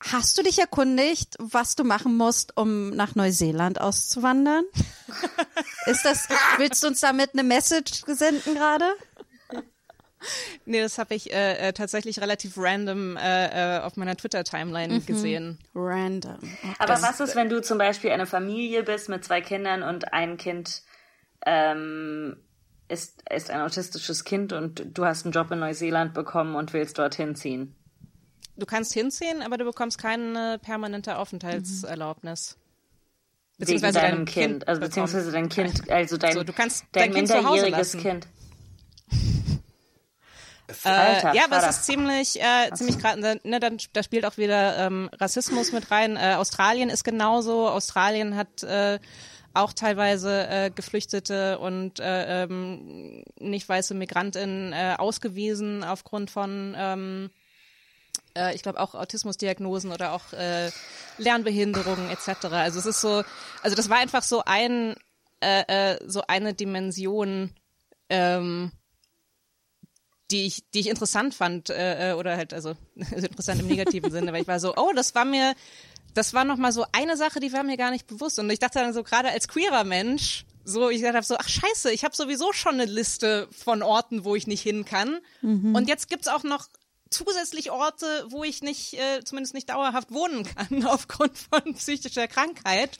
[0.00, 4.64] hast du dich erkundigt, was du machen musst, um nach Neuseeland auszuwandern?
[5.86, 6.28] Ist das,
[6.58, 8.84] willst du uns damit eine Message senden gerade?
[10.64, 15.58] Nee, das habe ich äh, äh, tatsächlich relativ random äh, äh, auf meiner Twitter-Timeline gesehen.
[15.74, 16.38] Random.
[16.78, 20.36] Aber was ist, wenn du zum Beispiel eine Familie bist mit zwei Kindern und ein
[20.36, 20.82] Kind
[21.46, 22.36] ähm,
[22.88, 26.98] ist, ist ein autistisches Kind und du hast einen Job in Neuseeland bekommen und willst
[26.98, 27.74] dorthin ziehen?
[28.58, 32.56] Du kannst hinziehen, aber du bekommst keine permanente Aufenthaltserlaubnis.
[33.56, 34.90] Wegen Beziehungsweise deinem dein Kind, also bekommt.
[34.90, 38.00] beziehungsweise dein Kind, also dein, So, du kannst dein, dein Kind zu Hause minderjähriges lassen.
[38.00, 38.28] Kind.
[40.84, 44.76] Äh, ja, aber es ist ziemlich, äh, ziemlich gerade, ne, dann, da spielt auch wieder
[44.78, 46.16] ähm, Rassismus mit rein.
[46.16, 47.68] Äh, Australien ist genauso.
[47.68, 48.98] Australien hat äh,
[49.54, 57.30] auch teilweise äh, Geflüchtete und äh, ähm, nicht weiße Migrantinnen äh, ausgewiesen aufgrund von, ähm,
[58.38, 60.70] äh, ich glaube auch Autismusdiagnosen oder auch äh,
[61.18, 62.46] Lernbehinderungen etc.
[62.46, 63.22] Also es ist so,
[63.62, 64.94] also das war einfach so ein,
[65.40, 67.52] äh, äh, so eine Dimension.
[68.08, 68.72] Ähm,
[70.30, 74.32] die ich, die ich interessant fand, äh, äh, oder halt, also interessant im negativen Sinne,
[74.32, 75.54] weil ich war so, oh, das war mir,
[76.14, 78.38] das war nochmal so eine Sache, die war mir gar nicht bewusst.
[78.38, 81.90] Und ich dachte dann so, gerade als queerer Mensch, so, ich dachte so, ach scheiße,
[81.92, 85.20] ich habe sowieso schon eine Liste von Orten, wo ich nicht hin kann.
[85.74, 86.68] Und jetzt gibt's auch noch
[87.10, 92.98] zusätzlich Orte, wo ich nicht, äh, zumindest nicht dauerhaft wohnen kann aufgrund von psychischer Krankheit.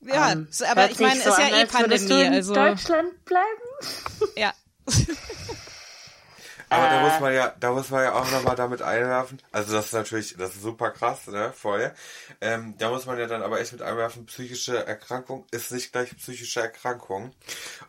[0.00, 4.28] Ja, Ähm, s- aber ich meine, sich ist so ja eh Pandemie, also Deutschland bleiben?
[4.36, 4.52] ja.
[6.74, 7.02] Aber da Äh.
[7.02, 9.40] muss man ja, da muss man ja auch nochmal damit einwerfen.
[9.52, 11.92] Also das ist natürlich, das ist super krass, ne, voll.
[12.40, 16.16] Ähm, da muss man ja dann aber echt mit einwerfen, psychische Erkrankung ist nicht gleich
[16.16, 17.32] psychische Erkrankung.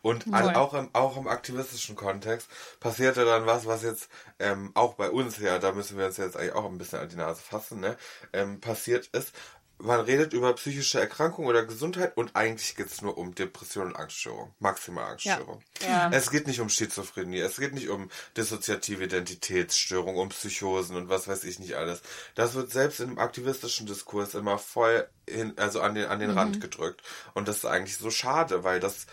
[0.01, 0.55] Und Voll.
[0.55, 2.47] auch im, auch im aktivistischen Kontext
[2.79, 4.09] passierte dann was, was jetzt
[4.39, 7.09] ähm, auch bei uns ja, da müssen wir uns jetzt eigentlich auch ein bisschen an
[7.09, 7.97] die Nase fassen, ne,
[8.33, 9.33] ähm, passiert ist.
[9.77, 14.53] Man redet über psychische Erkrankung oder Gesundheit und eigentlich geht's nur um Depression und Angststörung,
[14.59, 15.61] maximale Angststörung.
[15.81, 16.09] Ja.
[16.11, 21.27] Es geht nicht um Schizophrenie, es geht nicht um dissoziative Identitätsstörung, um Psychosen und was
[21.27, 22.01] weiß ich nicht alles.
[22.35, 26.61] Das wird selbst im aktivistischen Diskurs immer voll hin, also an den, an den Rand
[26.61, 27.01] gedrückt.
[27.33, 29.07] Und das ist eigentlich so schade, weil das,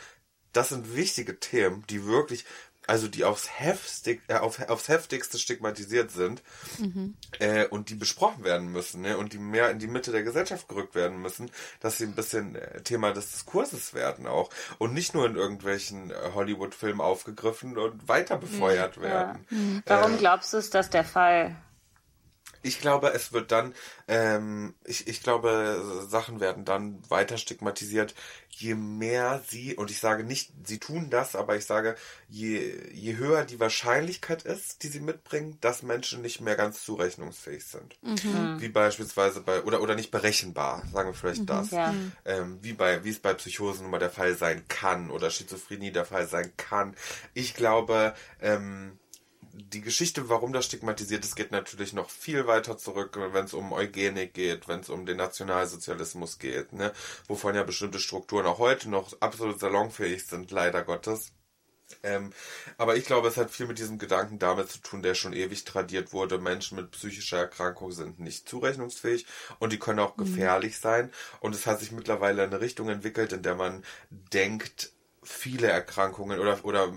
[0.52, 2.44] das sind wichtige Themen, die wirklich,
[2.86, 6.42] also die aufs, heftig, äh, auf, aufs heftigste stigmatisiert sind
[7.38, 9.16] äh, und die besprochen werden müssen ne?
[9.16, 12.56] und die mehr in die Mitte der Gesellschaft gerückt werden müssen, dass sie ein bisschen
[12.56, 18.08] äh, Thema des Diskurses werden auch und nicht nur in irgendwelchen äh, Hollywood-Filmen aufgegriffen und
[18.08, 19.46] weiter befeuert werden.
[19.86, 21.56] Warum glaubst du, ist das der Fall?
[22.62, 23.74] Ich glaube, es wird dann,
[24.08, 28.14] ähm, ich, ich glaube, Sachen werden dann weiter stigmatisiert,
[28.48, 31.96] je mehr sie, und ich sage nicht, sie tun das, aber ich sage,
[32.28, 37.64] je, je höher die Wahrscheinlichkeit ist, die sie mitbringen, dass Menschen nicht mehr ganz zurechnungsfähig
[37.64, 37.96] sind.
[38.60, 41.70] Wie beispielsweise bei, oder, oder nicht berechenbar, sagen wir vielleicht das.
[41.70, 41.94] Ja.
[42.24, 45.90] Ähm, wie bei, wie es bei Psychosen nun mal der Fall sein kann oder Schizophrenie
[45.90, 46.94] der Fall sein kann.
[47.34, 48.98] Ich glaube, ähm,
[49.52, 53.72] die Geschichte, warum das stigmatisiert ist, geht natürlich noch viel weiter zurück, wenn es um
[53.72, 56.92] Eugenik geht, wenn es um den Nationalsozialismus geht, ne?
[57.28, 61.32] wovon ja bestimmte Strukturen auch heute noch absolut salonfähig sind, leider Gottes.
[62.02, 62.32] Ähm,
[62.78, 65.64] aber ich glaube, es hat viel mit diesem Gedanken damit zu tun, der schon ewig
[65.64, 66.38] tradiert wurde.
[66.38, 69.26] Menschen mit psychischer Erkrankung sind nicht zurechnungsfähig
[69.58, 71.12] und die können auch gefährlich sein.
[71.40, 74.92] Und es hat sich mittlerweile in eine Richtung entwickelt, in der man denkt,
[75.24, 76.92] viele Erkrankungen oder oder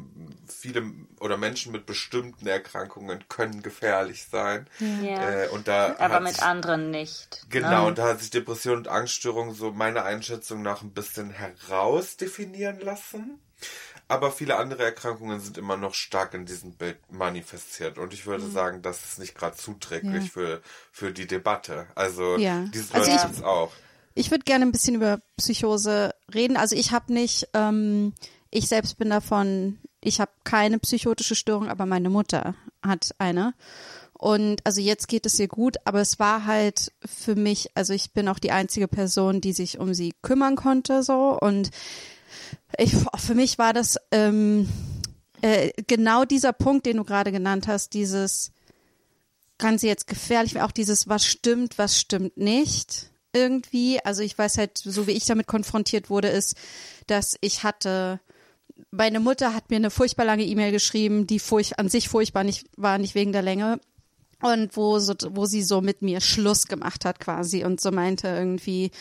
[0.48, 0.84] viele
[1.20, 4.68] oder Menschen mit bestimmten Erkrankungen können gefährlich sein.
[5.04, 5.44] Ja.
[5.44, 7.46] Äh, und da Aber mit sich, anderen nicht.
[7.50, 7.88] Genau, Ne?
[7.88, 13.40] und da hat sich Depression und Angststörung so meiner Einschätzung nach ein bisschen herausdefinieren lassen.
[14.08, 17.98] Aber viele andere Erkrankungen sind immer noch stark in diesem Bild manifestiert.
[17.98, 20.30] Und ich würde sagen, das ist nicht gerade zuträglich Ja.
[20.32, 20.62] für,
[20.92, 21.88] für die Debatte.
[21.96, 22.66] Also Ja.
[22.74, 23.72] dieses Also Leute ich- gibt's auch.
[24.18, 26.56] Ich würde gerne ein bisschen über Psychose reden.
[26.56, 28.14] Also ich habe nicht, ähm,
[28.50, 33.54] ich selbst bin davon, ich habe keine psychotische Störung, aber meine Mutter hat eine.
[34.14, 38.14] Und also jetzt geht es ihr gut, aber es war halt für mich, also ich
[38.14, 41.38] bin auch die einzige Person, die sich um sie kümmern konnte, so.
[41.38, 41.72] Und
[42.78, 44.70] ich, für mich war das ähm,
[45.42, 48.54] äh, genau dieser Punkt, den du gerade genannt hast, dieses
[49.58, 54.00] kann sie jetzt gefährlich auch dieses, was stimmt, was stimmt nicht irgendwie.
[54.04, 56.56] Also ich weiß halt, so wie ich damit konfrontiert wurde, ist,
[57.08, 58.20] dass ich hatte,
[58.92, 62.66] meine Mutter hat mir eine furchtbar lange E-Mail geschrieben, die furch an sich furchtbar nicht
[62.78, 63.80] war, nicht wegen der Länge.
[64.42, 68.28] Und wo, so, wo sie so mit mir Schluss gemacht hat quasi und so meinte
[68.28, 68.92] irgendwie,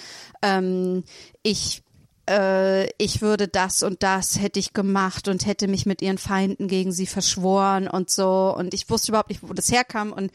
[0.42, 1.04] ähm,
[1.42, 1.82] ich
[2.28, 6.68] äh, ich würde das und das hätte ich gemacht und hätte mich mit ihren Feinden
[6.68, 8.54] gegen sie verschworen und so.
[8.56, 10.30] Und ich wusste überhaupt nicht, wo das herkam und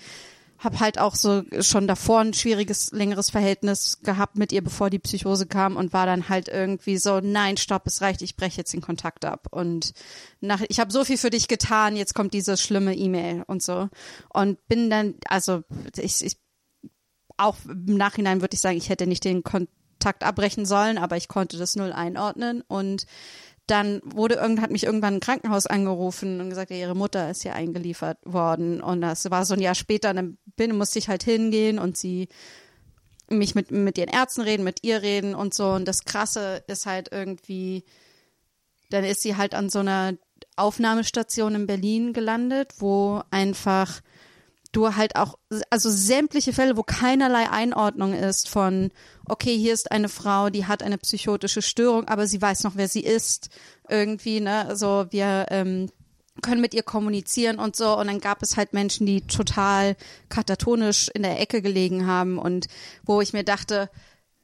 [0.60, 5.00] habe halt auch so schon davor ein schwieriges, längeres Verhältnis gehabt mit ihr, bevor die
[5.00, 8.74] Psychose kam und war dann halt irgendwie so, nein, stopp, es reicht, ich breche jetzt
[8.74, 9.48] den Kontakt ab.
[9.52, 9.94] Und
[10.42, 13.90] nach, ich habe so viel für dich getan, jetzt kommt diese schlimme E-Mail und so.
[14.34, 15.64] Und bin dann, also
[15.96, 16.38] ich, ich
[17.38, 21.30] auch im Nachhinein würde ich sagen, ich hätte nicht den Kontakt abbrechen sollen, aber ich
[21.30, 23.06] konnte das null einordnen und
[23.70, 27.44] dann wurde irgend, hat mich irgendwann ein Krankenhaus angerufen und gesagt, ja, ihre Mutter ist
[27.44, 28.82] hier eingeliefert worden.
[28.82, 32.30] Und das war so ein Jahr später, dann bin, musste ich halt hingehen und sie
[33.30, 35.70] mich mit, mit ihren Ärzten reden, mit ihr reden und so.
[35.70, 37.84] Und das Krasse ist halt irgendwie,
[38.90, 40.14] dann ist sie halt an so einer
[40.56, 44.02] Aufnahmestation in Berlin gelandet, wo einfach
[44.72, 45.38] du halt auch,
[45.70, 48.92] also sämtliche Fälle, wo keinerlei Einordnung ist von,
[49.30, 52.88] okay, hier ist eine Frau, die hat eine psychotische Störung, aber sie weiß noch, wer
[52.88, 53.50] sie ist,
[53.88, 55.90] irgendwie, ne, also wir ähm,
[56.42, 57.98] können mit ihr kommunizieren und so.
[57.98, 59.96] Und dann gab es halt Menschen, die total
[60.30, 62.68] katatonisch in der Ecke gelegen haben und
[63.04, 63.90] wo ich mir dachte,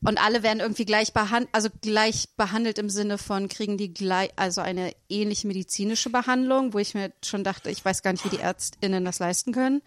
[0.02, 4.30] und alle werden irgendwie gleich behandelt, also gleich behandelt im Sinne von kriegen die gleich,
[4.36, 8.36] also eine ähnliche medizinische Behandlung, wo ich mir schon dachte, ich weiß gar nicht, wie
[8.36, 9.82] die ÄrztInnen das leisten können.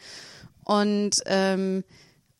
[0.64, 1.84] Und ähm,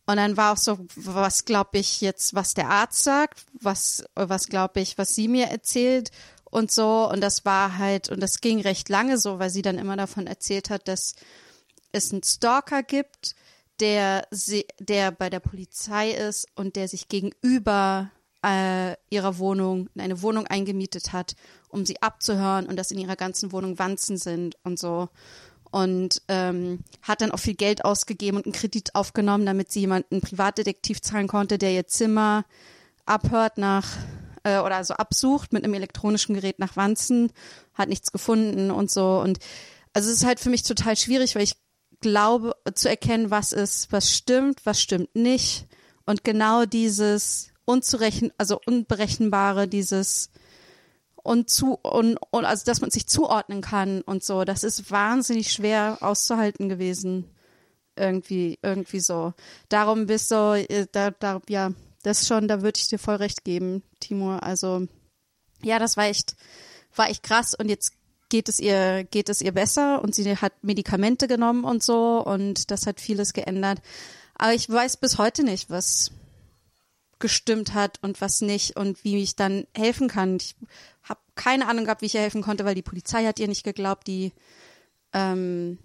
[0.09, 4.49] und dann war auch so, was glaube ich jetzt, was der Arzt sagt, was was
[4.49, 6.11] glaube ich, was sie mir erzählt
[6.45, 7.07] und so.
[7.11, 10.27] Und das war halt und das ging recht lange so, weil sie dann immer davon
[10.27, 11.15] erzählt hat, dass
[11.93, 13.35] es einen Stalker gibt,
[13.81, 18.11] der, sie, der bei der Polizei ist und der sich gegenüber
[18.43, 21.37] äh, ihrer Wohnung eine Wohnung eingemietet hat,
[21.69, 25.11] um sie abzuhören und dass in ihrer ganzen Wohnung Wanzen sind und so.
[25.71, 30.21] Und ähm, hat dann auch viel Geld ausgegeben und einen Kredit aufgenommen, damit sie jemanden
[30.21, 32.45] Privatdetektiv zahlen konnte, der ihr Zimmer
[33.05, 33.87] abhört nach
[34.45, 37.33] äh, oder so absucht mit einem elektronischen Gerät nach Wanzen,
[37.75, 39.19] hat nichts gefunden und so.
[39.21, 39.39] Und
[39.93, 41.57] also es ist halt für mich total schwierig, weil ich
[42.01, 45.67] glaube zu erkennen, was ist, was stimmt, was stimmt nicht.
[46.07, 50.31] Und genau dieses unzurechen, also unberechenbare, dieses
[51.29, 55.53] und zu und, und also dass man sich zuordnen kann und so, das ist wahnsinnig
[55.53, 57.29] schwer auszuhalten gewesen.
[57.97, 59.35] Irgendwie, irgendwie so.
[59.69, 61.73] Darum bist so, äh, da, da, ja,
[62.03, 64.43] das schon, da würde ich dir voll recht geben, Timur.
[64.43, 64.87] Also,
[65.63, 66.37] ja, das war echt,
[66.95, 67.93] war echt krass und jetzt
[68.29, 72.71] geht es ihr, geht es ihr besser und sie hat Medikamente genommen und so und
[72.71, 73.83] das hat vieles geändert.
[74.37, 76.13] Aber ich weiß bis heute nicht, was
[77.19, 80.37] gestimmt hat und was nicht und wie ich dann helfen kann.
[80.37, 80.57] Ich
[81.03, 83.65] habe keine Ahnung gehabt, wie ich ihr helfen konnte, weil die Polizei hat ihr nicht
[83.65, 84.33] geglaubt, die
[85.13, 85.79] ähm,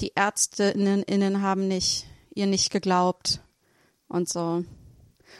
[0.00, 3.40] die Ärztinnen innen haben nicht ihr nicht geglaubt
[4.06, 4.64] und so.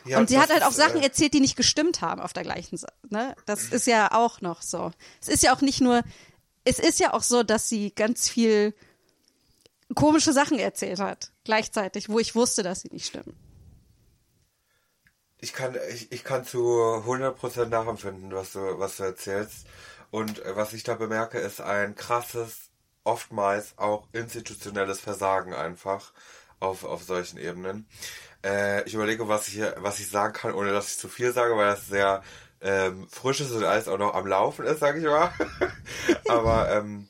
[0.05, 2.33] Ja, und sie hat halt auch ist, Sachen äh, erzählt, die nicht gestimmt haben auf
[2.33, 2.95] der gleichen Seite.
[3.09, 3.35] Ne?
[3.47, 4.91] Das ist ja auch noch so.
[5.21, 6.03] Es ist ja auch nicht nur,
[6.65, 8.75] es ist ja auch so, dass sie ganz viel
[9.95, 13.35] komische Sachen erzählt hat, gleichzeitig, wo ich wusste, dass sie nicht stimmen.
[15.41, 19.67] Ich kann, ich, ich kann zu 100% nachempfinden, was du, was du erzählst.
[20.11, 22.71] Und äh, was ich da bemerke, ist ein krasses,
[23.05, 26.13] oftmals auch institutionelles Versagen einfach
[26.61, 27.87] auf, auf solchen Ebenen.
[28.45, 31.57] Äh, ich überlege, was ich, was ich sagen kann, ohne dass ich zu viel sage,
[31.57, 32.23] weil das sehr
[32.61, 35.33] ähm, frisch ist und alles auch noch am Laufen ist, sage ich mal.
[36.29, 37.09] Aber ähm,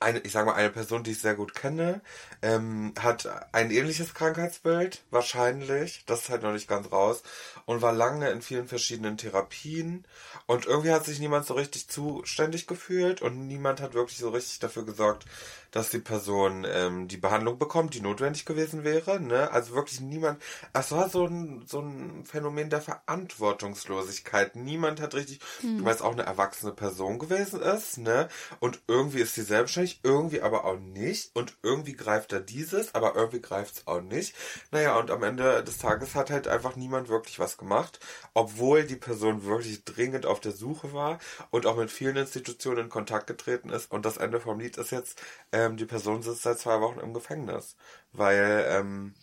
[0.00, 2.00] eine, ich sage mal, eine Person, die ich sehr gut kenne,
[2.42, 7.22] ähm, hat ein ähnliches Krankheitsbild, wahrscheinlich, das ist halt noch nicht ganz raus,
[7.66, 10.04] und war lange in vielen verschiedenen Therapien.
[10.46, 13.22] Und irgendwie hat sich niemand so richtig zuständig gefühlt.
[13.22, 15.26] Und niemand hat wirklich so richtig dafür gesorgt,
[15.70, 19.50] dass die Person ähm, die Behandlung bekommt, die notwendig gewesen wäre, ne?
[19.50, 20.42] Also wirklich niemand,
[20.72, 24.56] es war so ein, so ein Phänomen der Verantwortungslosigkeit.
[24.56, 28.28] Niemand hat richtig, weil es auch eine erwachsene Person gewesen ist, ne?
[28.58, 31.30] Und irgendwie ist sie selbstständig, irgendwie aber auch nicht.
[31.34, 34.34] Und irgendwie greift er dieses, aber irgendwie greift es auch nicht.
[34.70, 38.00] Naja, und am Ende des Tages hat halt einfach niemand wirklich was gemacht,
[38.34, 41.18] obwohl die Person wirklich dringend auf der Suche war
[41.50, 43.90] und auch mit vielen Institutionen in Kontakt getreten ist.
[43.90, 45.20] Und das Ende vom Lied ist jetzt,
[45.60, 47.76] ähm, die Person sitzt seit zwei Wochen im Gefängnis,
[48.12, 49.14] weil ähm,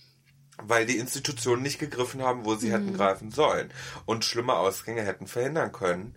[0.64, 3.72] weil die Institutionen nicht gegriffen haben, wo sie hätten greifen sollen
[4.06, 6.16] und schlimme Ausgänge hätten verhindern können,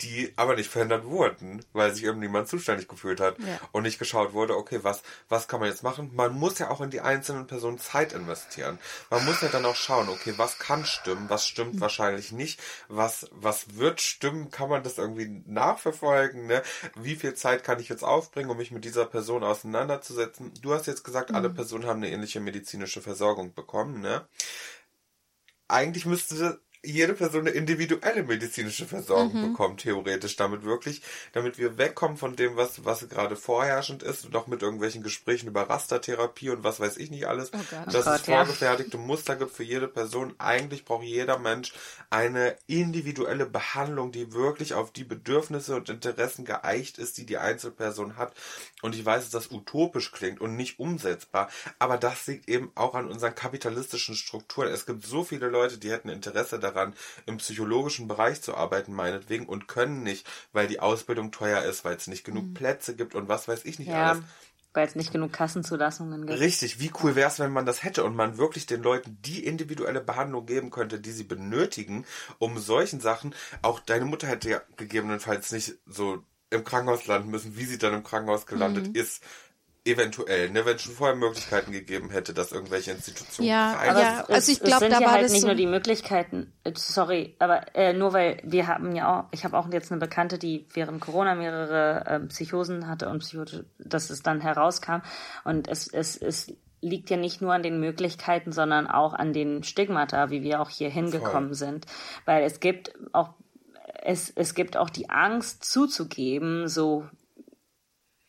[0.00, 3.58] die aber nicht verhindert wurden, weil sich eben niemand zuständig gefühlt hat Ja.
[3.72, 6.10] und nicht geschaut wurde, okay, was, was kann man jetzt machen?
[6.14, 8.78] Man muss ja auch in die einzelnen Personen Zeit investieren.
[9.10, 13.28] Man muss ja dann auch schauen, okay, was kann stimmen, was stimmt wahrscheinlich nicht, was,
[13.32, 16.62] was wird stimmen, kann man das irgendwie nachverfolgen, ne?
[16.94, 20.52] Wie viel Zeit kann ich jetzt aufbringen, um mich mit dieser Person auseinanderzusetzen?
[20.62, 24.26] Du hast jetzt gesagt, alle Personen haben eine ähnliche medizinische Versorgung bekommen, ne?
[25.68, 31.02] eigentlich müsste jede Person eine individuelle medizinische Versorgung bekommen, theoretisch, damit wirklich,
[31.32, 35.48] damit wir wegkommen von dem, was, was gerade vorherrschend ist und auch mit irgendwelchen Gesprächen
[35.48, 37.86] über Rastertherapie und was weiß ich nicht alles, Oh Gott.
[37.94, 38.36] dass Oh es Gott, ja.
[38.44, 40.34] vorgefertigte Muster gibt für jede Person.
[40.38, 41.72] Eigentlich braucht jeder Mensch
[42.10, 48.16] eine individuelle Behandlung, die wirklich auf die Bedürfnisse und Interessen geeicht ist, die die Einzelperson
[48.16, 48.32] hat.
[48.82, 51.50] Und ich weiß, dass das utopisch klingt und nicht umsetzbar,
[51.80, 54.68] aber das liegt eben auch an unseren kapitalistischen Strukturen.
[54.68, 56.67] Es gibt so viele Leute, die hätten Interesse daran,
[57.26, 61.96] im psychologischen Bereich zu arbeiten, meinetwegen, und können nicht, weil die Ausbildung teuer ist, weil
[61.96, 64.22] es nicht genug Plätze gibt und was weiß ich nicht Ja, alles.
[64.74, 66.38] weil es nicht genug Kassenzulassungen gibt.
[66.40, 69.44] Richtig, wie cool wäre es, wenn man das hätte und man wirklich den Leuten die
[69.44, 72.04] individuelle Behandlung geben könnte, die sie benötigen,
[72.38, 77.56] um solchen Sachen, auch deine Mutter hätte ja gegebenenfalls nicht so im Krankenhaus landen müssen,
[77.56, 79.22] wie sie dann im Krankenhaus gelandet ist.
[79.88, 84.00] Eventuell, ne, wenn es schon vorher Möglichkeiten gegeben hätte, dass irgendwelche Institutionen Ja, aber-.
[84.00, 85.66] Ja, also ich es glaub, sind da ja war halt das nicht so- nur die
[85.66, 86.52] Möglichkeiten.
[86.64, 90.00] äh, Sorry, aber äh, nur weil wir haben ja auch, ich habe auch jetzt eine
[90.00, 95.00] Bekannte, die während Corona mehrere ähm, Psychosen hatte und Psychote, dass es dann herauskam
[95.44, 99.64] und es es es liegt ja nicht nur an den Möglichkeiten, sondern auch an den
[99.64, 101.86] Stigmata, wie wir auch hier hingekommen sind,
[102.24, 103.30] weil es gibt auch
[104.04, 107.08] es es gibt auch die Angst zuzugeben, so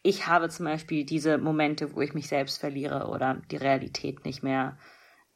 [0.02, 4.44] ich habe zum Beispiel diese Momente, wo ich mich selbst verliere oder die Realität nicht
[4.44, 4.78] mehr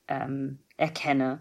[0.07, 1.39] ähm, erkenne.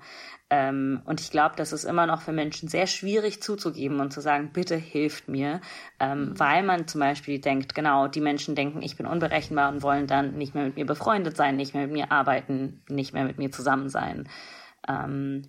[0.51, 4.21] Ähm, und ich glaube, das ist immer noch für Menschen sehr schwierig zuzugeben und zu
[4.21, 5.61] sagen, bitte hilft mir,
[5.99, 10.07] ähm, weil man zum Beispiel denkt, genau, die Menschen denken, ich bin unberechenbar und wollen
[10.07, 13.39] dann nicht mehr mit mir befreundet sein, nicht mehr mit mir arbeiten, nicht mehr mit
[13.39, 14.29] mir zusammen sein.
[14.89, 15.49] Ähm,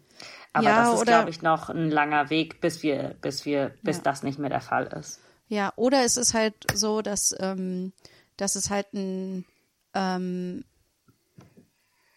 [0.53, 4.01] aber Ja, das ist, glaube ich, noch ein langer Weg, bis wir, bis wir, bis
[4.03, 5.22] das nicht mehr der Fall ist.
[5.47, 7.93] Ja, oder es ist halt so, dass, ähm,
[8.37, 9.45] dass es halt ein,
[9.93, 10.63] ähm,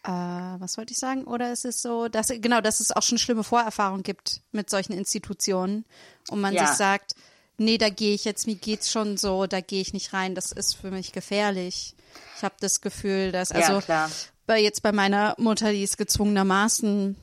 [0.03, 1.25] äh, was wollte ich sagen?
[1.25, 4.93] Oder es ist so, dass, genau, dass es auch schon schlimme Vorerfahrungen gibt mit solchen
[4.93, 5.85] Institutionen
[6.29, 6.65] und man Ja.
[6.65, 7.13] sich sagt,
[7.57, 10.51] nee, da gehe ich jetzt, mir geht's schon so, da gehe ich nicht rein, das
[10.51, 11.95] ist für mich gefährlich.
[12.37, 14.11] Ich habe das Gefühl, dass, also ja, klar.
[14.45, 17.15] bei jetzt bei meiner Mutter, die ist gezwungenermaßen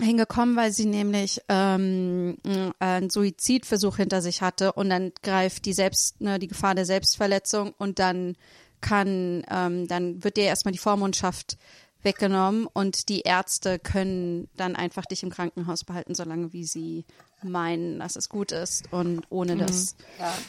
[0.00, 2.36] hingekommen, weil sie nämlich ähm,
[2.80, 7.72] einen Suizidversuch hinter sich hatte und dann greift die Selbst, ne, die Gefahr der Selbstverletzung
[7.78, 8.36] und dann
[8.80, 11.56] kann, ähm, dann wird dir erstmal die Vormundschaft
[12.02, 17.04] weggenommen und die Ärzte können dann einfach dich im Krankenhaus behalten, solange wie sie
[17.42, 19.96] meinen, dass es gut ist und ohne dass,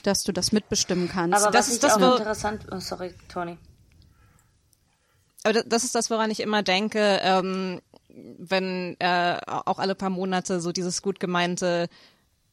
[0.03, 1.41] dass du das mitbestimmen kannst.
[1.41, 3.57] Aber Das was ist ich das, auch wo- interessant, oh, sorry, Toni.
[5.43, 7.79] Aber das- das ist das, woran ich immer denke, ähm,
[8.37, 11.87] wenn äh, auch alle paar Monate so dieses gut gemeinte,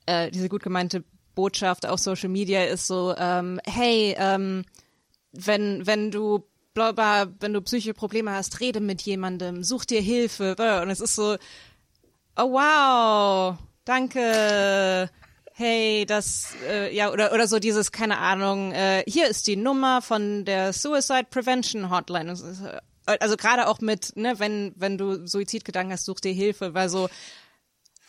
[0.06, 1.04] äh, diese gut gemeinte
[1.34, 4.64] Botschaft auf Social Media ist so, ähm, hey, ähm,
[5.32, 6.44] wenn wenn du
[6.74, 10.56] bla wenn du psychische Probleme hast, rede mit jemandem, such dir Hilfe.
[10.82, 11.36] Und es ist so,
[12.36, 15.10] oh wow, danke.
[15.54, 20.00] Hey, das, äh, ja, oder, oder so dieses, keine Ahnung, äh, hier ist die Nummer
[20.00, 22.32] von der Suicide Prevention Hotline.
[22.32, 26.74] Ist, äh, Also gerade auch mit, ne, wenn, wenn du Suizidgedanken hast, such dir Hilfe,
[26.74, 27.08] weil so,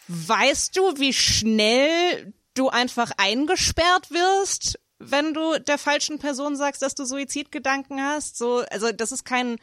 [0.07, 6.95] weißt du, wie schnell du einfach eingesperrt wirst, wenn du der falschen Person sagst, dass
[6.95, 8.37] du Suizidgedanken hast?
[8.37, 9.57] So, also das ist kein,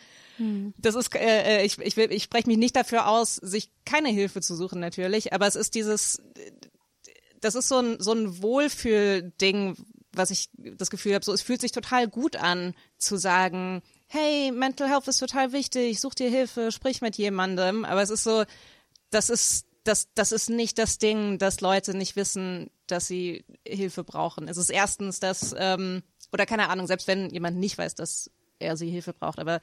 [0.79, 4.09] das ist, äh, äh, ich, ich, will, ich spreche mich nicht dafür aus, sich keine
[4.09, 6.23] Hilfe zu suchen natürlich, aber es ist dieses,
[7.41, 9.77] das ist so ein, so ein Wohlfühlding,
[10.13, 13.83] was ich das Gefühl habe, so es fühlt sich total gut an zu sagen,
[14.13, 18.25] hey, Mental Health ist total wichtig, such dir Hilfe, sprich mit jemandem, aber es ist
[18.25, 18.45] so,
[19.11, 24.05] das ist das, das ist nicht das Ding, dass Leute nicht wissen, dass sie Hilfe
[24.05, 24.47] brauchen.
[24.49, 26.03] Es ist erstens das, ähm,
[26.33, 29.61] oder keine Ahnung, selbst wenn jemand nicht weiß, dass er sie Hilfe braucht, aber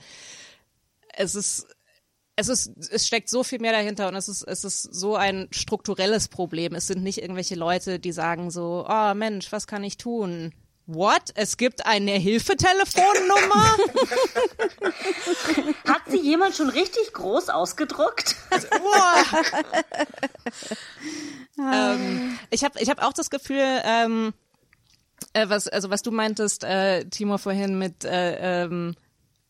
[1.14, 1.68] es ist,
[2.36, 5.48] es ist, es steckt so viel mehr dahinter und es ist, es ist so ein
[5.52, 6.74] strukturelles Problem.
[6.74, 10.54] Es sind nicht irgendwelche Leute, die sagen so, oh Mensch, was kann ich tun?
[10.88, 11.32] What?
[11.36, 13.78] Es gibt eine Hilfetelefonnummer?
[15.86, 18.36] Hat sie jemand schon richtig groß ausgedruckt?
[21.60, 24.32] Ähm, ich habe ich hab auch das Gefühl, ähm,
[25.34, 28.96] äh, was, also was du meintest, äh, Timo, vorhin mit äh, ähm,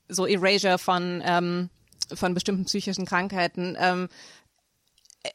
[0.07, 1.69] so Erasure von, ähm,
[2.13, 3.75] von bestimmten psychischen Krankheiten.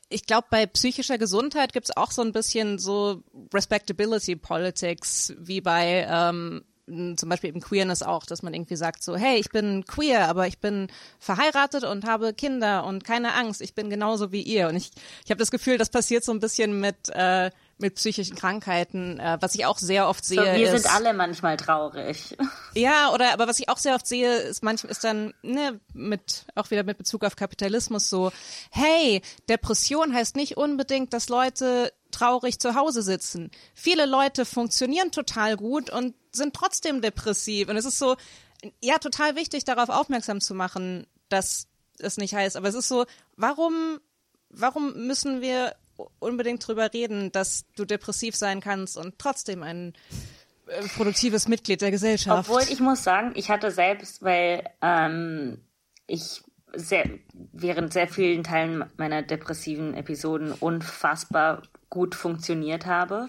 [0.08, 3.22] Ich glaube, bei psychischer Gesundheit gibt's auch so ein bisschen so
[3.52, 6.62] Respectability Politics, wie bei ähm,
[7.16, 10.46] zum Beispiel eben Queerness auch, dass man irgendwie sagt so, hey, ich bin queer, aber
[10.46, 10.88] ich bin
[11.18, 14.68] verheiratet und habe Kinder und keine Angst, ich bin genauso wie ihr.
[14.68, 14.90] Und ich,
[15.24, 17.50] ich habe das Gefühl, das passiert so ein bisschen mit äh,
[17.82, 20.38] mit psychischen Krankheiten, äh, was ich auch sehr oft sehe.
[20.38, 22.36] So, wir ist, sind alle manchmal traurig.
[22.74, 26.46] ja, oder aber was ich auch sehr oft sehe, ist manchmal ist dann ne mit
[26.54, 28.32] auch wieder mit Bezug auf Kapitalismus so,
[28.70, 33.50] hey, Depression heißt nicht unbedingt, dass Leute traurig zu Hause sitzen.
[33.74, 38.16] Viele Leute funktionieren total gut und sind trotzdem depressiv und es ist so
[38.80, 41.66] ja total wichtig darauf aufmerksam zu machen, dass
[41.98, 43.04] es nicht heißt, aber es ist so,
[43.36, 43.98] warum
[44.52, 45.74] warum müssen wir
[46.18, 49.92] unbedingt drüber reden, dass du depressiv sein kannst und trotzdem ein
[50.66, 52.48] äh, produktives Mitglied der Gesellschaft.
[52.48, 55.58] Obwohl ich muss sagen, ich hatte selbst, weil ähm,
[56.06, 56.42] ich
[56.74, 57.04] sehr,
[57.52, 63.28] während sehr vielen Teilen meiner depressiven Episoden unfassbar gut funktioniert habe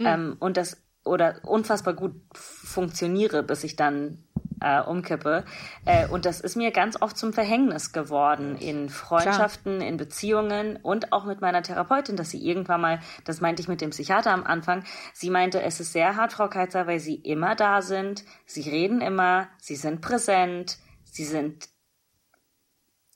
[0.00, 4.22] ähm, und das oder unfassbar gut funktioniere, bis ich dann
[4.60, 5.44] äh, umkippe.
[5.84, 11.12] Äh, und das ist mir ganz oft zum Verhängnis geworden in Freundschaften, in Beziehungen und
[11.12, 14.44] auch mit meiner Therapeutin, dass sie irgendwann mal, das meinte ich mit dem Psychiater am
[14.44, 18.68] Anfang, sie meinte, es ist sehr hart, Frau Keizer, weil sie immer da sind, sie
[18.68, 21.68] reden immer, sie sind präsent, sie sind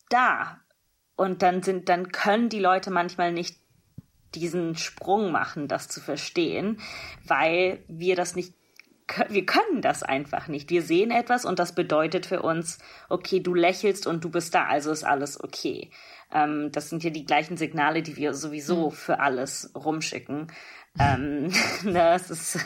[0.09, 0.61] da.
[1.17, 3.57] Und dann sind, dann können die Leute manchmal nicht
[4.35, 6.81] diesen Sprung machen, das zu verstehen,
[7.25, 8.55] weil wir das nicht
[9.29, 10.71] wir können das einfach nicht.
[10.71, 12.79] Wir sehen etwas und das bedeutet für uns,
[13.09, 15.91] okay, du lächelst und du bist da, also ist alles okay.
[16.33, 20.49] Ähm, das sind ja die gleichen Signale, die wir sowieso für alles rumschicken.
[20.99, 21.53] Ähm,
[21.85, 22.59] das ist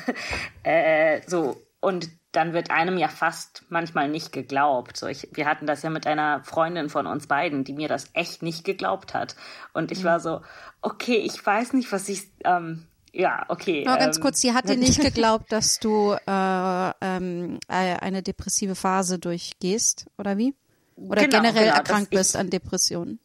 [0.62, 1.62] äh, so.
[1.80, 4.96] und dann wird einem ja fast manchmal nicht geglaubt.
[4.96, 8.10] So, ich, wir hatten das ja mit einer Freundin von uns beiden, die mir das
[8.12, 9.34] echt nicht geglaubt hat.
[9.72, 10.42] Und ich war so,
[10.82, 12.86] okay, ich weiß nicht, was ich, ähm,
[13.18, 13.84] ja, okay.
[13.84, 18.22] Nur ganz ähm, kurz, sie hat dir nicht geglaubt, dass du äh, ähm, äh, eine
[18.22, 20.54] depressive Phase durchgehst, oder wie?
[20.94, 23.18] Oder Genau, generell genau, erkrankt bist an Depressionen.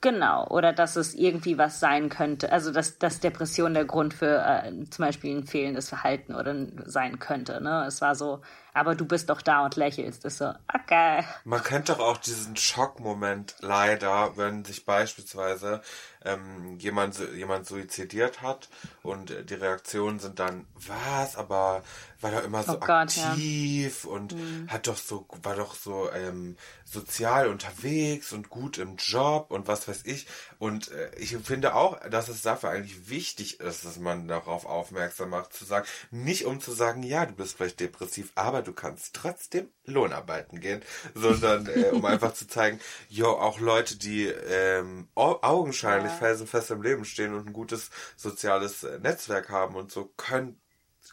[0.00, 2.50] Genau, oder dass es irgendwie was sein könnte.
[2.50, 6.56] Also, dass, dass Depression der Grund für äh, zum Beispiel ein fehlendes Verhalten oder
[6.86, 7.62] sein könnte.
[7.62, 7.84] Ne?
[7.86, 8.40] Es war so,
[8.74, 10.24] aber du bist doch da und lächelst.
[10.24, 11.24] Ist so, okay.
[11.44, 15.82] Man kennt doch auch diesen Schockmoment leider, wenn sich beispielsweise
[16.24, 18.68] ähm, jemand, jemand suizidiert hat
[19.02, 21.82] und die Reaktionen sind dann, was, aber
[22.20, 23.30] war doch immer so Oh Gott, ja.
[23.30, 24.34] aktiv und
[24.68, 29.88] hat doch so, war doch so ähm, sozial unterwegs und gut im Job und was
[29.88, 30.26] weiß ich.
[30.58, 35.30] Und äh, ich finde auch, dass es dafür eigentlich wichtig ist, dass man darauf aufmerksam
[35.30, 39.14] macht, zu sagen, nicht um zu sagen, ja, du bist vielleicht depressiv, aber du kannst
[39.14, 40.82] trotzdem Lohnarbeiten gehen,
[41.14, 46.82] sondern äh, um einfach zu zeigen, jo, auch Leute, die ähm, au augenscheinlich felsenfest im
[46.82, 50.60] Leben stehen und ein gutes soziales äh, Netzwerk haben und so, können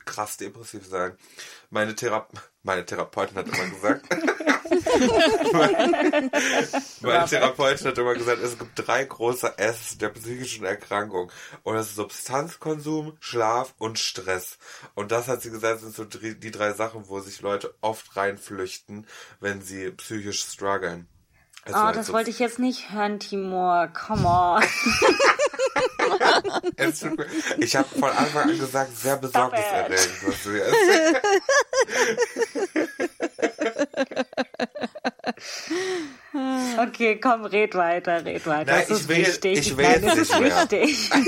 [0.06, 1.18] krass depressiv sein.
[1.70, 2.28] Meine, Thera
[2.64, 4.06] meine Therapeutin hat immer gesagt,
[7.02, 11.32] meine Therapeutin hat immer gesagt, es gibt drei große S der psychischen Erkrankung.
[11.64, 14.58] Und das ist Substanzkonsum, Schlaf und Stress.
[14.96, 19.08] Und das hat sie gesagt, sind so die drei Sachen, wo sich Leute oft reinflüchten,
[19.40, 21.08] wenn sie psychisch strugglen.
[21.66, 23.90] Also Oh, halt das so- wollte ich jetzt nicht hören, Timur.
[23.94, 24.64] Come on.
[27.58, 29.22] Ich habe von Anfang an gesagt, sehr
[30.26, 31.22] was du hier erzählst.
[36.80, 38.72] Okay, komm, red weiter, red weiter.
[38.72, 39.58] Nein, das ich ist will- wichtig.
[39.60, 40.56] ich will Nein, das ist mehr.
[40.70, 41.10] wichtig.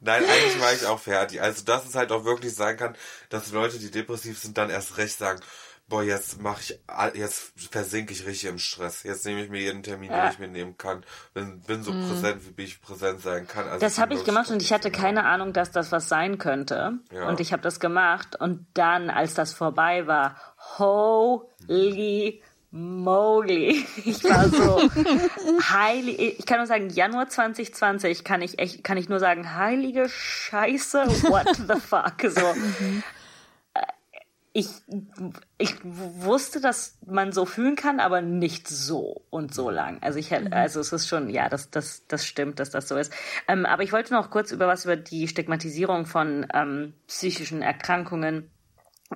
[0.00, 1.40] Nein, eigentlich war ich auch fertig.
[1.40, 2.96] Also, dass es halt auch wirklich sein kann,
[3.28, 5.40] dass Leute, die depressiv sind, dann erst recht sagen,
[5.88, 6.80] boah, jetzt mache ich,
[7.14, 9.02] jetzt versinke ich richtig im Stress.
[9.04, 10.22] Jetzt nehme ich mir jeden Termin, Ja.
[10.24, 11.04] den ich mir nehmen kann.
[11.34, 13.66] Bin, bin so präsent, wie ich präsent sein kann.
[13.68, 15.02] Also Das habe ich gemacht und ich hatte genau.
[15.04, 16.94] keine Ahnung, dass das was sein könnte.
[17.12, 17.28] Ja.
[17.28, 20.36] Und ich habe das gemacht und dann, als das vorbei war,
[20.78, 23.84] holy moly.
[24.04, 24.80] Ich war so
[25.70, 26.38] heilig.
[26.38, 31.06] Ich kann nur sagen, Januar 2020 kann ich echt, kann ich nur sagen, heilige Scheiße,
[31.30, 32.14] what the fuck.
[32.30, 32.40] So.
[33.74, 33.82] Äh,
[34.54, 34.68] Ich,
[35.56, 39.98] ich wusste, dass man so fühlen kann, aber nicht so und so lang.
[40.02, 42.96] Also ich hätte, also es ist schon, ja, das, das, das stimmt, dass das so
[42.96, 43.12] ist.
[43.48, 48.50] Ähm, aber ich wollte noch kurz über was über die Stigmatisierung von ähm, psychischen Erkrankungen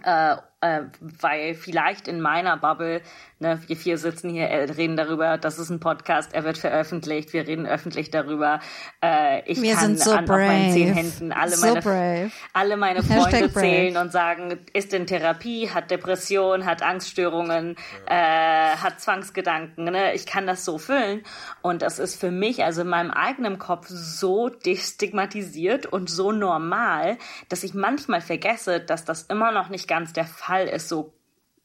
[0.03, 3.03] äh, äh, weil vielleicht in meiner Bubble,
[3.41, 7.35] ne, wir vier sitzen hier, äh, reden darüber, das ist ein Podcast, er wird veröffentlicht,
[7.35, 8.61] wir reden öffentlich darüber.
[9.03, 10.95] Äh, ich Wir kann sind so an auf meinen zehn.
[10.95, 12.31] Händen alle So meine, brave.
[12.55, 17.77] alle meine Freunde zählen und sagen, ist in Therapie, hat Depression, hat Angststörungen,
[18.07, 19.85] äh, hat Zwangsgedanken.
[19.85, 20.15] Ne?
[20.15, 21.23] Ich kann das so füllen.
[21.61, 27.19] Und das ist für mich, also in meinem eigenen Kopf, so destigmatisiert und so normal,
[27.51, 31.12] dass ich manchmal vergesse, dass das immer noch nicht ganz der Fall ist, so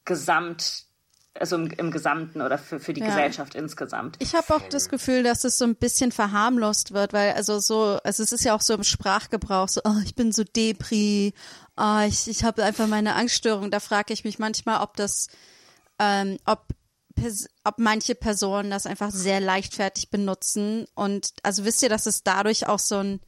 [0.04, 0.84] gesamt,
[1.38, 3.06] also im, im Gesamten oder für, für die Ja.
[3.06, 4.16] Gesellschaft insgesamt.
[4.18, 7.98] Ich habe auch das Gefühl, dass es so ein bisschen verharmlost wird, weil also so,
[8.04, 11.32] also es ist ja auch so im Sprachgebrauch, so, oh, ich bin so Depri,
[11.76, 13.70] oh, ich, ich habe einfach meine Angststörung.
[13.70, 15.28] Da frage ich mich manchmal, ob das,
[15.98, 16.66] ähm, ob,
[17.64, 20.86] ob manche Personen das einfach sehr leichtfertig benutzen.
[20.94, 23.20] Und also wisst ihr, dass es dadurch auch so ein,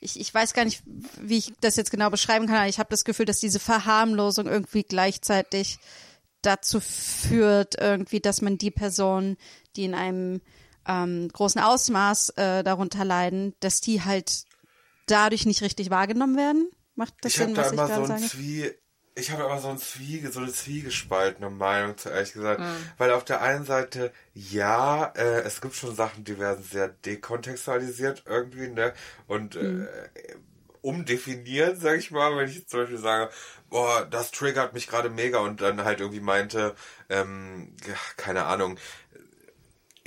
[0.00, 0.82] ich, ich weiß gar nicht,
[1.20, 4.46] wie ich das jetzt genau beschreiben kann, aber ich habe das Gefühl, dass diese Verharmlosung
[4.46, 5.78] irgendwie gleichzeitig
[6.42, 9.36] dazu führt, irgendwie, dass man die Personen,
[9.76, 10.40] die in einem
[10.86, 14.44] ähm, großen Ausmaß äh, darunter leiden, dass die halt
[15.06, 16.70] dadurch nicht richtig wahrgenommen werden.
[16.94, 18.30] Macht das Ich Sinn, da was ich immer so gerade ein sage?
[18.30, 18.70] Zwie,
[19.18, 22.66] ich habe immer so ein Zwie, so eine zwiegespaltene Meinung zu ehrlich gesagt, Hm.
[22.98, 28.24] weil auf der einen Seite ja, äh, es gibt schon Sachen, die werden sehr dekontextualisiert
[28.26, 28.92] irgendwie, ne,
[29.26, 29.86] und Hm.
[29.86, 30.34] äh,
[30.80, 33.30] umdefiniert, sag ich mal, wenn ich jetzt zum Beispiel sage,
[33.68, 36.74] boah, das triggert mich gerade mega und dann halt irgendwie meinte,
[37.08, 37.74] ähm,
[38.16, 38.78] keine Ahnung,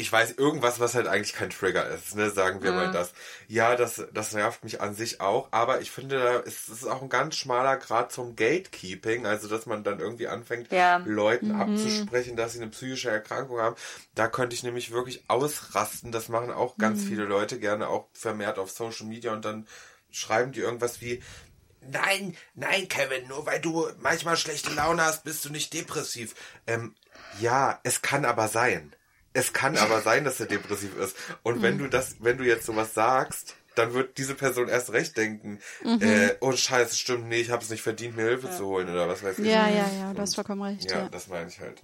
[0.02, 3.14] ich weiß irgendwas, was halt eigentlich kein Trigger ist, ne, sagen wir mal das.
[3.48, 6.88] Ja, das, das nervt mich an sich auch, aber ich finde, da ist es ist
[6.88, 10.98] auch ein ganz schmaler Grad zum Gatekeeping, also dass man dann irgendwie anfängt, Ja.
[11.06, 13.76] Leuten abzusprechen, dass sie eine psychische Erkrankung haben.
[14.16, 16.12] Da könnte ich nämlich wirklich ausrasten.
[16.12, 19.68] Das machen auch ganz viele Leute gerne auch vermehrt auf Social Media und dann
[20.10, 21.22] schreiben die irgendwas wie
[21.90, 26.36] Nein, nein, Kevin, nur weil du manchmal schlechte Laune hast, bist du nicht depressiv.
[26.68, 26.94] Ähm,
[27.40, 28.94] ja, es kann aber sein.
[29.34, 31.16] Es kann aber sein, dass er depressiv ist.
[31.44, 35.16] Und wenn du das, wenn du jetzt sowas sagst, dann wird diese Person erst recht
[35.16, 36.02] denken, Mhm.
[36.02, 39.08] äh, oh scheiße, stimmt, nee, ich habe es nicht verdient, mir Hilfe zu holen oder
[39.08, 39.46] was weiß ich.
[39.46, 40.92] Ja, ja, ja, du hast vollkommen recht.
[40.92, 41.10] Ja, Ja.
[41.10, 41.82] das meine ich halt.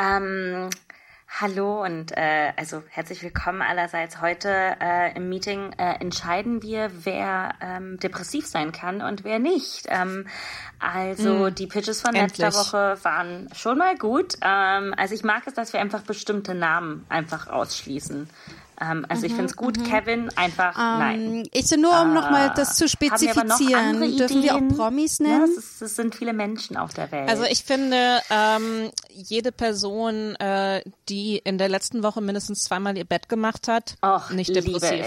[0.00, 0.70] Ähm,
[1.40, 4.20] hallo und äh, also herzlich willkommen allerseits.
[4.20, 4.48] Heute
[4.80, 9.86] äh, im Meeting äh, entscheiden wir, wer ähm, depressiv sein kann und wer nicht.
[9.88, 10.26] Ähm,
[10.78, 12.54] also die Pitches von letzter endlich.
[12.54, 14.34] Woche waren schon mal gut.
[14.42, 18.28] Ähm, also ich mag es, dass wir einfach bestimmte Namen einfach ausschließen.
[18.80, 21.20] Ähm, also ich finde es gut, Kevin einfach nein.
[21.36, 24.42] Ähm, ich so nur, um nochmal das zu Haben wir aber noch spezifizieren, andere dürfen
[24.42, 24.76] wir auch Ideen?
[24.76, 25.44] Promis Ja, nennen?
[25.56, 27.28] es, ist, es sind viele Menschen auf der Welt.
[27.28, 33.04] Also ich finde, ähm, jede Person, äh, die in der letzten Woche mindestens zweimal ihr
[33.04, 35.04] Bett gemacht hat, Och, nicht liebe depressiv.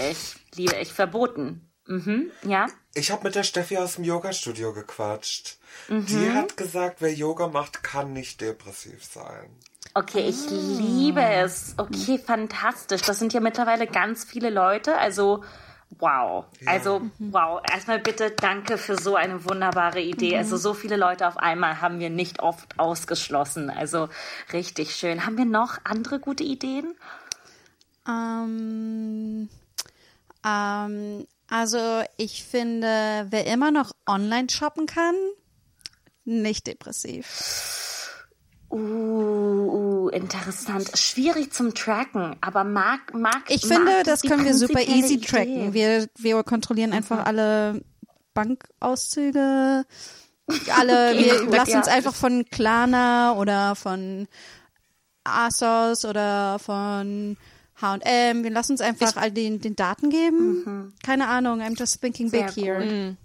[0.50, 1.64] ich, liebe ich, verboten.
[1.86, 2.66] Mhm, ja.
[2.94, 5.58] Ich habe mit der Steffi aus dem Yoga-Studio gequatscht.
[5.88, 6.04] Mhm.
[6.06, 9.48] Die hat gesagt, wer Yoga macht, kann nicht depressiv sein.
[9.94, 11.74] Okay, ich liebe es.
[11.76, 13.02] Okay, fantastisch.
[13.02, 14.96] Das sind ja mittlerweile ganz viele Leute.
[14.96, 15.42] Also,
[15.98, 16.44] wow.
[16.66, 17.60] Also, wow.
[17.68, 20.36] Erstmal bitte danke für so eine wunderbare Idee.
[20.36, 23.70] Also, so viele Leute auf einmal haben wir nicht oft ausgeschlossen.
[23.70, 24.08] Also,
[24.52, 25.26] richtig schön.
[25.26, 26.94] Haben wir noch andere gute Ideen?
[28.08, 29.48] Ähm,
[30.44, 35.14] ähm, also ich finde, wer immer noch online shoppen kann,
[36.24, 37.87] nicht depressiv.
[38.70, 40.90] Uh, uh, interessant.
[40.98, 45.26] Schwierig zum Tracken, aber mag, mag Ich mag finde, das können wir super easy Idee.
[45.26, 45.72] tracken.
[45.74, 47.82] Wir, wir kontrollieren einfach alle
[48.34, 49.84] Bankauszüge.
[50.78, 51.92] Alle, Okay, wir gut, lassen uns ja.
[51.92, 54.26] einfach von Klarna oder von
[55.24, 57.36] ASOS oder von
[57.80, 60.94] H&M, wir lassen uns einfach all den, den Daten geben.
[61.04, 62.50] Keine Ahnung, I'm just thinking big Mhm.
[62.54, 62.80] Sehr here.
[63.10, 63.16] gut.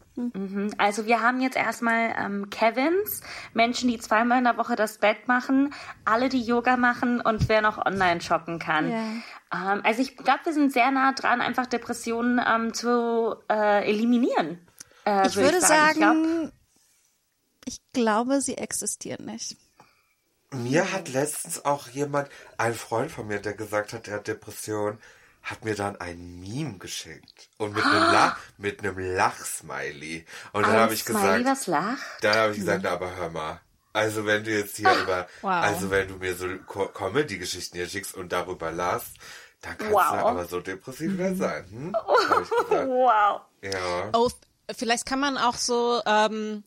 [0.78, 3.22] Also wir haben jetzt erstmal ähm, Kevins,
[3.53, 5.74] Menschen, die zweimal in der Woche das Bett machen,
[6.05, 8.91] alle, die Yoga machen und wer noch online shoppen kann.
[8.91, 9.74] Ja.
[9.74, 14.59] Ähm, also ich glaube, wir sind sehr nah dran, einfach Depressionen ähm, zu äh, eliminieren.
[15.05, 16.51] Äh, Ich würd würde Ich glaub, sagen,
[17.66, 19.57] ich glaube, sie existieren nicht.
[20.51, 24.99] Mir hat letztens auch jemand, ein Freund von mir, der gesagt hat, er hat Depression,
[25.44, 27.50] hat mir dann ein Meme geschenkt.
[27.58, 30.26] Und mit einem, La mit einem Lachsmiley.
[30.54, 32.00] Und dann habe ich Smiley, gesagt, was lacht.
[32.22, 33.60] dann habe ich gesagt, aber hör mal.
[33.91, 35.52] Also wenn du jetzt hier über, wow.
[35.52, 39.12] also wenn du mir so Co- Comedy-Geschichten hier schickst und darüber lachst,
[39.62, 40.10] dann kannst Wow.
[40.12, 41.66] du aber so depressiv wieder sein.
[41.70, 41.96] Hm?
[42.70, 43.41] Wow.
[43.62, 44.10] Ja.
[44.14, 44.30] Oh,
[44.76, 46.64] vielleicht kann man auch so ähm,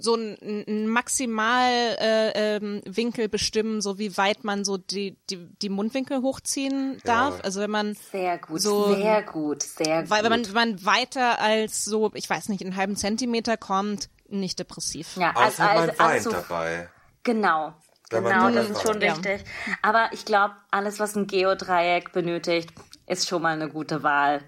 [0.00, 1.70] so einen maximal
[2.00, 7.40] äh, ähm, Winkel bestimmen, so wie weit man so die die, die Mundwinkel hochziehen darf.
[7.42, 10.10] Also wenn man Sehr gut, So- sehr gut, sehr gut.
[10.10, 14.08] weil wenn man, wenn man weiter als so, ich weiß nicht, einen halben Zentimeter kommt,
[14.28, 15.16] nicht depressiv.
[15.16, 16.88] ja, also, Außer man also, weint also, dabei.
[17.22, 17.74] Genau.
[18.10, 19.44] Genau, das ist schon wichtig.
[19.82, 22.70] Aber ich glaube, alles, was ein Geodreieck benötigt,
[23.06, 24.42] ist schon mal eine gute Wahl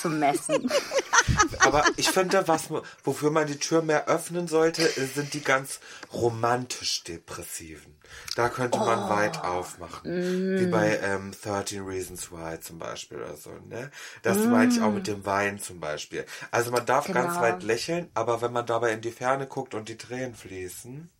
[0.00, 0.70] zum Messen.
[1.60, 2.64] Aber ich finde, was,
[3.04, 4.82] wofür man die Tür mehr öffnen sollte,
[5.14, 5.80] sind die ganz
[6.12, 7.96] romantisch Depressiven.
[8.36, 10.58] Da könnte man weit aufmachen.
[10.58, 13.90] Wie bei ähm, 13 Reasons Why zum Beispiel oder so, ne?
[14.22, 16.24] Das meinte ich auch mit dem Wein zum Beispiel.
[16.50, 17.40] Also man darf ganz Genau.
[17.46, 21.10] weit lächeln, aber wenn man dabei in die Ferne guckt und die Tränen fließen,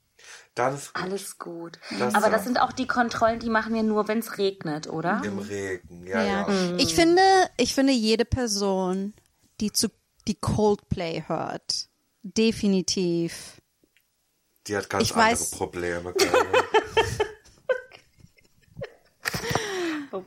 [0.55, 1.03] dann ist gut.
[1.03, 1.79] Alles gut.
[1.99, 5.21] Das Aber das sind auch die Kontrollen, die machen wir nur, wenn es regnet, oder?
[5.25, 6.49] Im Regen, ja, Ja.
[6.49, 6.77] ja.
[6.79, 7.23] Ich finde,
[7.57, 9.15] ich finde jede Person,
[9.61, 9.89] die zu
[10.27, 11.89] die Coldplay hört,
[12.23, 13.61] definitiv.
[14.67, 16.13] Die hat ganz Ich andere weiß- Probleme.
[16.15, 16.65] glaube ich.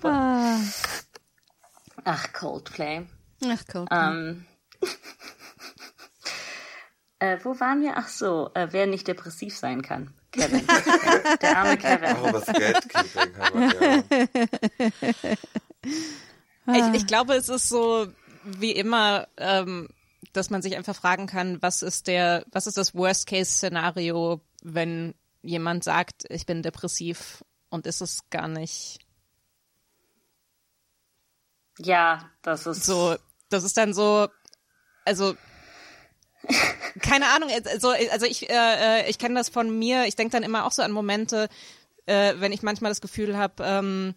[0.03, 0.59] Ah.
[2.03, 3.05] Ach, Coldplay.
[3.45, 3.97] Ach, Coldplay.
[3.97, 4.45] Ähm.
[7.19, 7.97] äh, wo waren wir?
[7.97, 10.13] Ach so, äh, wer nicht depressiv sein kann.
[10.31, 10.65] Kevin.
[11.41, 12.15] Der arme Kevin.
[12.17, 14.03] Auch über das Gatekeeping haben wir,
[15.29, 15.35] ja.
[16.93, 18.07] Ich, ich glaube, es ist so
[18.47, 19.89] wie immer, ähm,
[20.33, 25.83] dass man sich einfach fragen kann, was ist der, was ist das Worst-Case-Szenario, wenn jemand
[25.83, 28.99] sagt, ich bin depressiv und ist es gar nicht
[31.79, 33.15] Ja, das ist so.
[33.49, 34.27] Das ist dann so,
[35.05, 35.35] also
[37.01, 38.53] keine Ahnung, also, also ich, äh,
[39.01, 40.05] äh, ich kenne das von mir.
[40.05, 41.49] Ich denke dann immer auch so an Momente,
[42.05, 44.15] äh, wenn ich manchmal das Gefühl habe, ähm,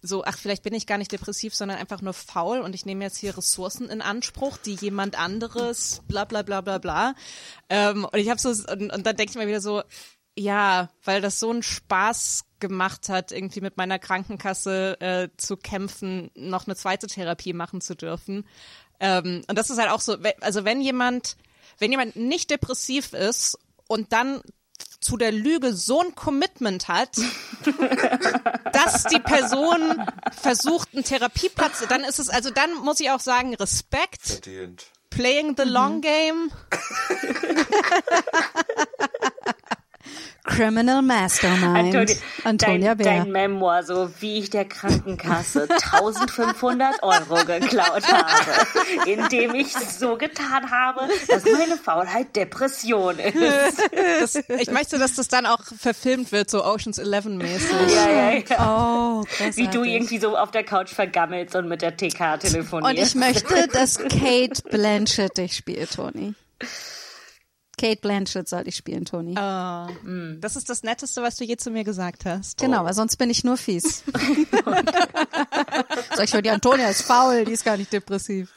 [0.00, 3.04] so, ach, vielleicht bin ich gar nicht depressiv, sondern einfach nur faul und ich nehme
[3.04, 7.14] jetzt hier Ressourcen in Anspruch, die jemand anderes, bla bla bla bla bla.
[7.68, 9.82] Ähm, und ich habe so, und, und dann denke ich mir wieder so,
[10.36, 16.30] ja, weil das so einen Spaß gemacht hat, irgendwie mit meiner Krankenkasse äh, zu kämpfen,
[16.34, 18.46] noch eine zweite Therapie machen zu dürfen.
[19.00, 21.36] Ähm, und das ist halt auch so, also wenn jemand,
[21.78, 23.58] wenn jemand nicht depressiv ist
[23.88, 24.42] und dann
[25.00, 27.10] zu der Lüge so ein Commitment hat,
[28.72, 30.02] dass die Person
[30.40, 34.86] versucht, einen Therapieplatz, dann ist es, also dann muss ich auch sagen, Respekt, Verdient.
[35.10, 36.50] playing the long game.
[40.48, 41.94] Criminal Mastermind.
[41.94, 43.06] Antonia, Antonia dein, Bär.
[43.06, 50.70] dein Memoir, so wie ich der Krankenkasse 1500 Euro geklaut habe, indem ich so getan
[50.70, 53.36] habe, dass meine Faulheit Depression ist.
[54.20, 57.70] Das, ich möchte, dass das dann auch verfilmt wird, so Oceans 11 mäßig.
[57.94, 59.20] Ja, ja, ja.
[59.20, 59.24] Oh.
[59.54, 62.72] Wie du irgendwie so auf der Couch vergammelst und mit der TK telefonierst.
[62.72, 66.34] Und ich möchte, dass Kate Blanchett dich spielt, Toni.
[67.78, 69.34] Kate Blanchett soll ich spielen, Toni.
[69.38, 69.88] Ah,
[70.40, 72.58] Das ist das Netteste, was du je zu mir gesagt hast.
[72.58, 74.02] Genau, weil sonst bin ich nur fies.
[76.14, 78.50] Sag ich schon, die Antonia ist faul, die ist gar nicht depressiv.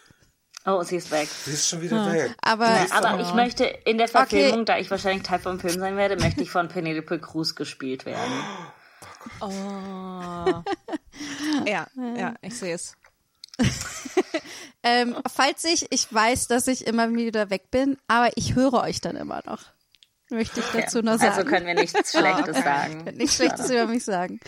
[0.65, 1.27] Oh, sie ist weg.
[1.27, 2.35] Sie ist schon wieder weg.
[2.43, 4.65] Aber, Aber ich möchte in der Verfilmung, Okay.
[4.65, 8.31] da ich wahrscheinlich Teil vom Film sein werde, möchte ich von Penelope Cruz gespielt werden.
[9.39, 9.48] Oh.
[11.65, 12.95] Ja, ja, ich sehe es.
[14.83, 19.01] ähm, falls ich, ich weiß, dass ich immer wieder weg bin, aber ich höre euch
[19.01, 19.63] dann immer noch.
[20.31, 21.33] Möchte ich dazu noch sagen.
[21.33, 23.03] Also können wir nichts Schlechtes sagen.
[23.17, 24.39] Nichts Schlechtes über mich sagen.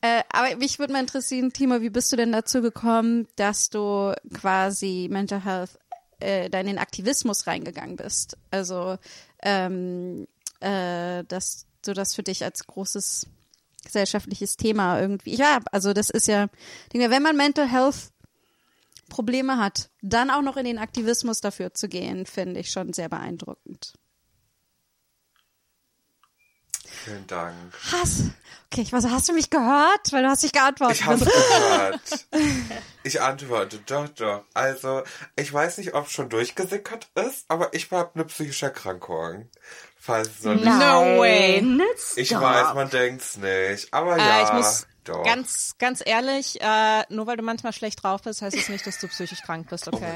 [0.00, 4.14] Äh, aber mich würde mal interessieren, Timo, wie bist du denn dazu gekommen, dass du
[4.32, 5.70] quasi Mental Health
[6.20, 8.36] äh, da in den Aktivismus reingegangen bist?
[8.52, 8.96] Also,
[9.42, 10.28] ähm,
[10.60, 13.26] äh, dass du das für dich als großes
[13.84, 15.34] gesellschaftliches Thema irgendwie.
[15.34, 16.46] Ja, also das ist ja,
[16.92, 18.13] wenn man Mental Health
[19.08, 23.08] Probleme hat, dann auch noch in den Aktivismus dafür zu gehen, finde ich schon sehr
[23.08, 23.94] beeindruckend.
[26.86, 27.54] Vielen Dank.
[27.90, 28.22] Was?
[28.72, 30.12] Okay, ich war so, hast du mich gehört?
[30.12, 30.96] Weil du hast dich geantwortet.
[31.00, 32.26] Ich hab's gehört.
[33.02, 34.44] Ich antworte, doch, doch.
[34.54, 35.02] Also,
[35.36, 39.50] ich weiß nicht, ob es schon durchgesickert ist, aber ich habe eine psychische Erkrankung.
[39.98, 40.64] Falls es noch nicht.
[40.64, 41.60] No way.
[41.62, 41.86] Nein,
[42.16, 42.42] Ich stop.
[42.42, 43.92] weiß, man denkt's nicht.
[43.92, 45.22] Aber Äh, ja, ich muss doch.
[45.24, 48.98] ganz, ganz ehrlich, äh, nur weil du manchmal schlecht drauf bist, heißt es nicht, dass
[48.98, 50.14] du psychisch krank bist, okay?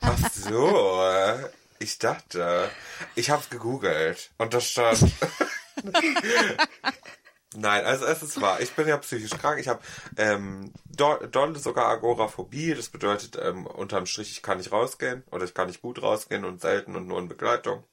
[0.00, 1.02] Ach so.
[1.78, 2.70] Ich dachte,
[3.16, 5.02] ich hab's gegoogelt und das stand.
[7.54, 8.60] Nein, also es ist wahr.
[8.60, 9.58] Ich bin ja psychisch krank.
[9.60, 9.80] Ich habe
[10.16, 12.74] ähm, do- dolle sogar Agoraphobie.
[12.74, 16.44] Das bedeutet ähm, unterm Strich, ich kann nicht rausgehen oder ich kann nicht gut rausgehen
[16.46, 17.84] und selten und nur in Begleitung.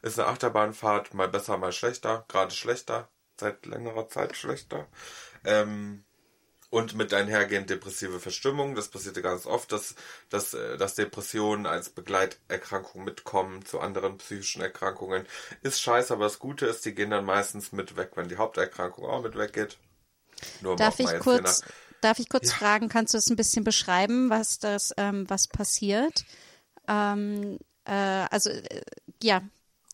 [0.00, 2.24] Ist eine Achterbahnfahrt, mal besser, mal schlechter.
[2.28, 3.08] Gerade schlechter,
[3.38, 4.86] seit längerer Zeit schlechter.
[5.44, 6.04] Ähm,
[6.70, 8.74] und mit einhergehend depressive Verstimmung.
[8.74, 9.94] Das passierte ganz oft, dass,
[10.28, 15.24] dass, äh, dass Depressionen als Begleiterkrankung mitkommen zu anderen psychischen Erkrankungen.
[15.62, 19.04] Ist scheiße, aber das Gute ist, die gehen dann meistens mit weg, wenn die Haupterkrankung
[19.04, 19.78] auch mit weggeht.
[20.62, 21.62] Nur Darf ich kurz,
[22.00, 26.24] darf ich kurz fragen, kannst du es ein bisschen beschreiben, was das, ähm, was passiert?
[26.88, 28.82] Ähm, äh, also, äh,
[29.22, 29.42] ja,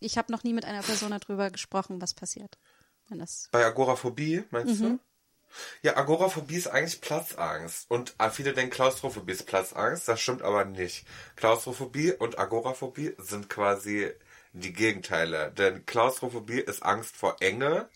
[0.00, 2.56] ich habe noch nie mit einer Person darüber gesprochen, was passiert.
[3.08, 4.84] Wenn das, Bei Agoraphobie, meinst Mhm.
[4.84, 4.98] du?
[5.82, 7.90] Ja, Agoraphobie ist eigentlich Platzangst.
[7.90, 10.08] Und viele denken, Klaustrophobie ist Platzangst.
[10.08, 11.06] Das stimmt aber nicht.
[11.36, 14.12] Klaustrophobie und Agoraphobie sind quasi
[14.52, 15.52] die Gegenteile.
[15.52, 17.88] Denn Klaustrophobie ist Angst vor Enge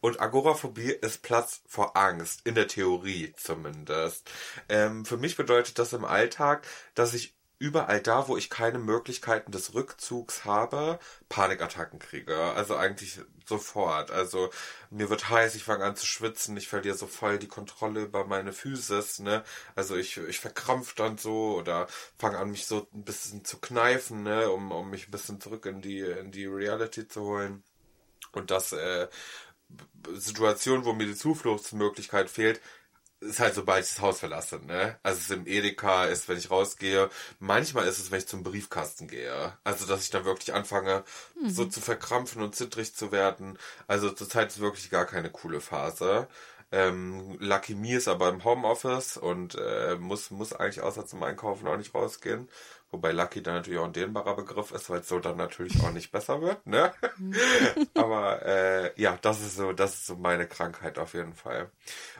[0.00, 2.42] und Agoraphobie ist Platz vor Angst.
[2.44, 4.30] In der Theorie zumindest.
[4.68, 9.52] Ähm, für mich bedeutet das im Alltag, dass ich überall da, wo ich keine Möglichkeiten
[9.52, 10.98] des Rückzugs habe,
[11.28, 12.36] Panikattacken kriege.
[12.54, 14.10] Also eigentlich sofort.
[14.10, 14.50] Also
[14.90, 18.24] mir wird heiß, ich fange an zu schwitzen, ich verliere so voll die Kontrolle über
[18.26, 19.44] meine Physis, ne?
[19.76, 21.86] Also ich, ich verkrampf dann so oder
[22.18, 24.50] fange an, mich so ein bisschen zu kneifen, ne?
[24.50, 27.62] Um, um mich ein bisschen zurück in die, in die Reality zu holen.
[28.32, 29.08] Und das, äh,
[30.12, 32.60] Situation, wo mir die Zufluchtsmöglichkeit fehlt,
[33.24, 34.98] ist halt sobald ich das Haus verlasse, ne?
[35.02, 37.10] Also es ist im Edeka, ist, wenn ich rausgehe.
[37.40, 39.52] Manchmal ist es, wenn ich zum Briefkasten gehe.
[39.64, 41.04] Also, dass ich dann wirklich anfange,
[41.46, 43.58] so zu verkrampfen und zittrig zu werden.
[43.86, 46.28] Also zurzeit ist wirklich gar keine coole Phase.
[46.72, 51.68] Ähm, Lucky Me ist aber im Homeoffice und äh, muss, muss eigentlich außer zum Einkaufen
[51.68, 52.48] auch nicht rausgehen.
[52.94, 55.90] Wobei Lucky dann natürlich auch ein dehnbarer Begriff ist, weil es so dann natürlich auch
[55.90, 56.94] nicht besser wird, ne?
[57.94, 61.72] Aber äh, ja, das ist so, das ist so meine Krankheit auf jeden Fall.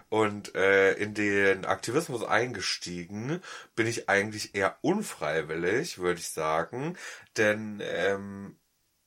[0.08, 3.40] Und äh, in den Aktivismus eingestiegen
[3.76, 6.98] bin ich eigentlich eher unfreiwillig, würde ich sagen.
[7.36, 8.56] Denn ähm,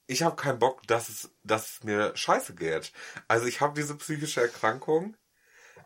[0.05, 2.93] ich habe keinen Bock, dass es, dass es mir scheiße geht.
[3.27, 5.17] Also ich habe diese psychische Erkrankung,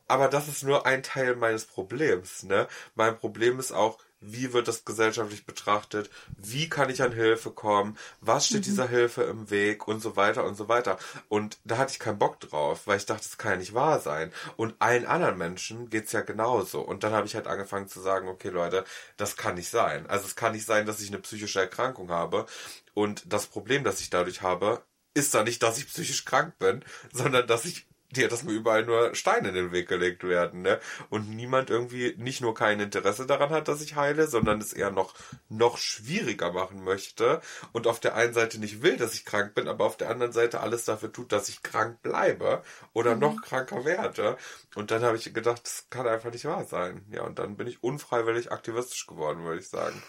[0.07, 2.43] aber das ist nur ein Teil meines Problems.
[2.43, 2.67] Ne?
[2.93, 6.09] Mein Problem ist auch, wie wird das gesellschaftlich betrachtet?
[6.37, 7.97] Wie kann ich an Hilfe kommen?
[8.21, 9.87] Was steht dieser Hilfe im Weg?
[9.87, 10.97] Und so weiter und so weiter.
[11.27, 13.99] Und da hatte ich keinen Bock drauf, weil ich dachte, das kann ja nicht wahr
[13.99, 14.31] sein.
[14.57, 16.81] Und allen anderen Menschen geht's ja genauso.
[16.81, 18.85] Und dann habe ich halt angefangen zu sagen, okay Leute,
[19.17, 20.07] das kann nicht sein.
[20.07, 22.45] Also es kann nicht sein, dass ich eine psychische Erkrankung habe.
[22.93, 24.83] Und das Problem, das ich dadurch habe,
[25.13, 28.85] ist da nicht, dass ich psychisch krank bin, sondern dass ich dir, dass mir überall
[28.85, 30.79] nur Steine in den Weg gelegt werden, ne?
[31.09, 34.91] Und niemand irgendwie nicht nur kein Interesse daran hat, dass ich heile, sondern es eher
[34.91, 35.13] noch,
[35.49, 39.67] noch schwieriger machen möchte und auf der einen Seite nicht will, dass ich krank bin,
[39.67, 42.63] aber auf der anderen Seite alles dafür tut, dass ich krank bleibe
[42.93, 44.37] oder noch kranker werde.
[44.75, 47.05] Und dann habe ich gedacht, das kann einfach nicht wahr sein.
[47.11, 50.01] Ja, und dann bin ich unfreiwillig aktivistisch geworden, würde ich sagen.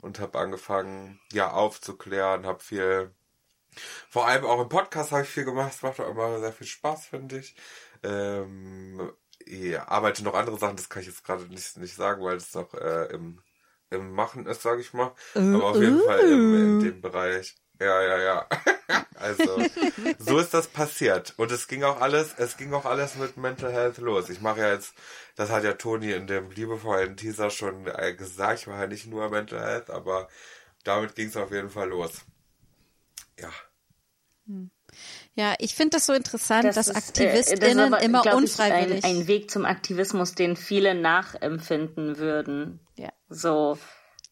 [0.00, 3.10] Und habe angefangen, ja, aufzuklären, habe viel
[4.08, 5.72] vor allem auch im Podcast habe ich viel gemacht.
[5.74, 7.54] Es macht auch immer sehr viel Spaß, finde ich.
[8.02, 9.12] Ähm,
[9.46, 12.54] ja, arbeite noch andere Sachen, das kann ich jetzt gerade nicht, nicht sagen, weil es
[12.54, 13.42] noch äh, im,
[13.90, 15.12] im Machen ist, sage ich mal.
[15.34, 17.56] Aber auf jeden Fall im, in dem Bereich.
[17.80, 18.46] Ja, ja, ja.
[19.14, 19.62] also,
[20.18, 21.32] so ist das passiert.
[21.38, 24.28] Und es ging auch alles, es ging auch alles mit Mental Health los.
[24.28, 24.94] Ich mache ja jetzt,
[25.34, 29.06] das hat ja Toni in dem liebevollen Teaser schon äh, gesagt, ich mache ja nicht
[29.06, 30.28] nur Mental Health, aber
[30.84, 32.20] damit ging es auf jeden Fall los.
[33.40, 33.50] Ja.
[35.34, 38.34] Ja, ich finde das so interessant, dass ist, äh, AktivistInnen das ist aber, immer glaub
[38.34, 39.04] ich, unfreiwillig.
[39.04, 42.80] Ein, ein Weg zum Aktivismus, den viele nachempfinden würden.
[42.96, 43.12] Ja.
[43.28, 43.78] So,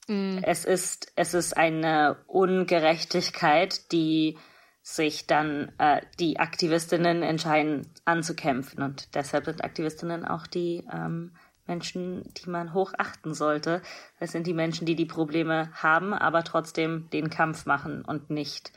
[0.09, 4.39] es ist, es ist eine Ungerechtigkeit, die
[4.80, 8.82] sich dann äh, die Aktivistinnen entscheiden anzukämpfen.
[8.82, 11.36] Und deshalb sind Aktivistinnen auch die ähm,
[11.69, 13.82] Menschen, die man hochachten sollte.
[14.19, 18.73] Das sind die Menschen, die die Probleme haben, aber trotzdem den Kampf machen und nicht,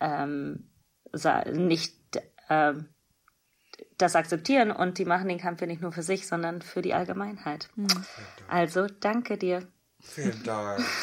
[0.00, 0.68] ähm,
[1.12, 1.96] sa- nicht
[2.50, 2.88] ähm,
[3.96, 4.70] das akzeptieren.
[4.70, 7.70] Und die machen den Kampf ja nicht nur für sich, sondern für die Allgemeinheit.
[8.48, 9.66] Also danke dir.
[10.00, 10.84] Vielen Dank.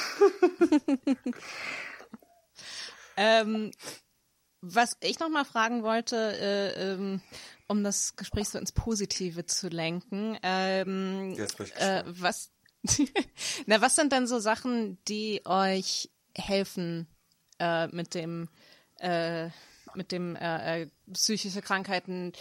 [3.17, 3.71] Ähm,
[4.61, 7.21] was ich noch mal fragen wollte, äh, ähm,
[7.71, 11.37] um das Gespräch so ins Positive zu lenken, ähm,
[11.77, 12.51] äh, was,
[13.65, 17.07] na, was sind denn so Sachen, die euch helfen
[17.59, 18.49] äh, mit dem,
[18.99, 19.49] äh,
[19.95, 22.33] mit dem äh, äh, psychische Krankheiten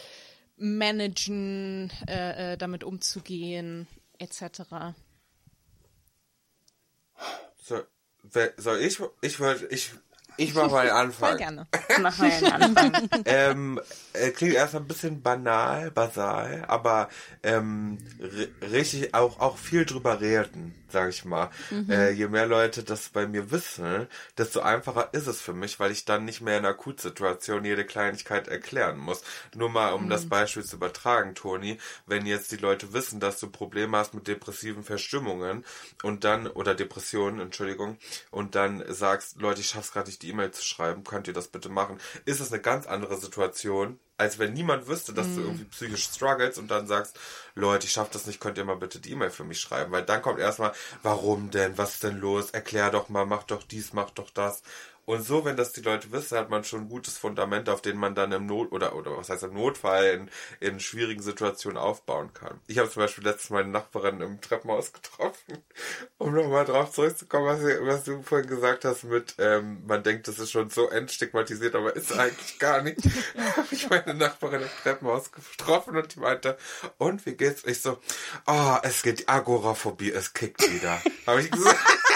[0.56, 3.86] managen, äh, äh, damit umzugehen,
[4.18, 4.62] etc.
[7.62, 7.82] So,
[8.56, 9.92] soll ich, ich würde, ich,
[10.40, 11.36] ich mach mal den Voll Anfang.
[11.38, 11.66] gerne.
[12.00, 13.08] Machen wir einen Anfang.
[13.24, 13.80] ähm,
[14.12, 17.08] äh, klingt erstmal ein bisschen banal, basal, aber
[17.42, 21.50] ähm, ri- richtig auch auch viel drüber reden, sag ich mal.
[21.88, 24.06] Äh, je mehr Leute das bei mir wissen,
[24.38, 28.48] desto einfacher ist es für mich, weil ich dann nicht mehr in Akutsituationen jede Kleinigkeit
[28.48, 29.22] erklären muss.
[29.54, 33.48] Nur mal, um das Beispiel zu übertragen, Toni, wenn jetzt die Leute wissen, dass du
[33.48, 35.64] Probleme hast mit depressiven Verstimmungen
[36.02, 37.98] und dann, oder Depressionen, Entschuldigung,
[38.30, 41.48] und dann sagst, Leute, ich schaff's gerade nicht, die E-Mail zu schreiben, könnt ihr das
[41.48, 45.64] bitte machen, ist es eine ganz andere Situation, als wenn niemand wüsste, dass du irgendwie
[45.64, 47.18] psychisch struggles und dann sagst,
[47.54, 50.04] Leute, ich schaff das nicht, könnt ihr mal bitte die E-Mail für mich schreiben, weil
[50.04, 53.92] dann kommt erstmal, warum denn, was ist denn los, erklär doch mal, mach doch dies,
[53.92, 54.62] mach doch das.
[55.10, 57.96] Und so, wenn das die Leute wissen, hat man schon ein gutes Fundament, auf dem
[57.96, 60.30] man dann im Not oder oder was heißt im Notfall in,
[60.60, 62.60] in schwierigen Situationen aufbauen kann.
[62.68, 65.64] Ich habe zum Beispiel letztens meine Nachbarin im Treppenhaus getroffen,
[66.18, 70.38] um nochmal drauf zurückzukommen, was, was du vorhin gesagt hast mit, ähm, man denkt, das
[70.38, 73.00] ist schon so entstigmatisiert, aber ist eigentlich gar nicht.
[73.56, 76.56] habe ich meine Nachbarin im Treppenhaus getroffen und die meinte,
[76.98, 77.64] und wie geht's?
[77.64, 77.98] Ich so,
[78.46, 81.02] ah, es geht die Agoraphobie, es kickt wieder.
[81.26, 81.80] habe ich gesagt.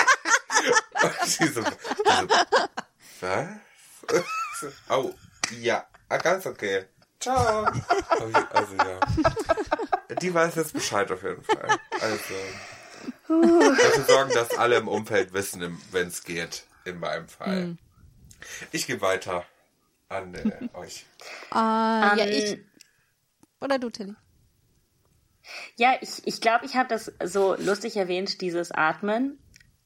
[1.25, 1.63] Sie so,
[3.21, 3.49] was?
[4.91, 5.15] oh,
[5.61, 6.85] ja, ah, ganz okay.
[7.21, 7.65] Ciao.
[8.53, 9.01] Also ja.
[10.21, 11.79] Die weiß jetzt Bescheid auf jeden Fall.
[12.01, 12.35] Also.
[13.29, 16.65] Dafür sorgen, dass alle im Umfeld wissen, wenn es geht.
[16.85, 17.79] In meinem Fall.
[18.73, 19.47] Ich gehe weiter
[20.11, 21.07] an äh, euch.
[21.51, 22.59] Ah, ja, Ähm, ich.
[23.61, 24.15] Oder du, Tilly.
[25.77, 29.39] Ja, ich, ich glaube, ich habe das so lustig erwähnt, dieses Atmen.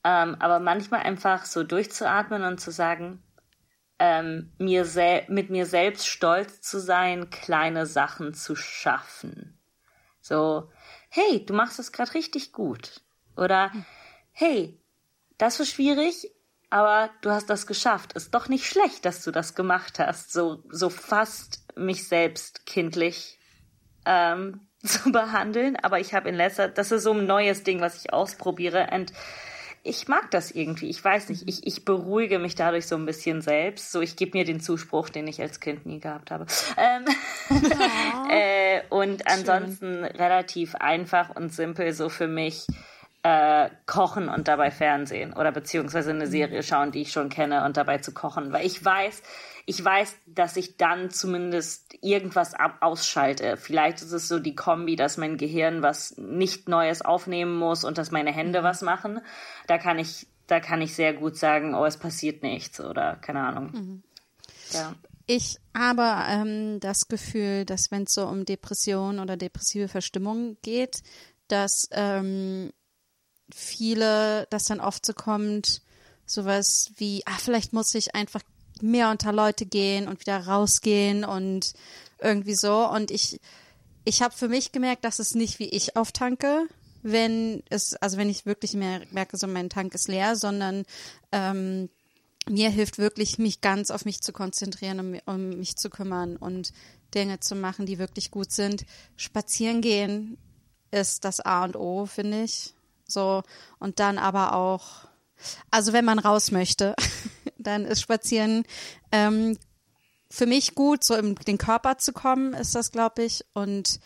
[0.05, 3.23] Ähm, aber manchmal einfach so durchzuatmen und zu sagen,
[3.99, 4.87] ähm, mir
[5.29, 9.59] mit mir selbst stolz zu sein, kleine Sachen zu schaffen.
[10.21, 10.71] So,
[11.09, 13.01] hey, du machst es gerade richtig gut.
[13.37, 13.73] Oder,
[14.33, 14.81] hey,
[15.39, 16.31] das war schwierig,
[16.71, 18.13] aber du hast das geschafft.
[18.13, 20.33] Ist doch nicht schlecht, dass du das gemacht hast.
[20.33, 23.39] So, so fast mich selbst kindlich
[24.05, 25.77] ähm, zu behandeln.
[25.77, 28.89] Aber ich habe in letzter, das ist so ein neues Ding, was ich ausprobiere.
[28.93, 29.13] Und
[29.83, 30.89] ich mag das irgendwie.
[30.89, 31.49] Ich weiß nicht.
[31.49, 33.93] Ich, ich beruhige mich dadurch so ein bisschen selbst.
[33.93, 36.47] So, ich gebe mir den Zuspruch, den ich als Kind nie gehabt habe.
[36.77, 37.05] Ähm,
[38.31, 42.67] äh, und ansonsten relativ einfach und simpel so für mich
[43.23, 47.77] äh, kochen und dabei Fernsehen oder beziehungsweise eine Serie schauen, die ich schon kenne und
[47.77, 49.23] dabei zu kochen, weil ich weiß,
[49.69, 53.59] ich weiß, dass ich dann zumindest irgendwas ab ausschalte.
[53.59, 57.99] Vielleicht ist es so die Kombi, dass mein Gehirn was nicht Neues aufnehmen muss und
[57.99, 59.21] dass meine Hände was machen.
[59.67, 63.41] Da kann ich, da kann ich sehr gut sagen, oh, es passiert nichts oder keine
[63.41, 64.03] Ahnung.
[64.71, 64.95] Ja.
[65.27, 71.03] Ich habe ähm, das Gefühl, dass wenn es so um Depression oder depressive Verstimmung geht,
[71.49, 72.73] dass ähm,
[73.55, 75.83] viele, dass dann oft so kommt,
[76.25, 78.41] sowas wie, ah, vielleicht muss ich einfach
[78.83, 81.73] mehr unter Leute gehen und wieder rausgehen und
[82.21, 82.89] irgendwie so.
[82.89, 83.41] Und ich,
[84.05, 86.67] ich habe für mich gemerkt, dass es nicht wie ich auftanke,
[87.03, 90.85] wenn es, also wenn ich wirklich mehr merke, so mein Tank ist leer, sondern
[91.33, 91.89] ähm,
[92.49, 96.73] mir hilft wirklich, mich ganz auf mich zu konzentrieren, um, um mich zu kümmern und
[97.15, 98.85] Dinge zu machen, die wirklich gut sind.
[99.17, 100.39] Spazieren gehen
[100.91, 102.75] ist das A und O, finde ich.
[103.07, 103.43] So,
[103.79, 105.09] und dann aber auch,
[105.71, 106.95] also wenn man raus möchte,
[107.59, 108.65] dann ist Spazieren
[109.13, 109.59] ähm,
[110.31, 113.45] für mich gut, so in den Körper zu kommen, ist das, glaube ich.
[113.55, 114.01] Und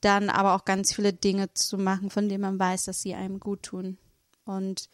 [0.00, 3.40] dann aber auch ganz viele Dinge zu machen, von denen man weiß, dass sie einem
[3.40, 3.98] gut tun.
[4.44, 4.88] Und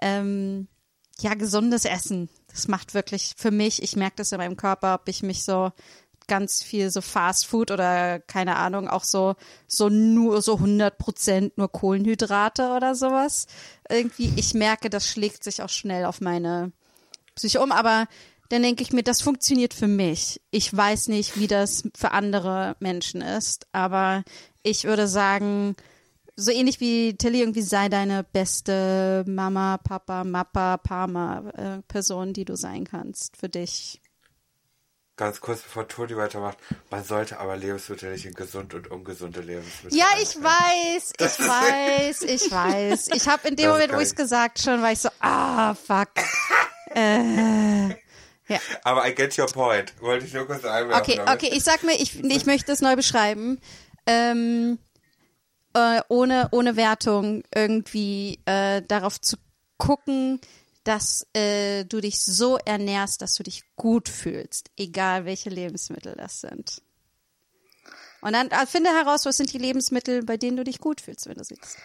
[0.00, 0.68] ähm,
[1.20, 2.28] ja, gesundes Essen.
[2.48, 5.72] Das macht wirklich für mich, ich merke das in meinem Körper, ob ich mich so
[6.26, 9.36] ganz viel so Fast Food oder keine Ahnung, auch so,
[9.66, 13.46] so nur so 100 Prozent nur Kohlenhydrate oder sowas.
[13.88, 16.72] Irgendwie, ich merke, das schlägt sich auch schnell auf meine
[17.36, 18.08] Psyche um, aber
[18.48, 20.40] dann denke ich mir, das funktioniert für mich.
[20.50, 24.24] Ich weiß nicht, wie das für andere Menschen ist, aber
[24.62, 25.76] ich würde sagen,
[26.36, 32.44] so ähnlich wie Tilly irgendwie sei deine beste Mama, Papa, Mappa, Parma äh, Person, die
[32.44, 34.00] du sein kannst für dich.
[35.16, 36.58] Ganz kurz bevor Toni weitermacht,
[36.90, 39.98] man sollte aber Lebensmittel nicht in gesund und ungesunde Lebensmittel.
[39.98, 43.08] Ja, ich weiß, ich weiß, ich weiß.
[43.14, 44.16] Ich habe in dem Das Moment, wo ich es ich.
[44.16, 46.10] gesagt schon, war ich so, ah, fuck.
[46.96, 47.88] Äh,
[48.48, 48.60] ja.
[48.84, 49.92] Aber I get your point.
[50.00, 51.02] Wollte ich nur kurz einwerfen.
[51.02, 51.34] Okay, damit.
[51.34, 53.60] okay, ich sag mir, ich, ich möchte es neu beschreiben.
[54.06, 54.78] Ähm,
[55.74, 59.36] äh, ohne, ohne Wertung irgendwie äh, darauf zu
[59.78, 60.40] gucken,
[60.84, 66.40] dass äh, du dich so ernährst, dass du dich gut fühlst, egal welche Lebensmittel das
[66.40, 66.82] sind.
[68.20, 71.28] Und dann äh, finde heraus, was sind die Lebensmittel, bei denen du dich gut fühlst,
[71.28, 71.76] wenn du sie isst.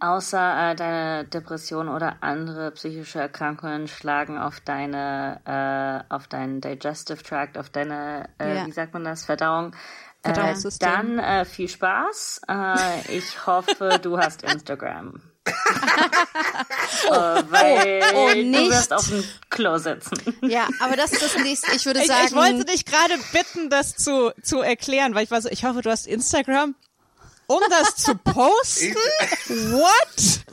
[0.00, 7.22] Außer äh, deine Depression oder andere psychische Erkrankungen schlagen auf deine, äh, auf deinen Digestive
[7.22, 8.66] Tract, auf deine, äh, Ja.
[8.66, 9.74] wie sagt man das, Verdauung.
[10.22, 10.88] Äh, Verdauungssystem.
[10.90, 12.42] dann äh, viel Spaß.
[12.48, 15.20] Äh, ich hoffe, du hast Instagram.
[15.46, 18.70] äh, weil oh, du nicht.
[18.70, 20.16] wirst auf dem Klo sitzen.
[20.42, 21.74] Ja, aber das ist das nächste.
[21.76, 25.30] Ich würde Ich, sagen, ich wollte dich gerade bitten, das zu, zu erklären, weil ich
[25.30, 26.74] war so, ich hoffe, du hast Instagram,
[27.46, 28.94] um das zu posten?
[29.48, 30.44] What?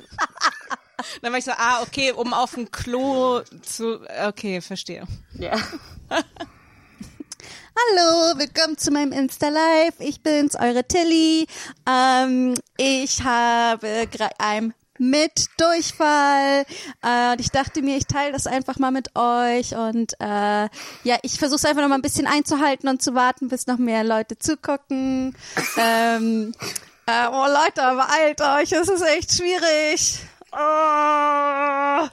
[1.22, 5.04] Dann war ich so, ah, okay, um auf dem Klo zu, okay, verstehe.
[5.34, 5.54] Ja.
[7.74, 9.96] Hallo, willkommen zu meinem Insta-Live.
[10.00, 11.48] Ich bin's, eure Tilly.
[11.90, 16.64] Ähm, ich habe gerade einen mit Durchfall.
[17.02, 19.76] Äh, und ich dachte mir, ich teile das einfach mal mit euch.
[19.76, 20.70] Und äh,
[21.04, 23.80] ja, ich versuche es einfach noch mal ein bisschen einzuhalten und zu warten, bis noch
[23.80, 25.36] mehr Leute zugucken.
[25.78, 26.54] ähm,
[27.08, 30.20] äh, oh Leute, beeilt euch, es ist echt schwierig.
[30.52, 32.08] Oh.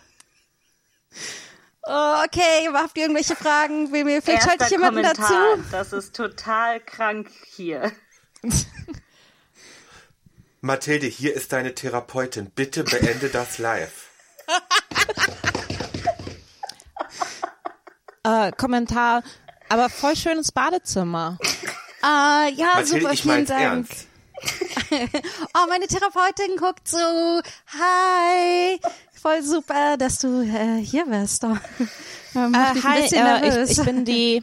[1.91, 3.89] Oh, okay, habt ihr irgendwelche Fragen?
[3.89, 5.57] Vielleicht schalte ich Erster jemanden Kommentar.
[5.57, 5.63] dazu.
[5.71, 7.93] Das ist total krank hier.
[10.61, 12.51] Mathilde, hier ist deine Therapeutin.
[12.51, 14.09] Bitte beende das live.
[18.25, 19.23] Äh, Kommentar,
[19.71, 21.39] aber voll schönes Badezimmer.
[22.03, 23.61] Ah, ja, Mathilde, super, ich vielen Dank.
[23.63, 24.07] ernst.
[25.55, 26.99] Oh, meine Therapeutin guckt so.
[26.99, 28.79] Hi.
[29.13, 31.45] Voll super, dass du äh, hier bist.
[31.45, 31.57] Oh,
[32.35, 34.43] äh, hi, äh, ich, ich bin die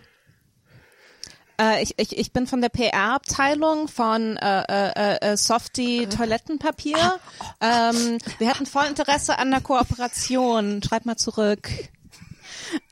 [1.59, 7.19] äh, ich, ich, ich bin von der PR-Abteilung von äh, äh, äh, Softie Toilettenpapier.
[7.61, 10.81] Ähm, wir hätten voll Interesse an der Kooperation.
[10.83, 11.69] Schreib mal zurück.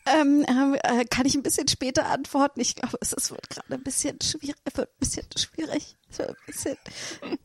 [0.06, 2.60] ähm, äh, kann ich ein bisschen später antworten?
[2.60, 4.56] Ich glaube, es, es wird gerade ein bisschen schwierig.
[4.74, 5.96] Wird ein bisschen schwierig.
[6.12, 6.78] Es wird ein bisschen.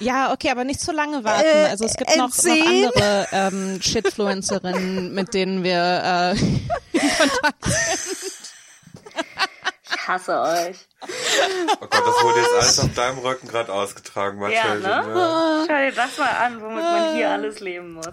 [0.00, 1.44] Ja, okay, aber nicht zu lange warten.
[1.46, 2.86] Äh, Also es gibt noch, noch N10?
[2.86, 6.98] andere ähm, Shitfluencerinnen, mit denen wir äh,
[7.62, 8.41] Ich
[10.12, 10.76] hasse euch.
[11.02, 14.88] Oh Gott, das wurde jetzt alles auf deinem Rücken gerade ausgetragen, Ja, Mathilde.
[14.88, 15.64] ne?
[15.66, 18.06] Schau dir das mal an, womit man hier alles leben muss.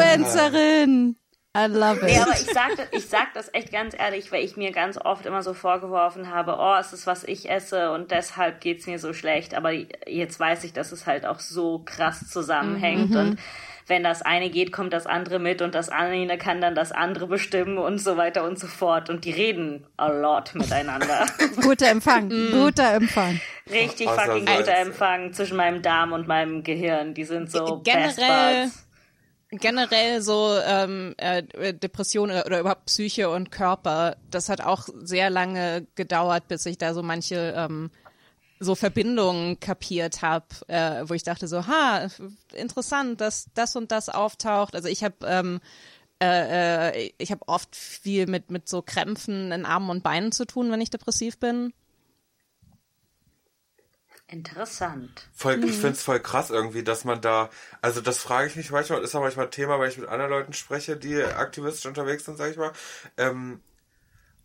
[0.00, 1.16] Shitfluencerin.
[1.56, 2.02] I love it.
[2.04, 4.96] Nee, aber ich sag, das- ich sag das echt ganz ehrlich, weil ich mir ganz
[4.98, 9.00] oft immer so vorgeworfen habe, oh, es ist was ich esse und deshalb geht's mir
[9.00, 9.54] so schlecht.
[9.54, 13.38] Aber jetzt weiß ich, dass es halt auch so krass zusammenhängt und
[13.86, 17.26] wenn das eine geht, kommt das andere mit und das eine kann dann das andere
[17.26, 19.10] bestimmen und so weiter und so fort.
[19.10, 21.26] Und die reden a lot miteinander.
[21.62, 22.28] Guter Empfang.
[22.28, 23.40] Guter Empfang.
[23.70, 27.14] Richtig Außer fucking guter Empfang zwischen meinem Darm und meinem Gehirn.
[27.14, 28.70] Die sind so Generell-
[29.52, 31.42] generell so ähm, äh,
[31.74, 36.78] Depression oder, oder überhaupt Psyche und Körper, das hat auch sehr lange gedauert, bis ich
[36.78, 37.90] da so manche ähm,
[38.60, 42.08] so Verbindungen kapiert habe, äh, wo ich dachte so, ha,
[42.52, 44.74] interessant, dass das und das auftaucht.
[44.74, 45.60] Also ich habe ähm,
[46.22, 50.44] äh, äh, ich habe oft viel mit mit so Krämpfen in Armen und Beinen zu
[50.44, 51.72] tun, wenn ich depressiv bin.
[54.28, 55.28] Interessant.
[55.32, 57.50] Voll, Ich find's voll krass irgendwie, dass man da,
[57.82, 60.52] also das frage ich mich manchmal, ist auch manchmal Thema, weil ich mit anderen Leuten
[60.52, 62.72] spreche, die aktivistisch unterwegs sind, sag ich mal.
[63.16, 63.60] Ähm,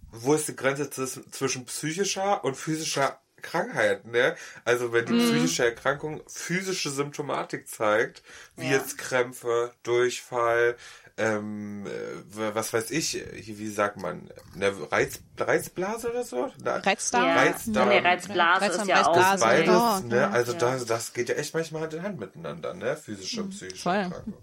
[0.10, 4.36] wo ist die Grenze zwis- zwischen psychischer und physischer Krankheit, ne?
[4.66, 8.24] Also wenn die psychische Erkrankung physische Symptomatik zeigt,
[8.58, 8.72] wie Ja.
[8.78, 10.76] jetzt Krämpfe, Durchfall,
[11.18, 16.52] ähm, äh, was weiß ich, wie sagt man, eine Reiz, Reizblase oder so?
[16.66, 17.26] Reizdarm?
[17.26, 17.88] Ja, Reizdarm.
[17.90, 19.16] nee, Reizblase Reizdarm, ist ja auch.
[19.16, 19.44] Reizblase.
[19.46, 20.16] Beides, Oh, ne?
[20.18, 20.30] ja.
[20.32, 20.58] Also Ja.
[20.58, 22.98] das, das geht ja echt manchmal Hand in Hand miteinander, ne?
[22.98, 23.96] Physische und psychische voll.
[23.96, 24.34] Erkrankung.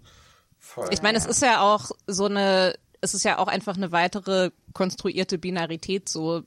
[0.59, 0.89] Voll.
[0.91, 4.49] Ich meine, es ist ja auch so eine, es ist ja auch einfach eine weitere
[4.73, 6.43] konstruierte Binarität, so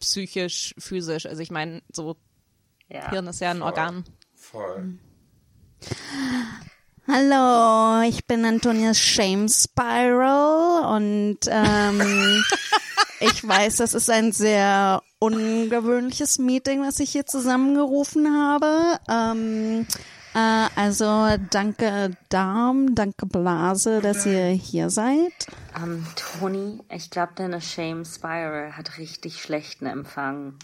[0.00, 1.26] psychisch, physisch.
[1.26, 2.16] Also ich meine, so
[2.88, 3.10] Ja.
[3.10, 3.66] Hirn ist ja ein Voll.
[3.66, 4.04] Organ.
[4.34, 4.98] Voll.
[7.08, 12.44] Hallo, ich bin Antonias Shame Spiral und ähm,
[13.20, 18.98] ich weiß, das ist ein sehr ungewöhnliches Meeting, was ich hier zusammengerufen habe.
[19.08, 19.86] Ähm,
[20.34, 25.32] äh, also danke Darm, danke Blase, dass ihr hier seid.
[25.76, 30.54] Ähm, Toni, ich glaube, deine Shame Spiral hat richtig schlechten Empfang.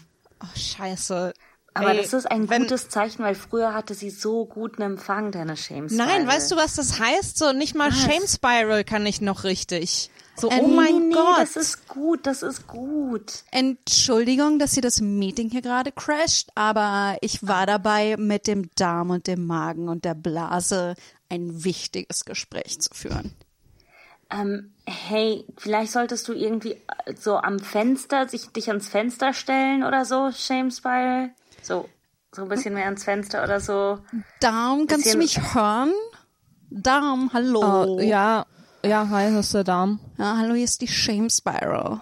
[0.41, 1.33] Oh, scheiße.
[1.73, 5.31] Aber Ey, das ist ein wenn- gutes Zeichen, weil früher hatte sie so guten Empfang,
[5.31, 6.07] deine Shame Spiral.
[6.07, 7.37] Nein, weißt du, was das heißt?
[7.37, 10.09] So nicht mal Shame Spiral kann ich noch richtig.
[10.39, 11.39] So, Äh, oh nee, mein nee, Gott.
[11.39, 13.43] das ist gut, das ist gut.
[13.51, 19.09] Entschuldigung, dass hier das Meeting hier gerade crasht, aber ich war dabei, mit dem Darm
[19.09, 20.93] und dem Magen und der Blase
[21.29, 23.33] ein wichtiges Gespräch zu führen.
[24.29, 29.83] Ähm, hey, vielleicht solltest du irgendwie äh, so am Fenster, sich, dich ans Fenster stellen
[29.83, 31.31] oder so, Shame Spiral.
[31.61, 31.87] So,
[32.33, 33.99] so ein bisschen mehr ans Fenster oder so.
[34.41, 35.93] Darm, kannst du mich hören?
[36.69, 37.85] Darm, hallo.
[37.95, 38.45] Oh, ja,
[38.87, 39.99] ja, hi, hier ist der Darm.
[40.17, 41.99] Ja, hallo, hier ist die Shame Spiral.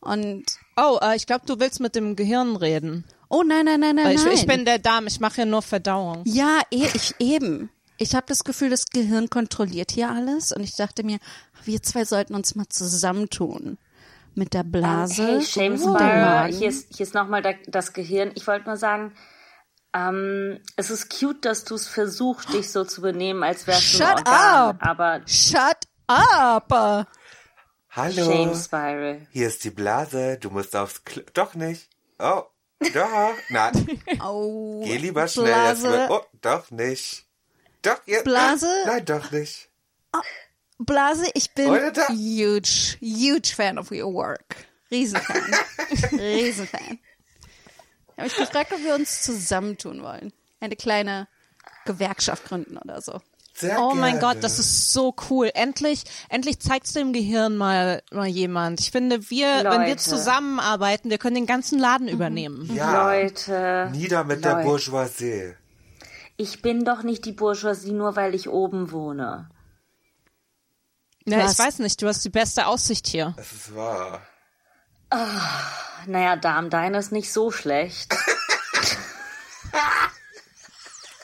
[0.00, 0.44] Und,
[0.76, 3.04] Oh, äh, ich glaube, du willst mit dem Gehirn reden.
[3.28, 4.32] oh nein, nein, nein, nein, Äh, ich, nein.
[4.34, 6.22] ich bin der Darm, ich mache hier nur Verdauung.
[6.24, 7.70] ja, eh, ich eben.
[7.98, 11.18] Ich habe das Gefühl, das Gehirn kontrolliert hier alles und ich dachte mir,
[11.64, 13.78] wir zwei sollten uns mal zusammentun.
[14.34, 16.56] Mit der Blase Hey, Shame und dem Spiral, Magen.
[16.56, 18.32] hier ist, hier ist nochmal das Gehirn.
[18.34, 19.12] Ich wollte nur sagen,
[19.94, 24.02] ähm, es ist cute, dass du es versuchst, dich so zu benehmen, als wärst du
[24.04, 24.68] ein Shut Organ.
[24.70, 24.76] up!
[24.80, 25.76] Aber Shut
[26.12, 27.06] up!
[27.90, 29.26] Hallo, Shame Spiral.
[29.30, 31.88] hier ist die Blase, du musst aufs Kl Doch nicht.
[32.18, 32.44] Oh,
[32.94, 33.34] doch.
[33.50, 35.46] Nein, Oh, geh lieber schnell.
[35.48, 35.90] Jetzt Blase.
[35.90, 37.26] wird, oh, doch nicht.
[37.82, 38.24] Doch, jetzt.
[38.24, 38.70] Blase?
[38.86, 39.68] Nein, doch nicht.
[40.78, 44.56] Blase, ich bin huge, huge fan of your work.
[44.90, 45.54] Riesenfan.
[46.18, 46.98] Riesenfan.
[48.08, 50.32] Ich habe mich gefragt, ob wir uns zusammentun wollen.
[50.60, 51.28] Eine kleine
[51.84, 53.20] Gewerkschaft gründen oder so.
[53.62, 54.34] Sehr Oh mein gerne.
[54.34, 55.50] Gott, das ist so cool.
[55.54, 58.80] Endlich, endlich zeigt's dem Gehirn mal, mal jemand.
[58.80, 59.96] Ich finde, wir, wenn wir Leute.
[59.98, 62.68] zusammenarbeiten, wir können den ganzen Laden übernehmen.
[62.74, 63.04] Ja.
[63.12, 63.88] Leute.
[63.92, 64.64] Nieder mit der Leute.
[64.66, 65.54] Bourgeoisie.
[66.36, 69.48] Ich bin doch nicht die Bourgeoisie, nur weil ich oben wohne.
[71.24, 71.52] Ja, Was?
[71.52, 73.34] ich weiß nicht, du hast die beste Aussicht hier.
[73.36, 74.20] Es ist wahr.
[76.06, 78.12] Naja, Darm, deine ist nicht so schlecht.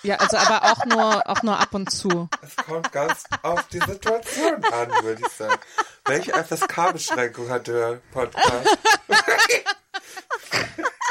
[0.03, 2.29] Ja, also aber auch nur, auch nur ab und zu.
[2.43, 5.59] Es kommt ganz auf die Situation an, würde ich sagen.
[6.05, 8.79] Welche FSK-Beschränkung hat der Podcast?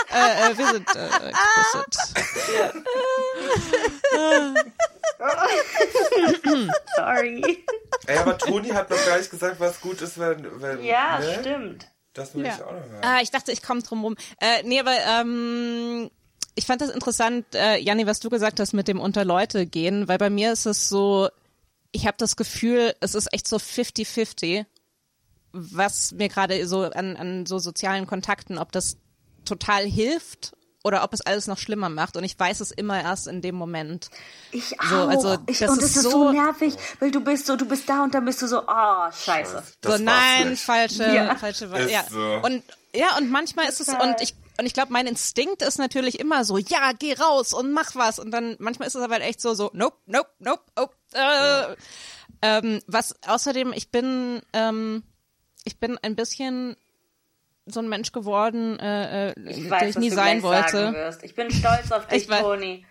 [0.10, 2.16] Äh, äh, wir sind äh, explicit.
[6.96, 7.66] Sorry.
[8.08, 10.62] Ey, aber Toni hat noch gar nicht gesagt, was gut ist, wenn.
[10.62, 11.38] wenn Ja, ne?
[11.40, 11.88] stimmt.
[12.14, 13.04] Das will ich auch noch hören.
[13.04, 14.16] Ah, ich dachte, ich komme drum rum.
[14.40, 16.10] Äh, nee, aber ähm,
[16.58, 20.08] ich fand das interessant, äh, Janni, was du gesagt hast mit dem unter Leute gehen,
[20.08, 21.30] weil bei mir ist es so,
[21.92, 24.66] ich habe das Gefühl, es ist echt so 50-50,
[25.54, 28.98] was mir gerade so an, an so sozialen Kontakten, ob das
[29.46, 30.54] total hilft
[30.84, 32.18] oder ob es alles noch schlimmer macht.
[32.18, 34.10] Und ich weiß es immer erst in dem Moment.
[34.52, 34.86] Ich auch.
[34.86, 37.56] So, also, ich, das und ist das ist so, so- nervig, weil du bist so,
[37.56, 39.64] du bist da und dann bist du so, ah, scheiße.
[39.82, 41.36] Das so, nein, falsche, Ja.
[41.36, 42.04] falsche, ja.
[42.10, 42.40] so.
[42.44, 42.64] Und
[42.94, 46.44] ja, und manchmal ist es und ich und ich glaube, mein Instinkt ist natürlich immer
[46.44, 48.20] so, ja, geh raus und mach was.
[48.20, 50.96] Und dann manchmal ist es aber halt echt so, so, nope, nope, nope, nope.
[51.14, 51.76] Äh,
[52.42, 55.04] ähm, was außerdem, ich bin, ähm,
[55.64, 56.76] ich bin ein bisschen
[57.66, 61.14] so ein Mensch geworden, äh, äh, Ich der weiß, ich was nie sein wollte.
[61.22, 62.86] Ich bin stolz auf dich, Ich Toni.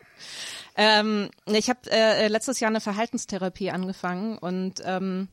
[0.77, 5.29] Ähm, ich habe äh, letztes Jahr eine Verhaltenstherapie angefangen und ähm,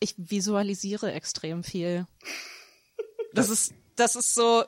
[0.00, 2.06] ich visualisiere extrem viel.
[3.34, 4.64] Das ist, das ist so,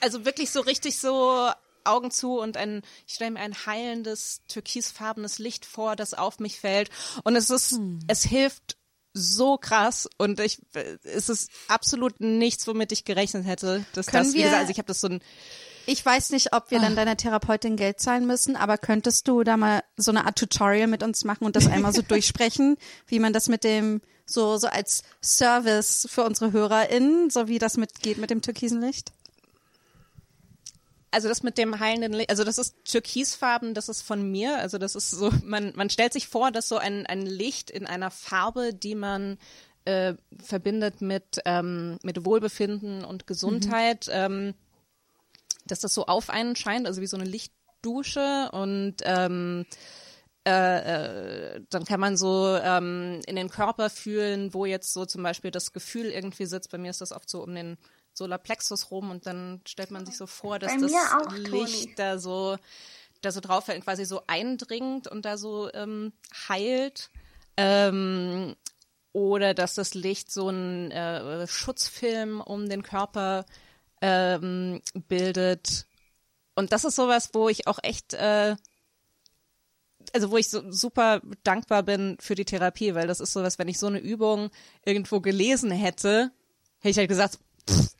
[0.00, 1.50] also wirklich so richtig so
[1.84, 6.60] Augen zu und ein, ich stelle mir ein heilendes, türkisfarbenes Licht vor, das auf mich
[6.60, 6.90] fällt.
[7.24, 7.78] Und es ist,
[8.08, 8.76] es hilft
[9.14, 10.60] so krass und ich,
[11.04, 14.78] es ist absolut nichts, womit ich gerechnet hätte, dass Können das, wie gesagt, also ich
[14.78, 15.20] habe das so ein,
[15.86, 19.56] Ich weiß nicht, ob wir dann deiner Therapeutin Geld zahlen müssen, aber könntest du da
[19.56, 22.76] mal so eine Art Tutorial mit uns machen und das einmal so durchsprechen,
[23.06, 27.76] wie man das mit dem so so als Service für unsere HörerInnen, so wie das
[27.76, 29.12] mit geht mit dem türkisen Licht?
[31.16, 34.76] Also das mit dem heilenden Licht, also das ist türkisfarben, das ist von mir, also
[34.76, 38.10] das ist so, man, man stellt sich vor, dass so ein, ein Licht in einer
[38.10, 39.38] Farbe, die man
[39.86, 40.12] äh,
[40.44, 44.52] verbindet mit, ähm, mit Wohlbefinden und Gesundheit, ähm,
[45.64, 49.64] dass das so auf einen scheint, also wie so eine Lichtdusche und ähm,
[50.46, 55.22] äh, äh, dann kann man so ähm, in den Körper fühlen, wo jetzt so zum
[55.22, 56.70] Beispiel das Gefühl irgendwie sitzt.
[56.70, 57.78] Bei mir ist das oft so um den
[58.16, 61.48] Solarplexus rum und dann stellt man sich so vor, dass das auch, Toni.
[61.48, 62.56] Licht da so,
[63.20, 66.12] da so drauf fällt, quasi so eindringt und da so ähm,
[66.48, 67.10] heilt.
[67.56, 68.56] Ähm,
[69.12, 73.46] oder dass das Licht so einen äh, Schutzfilm um den Körper
[74.02, 75.86] ähm, bildet.
[76.54, 78.56] Und das ist sowas, wo ich auch echt, äh,
[80.12, 83.68] also wo ich so super dankbar bin für die Therapie, weil das ist sowas, wenn
[83.68, 84.50] ich so eine Übung
[84.84, 86.30] irgendwo gelesen hätte,
[86.80, 87.38] hätte ich halt gesagt,
[87.68, 87.95] pff,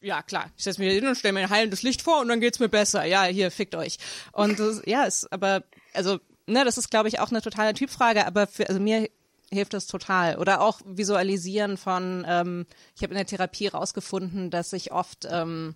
[0.00, 2.40] ja klar, ich setze mich hin und stelle mir ein heilendes Licht vor und dann
[2.40, 3.04] geht's mir besser.
[3.04, 3.98] Ja, hier, fickt euch.
[4.32, 8.26] Und das, ja, ist aber, also, ne, das ist, glaube ich, auch eine totale Typfrage,
[8.26, 9.08] aber für, also mir
[9.52, 10.38] hilft das total.
[10.38, 12.66] Oder auch Visualisieren von, ähm,
[12.96, 15.74] ich habe in der Therapie rausgefunden, dass ich oft, ähm,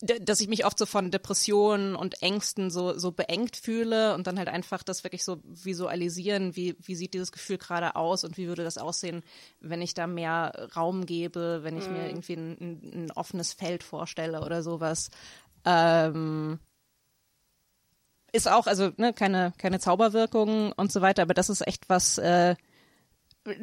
[0.00, 4.38] dass ich mich oft so von Depressionen und Ängsten so, so beengt fühle und dann
[4.38, 8.48] halt einfach das wirklich so visualisieren, wie, wie sieht dieses Gefühl gerade aus und wie
[8.48, 9.22] würde das aussehen,
[9.60, 13.82] wenn ich da mehr Raum gebe, wenn ich mir irgendwie ein, ein, ein offenes Feld
[13.82, 15.10] vorstelle oder sowas.
[15.66, 16.58] Ähm,
[18.32, 22.16] ist auch, also ne, keine, keine Zauberwirkung und so weiter, aber das ist echt was,
[22.16, 22.54] äh,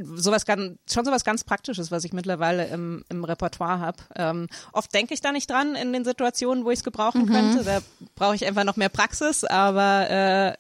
[0.02, 3.98] sowas ganz, schon sowas ganz Praktisches, was ich mittlerweile im, im Repertoire habe.
[4.16, 7.64] Ähm, oft denke ich da nicht dran in den Situationen, wo ich es gebrauchen könnte.
[7.64, 7.80] Da
[8.16, 10.54] brauche ich einfach noch mehr Praxis, aber äh,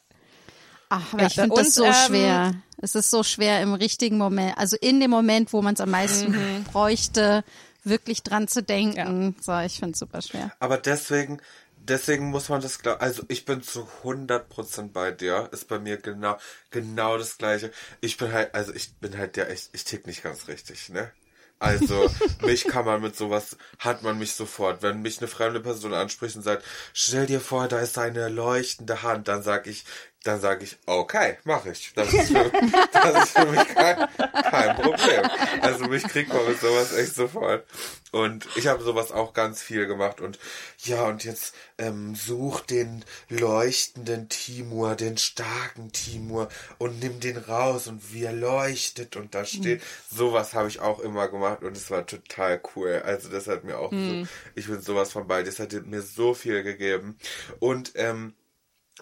[0.89, 2.55] Ach, aber Ja, ich finde das so ähm, schwer.
[2.79, 5.89] Es ist so schwer im richtigen Moment, also in dem Moment, wo man es am
[5.89, 6.63] meisten Mhm.
[6.63, 7.43] bräuchte,
[7.83, 9.35] wirklich dran zu denken.
[9.41, 10.51] So, ich finde es super schwer.
[10.59, 11.41] Aber deswegen,
[11.89, 13.01] deswegen muss man das glauben.
[13.01, 15.49] Also ich bin zu 100% bei dir.
[15.51, 16.37] Ist bei mir genau,
[16.71, 17.71] genau das gleiche.
[18.01, 21.11] Ich bin halt, also ich bin halt der echt, ich tick nicht ganz richtig, ne?
[21.59, 22.09] Also,
[22.41, 24.83] mich kann man mit sowas, hat man mich sofort.
[24.83, 29.01] Wenn mich eine fremde Person anspricht und sagt, stell dir vor, da ist eine leuchtende
[29.01, 29.85] Hand, dann sag ich,
[30.23, 31.93] dann sage ich, okay, mache ich.
[31.95, 32.51] Das ist für,
[32.91, 34.07] das ist für mich kein,
[34.49, 35.23] kein Problem.
[35.61, 37.65] Also mich kriegt man mit sowas echt sofort.
[38.11, 40.19] Und ich habe sowas auch ganz viel gemacht.
[40.19, 40.39] Und
[40.79, 47.87] ja, und jetzt ähm, such den leuchtenden Timur, den starken Timur und nimm den raus
[47.87, 49.81] und wie er leuchtet und da steht.
[50.11, 53.01] Sowas habe ich auch immer gemacht und es war total cool.
[53.05, 56.33] Also das hat mir auch so, ich bin sowas von bei, das hat mir so
[56.33, 57.17] viel gegeben.
[57.59, 58.33] Und ähm,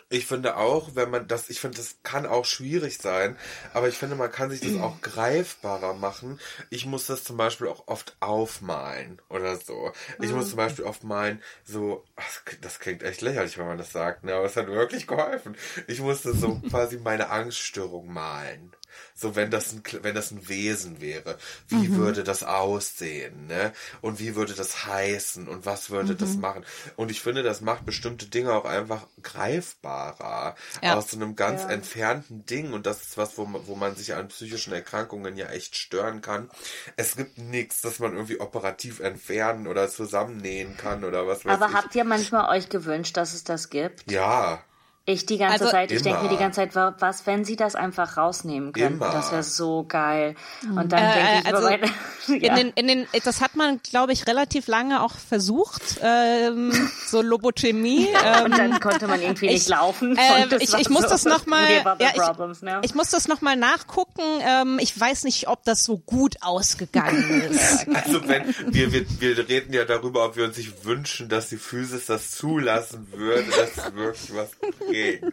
[0.10, 3.38] ich finde auch, wenn man das, ich finde, das kann auch schwierig sein,
[3.74, 6.40] aber ich finde, man kann sich das auch greifbarer machen.
[6.70, 9.92] Ich muss das zum Beispiel auch oft aufmalen oder so.
[10.22, 13.92] Ich muss zum Beispiel oft malen, so, ach, das klingt echt lächerlich, wenn man das
[13.92, 15.56] sagt, ne, aber es hat wirklich geholfen.
[15.88, 18.74] Ich musste so quasi meine Angststörung malen.
[19.14, 23.74] So, wenn das ein, wenn das ein Wesen wäre, wie würde das aussehen, ne?
[24.02, 26.66] Und wie würde das heißen und was würde das machen?
[26.96, 30.96] Und ich finde, das macht bestimmte Dinge auch einfach greifbarer Ja.
[30.98, 31.70] aus so einem ganz Ja.
[31.70, 32.74] entfernten Ding.
[32.74, 36.22] Und das ist was, wo man, wo man sich an psychischen Erkrankungen ja echt stören
[36.22, 36.50] kann.
[36.96, 41.68] Es gibt nichts, das man irgendwie operativ entfernen oder zusammennähen kann oder was weiß Aber
[41.68, 41.74] ich.
[41.74, 44.06] habt ihr manchmal euch gewünscht, dass es das gibt?
[44.12, 44.64] ja.
[45.08, 47.56] Ich die ganze Also- Zeit, ich denke mir die ganze Zeit, wa- was, wenn sie
[47.56, 48.96] das einfach rausnehmen könnten?
[48.96, 49.12] Immer.
[49.12, 50.34] Das wäre so geil.
[50.64, 51.86] Und dann Äh, denke ich also über meine,
[52.44, 52.50] ja.
[52.50, 56.72] in den, in den, das hat man, glaube ich, relativ lange auch versucht, ähm,
[57.08, 58.08] so Lobotomie.
[58.08, 60.18] Ähm, und dann konnte man irgendwie nicht ich- laufen.
[60.18, 62.80] äh, ich- ich muss so, das noch mal- ja, ich- problems now.
[62.82, 64.24] ich muss das nochmal nachgucken.
[64.42, 67.86] Ähm, ich weiß nicht, ob das so gut ausgegangen ist.
[67.94, 71.58] Also wenn wir, wir, wir reden ja darüber, ob wir uns nicht wünschen, dass die
[71.58, 74.50] Physis das zulassen würde, dass es wirklich was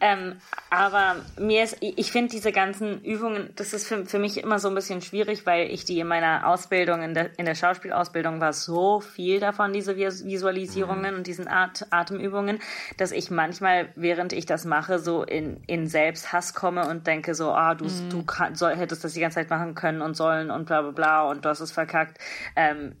[0.00, 0.36] Ähm,
[0.70, 4.68] aber mir ist, ich finde diese ganzen Übungen, das ist für, für mich immer so
[4.68, 8.52] ein bisschen schwierig, weil ich die in meiner Ausbildung, in der, in der Schauspielausbildung war
[8.52, 12.60] so viel davon, diese Vis- Visualisierungen und diesen At Atemübungen,
[12.96, 17.50] dass ich manchmal, während ich das mache, so in, in Selbsthass komme und denke so,
[17.50, 20.66] ah, du, du kann, soll, hättest das die ganze Zeit machen können und sollen und
[20.66, 22.18] bla bla bla und du hast es verkackt.
[22.54, 22.94] Ähm,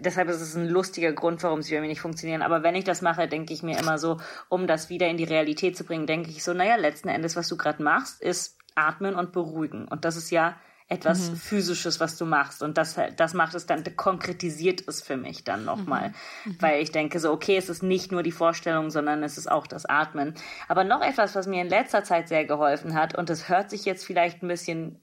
[0.00, 2.42] deshalb ist es ein lustiger Grund, warum sie bei mir nicht funktionieren.
[2.42, 4.18] Aber wenn ich das mache, denke ich mir immer so,
[4.48, 7.48] um das wieder in die Realität zu bringen, denke ich so, naja, letzten Endes, was
[7.48, 9.86] du gerade machst, ist atmen und beruhigen.
[9.86, 10.56] Und das ist ja
[10.86, 12.62] etwas Physisches, was du machst.
[12.62, 16.12] Und das, das macht es dann, konkretisiert es für mich dann nochmal.
[16.60, 19.66] Weil ich denke so, okay, es ist nicht nur die Vorstellung, sondern es ist auch
[19.66, 20.34] das Atmen.
[20.68, 23.84] Aber noch etwas, was mir in letzter Zeit sehr geholfen hat, und das hört sich
[23.84, 25.00] jetzt vielleicht ein bisschen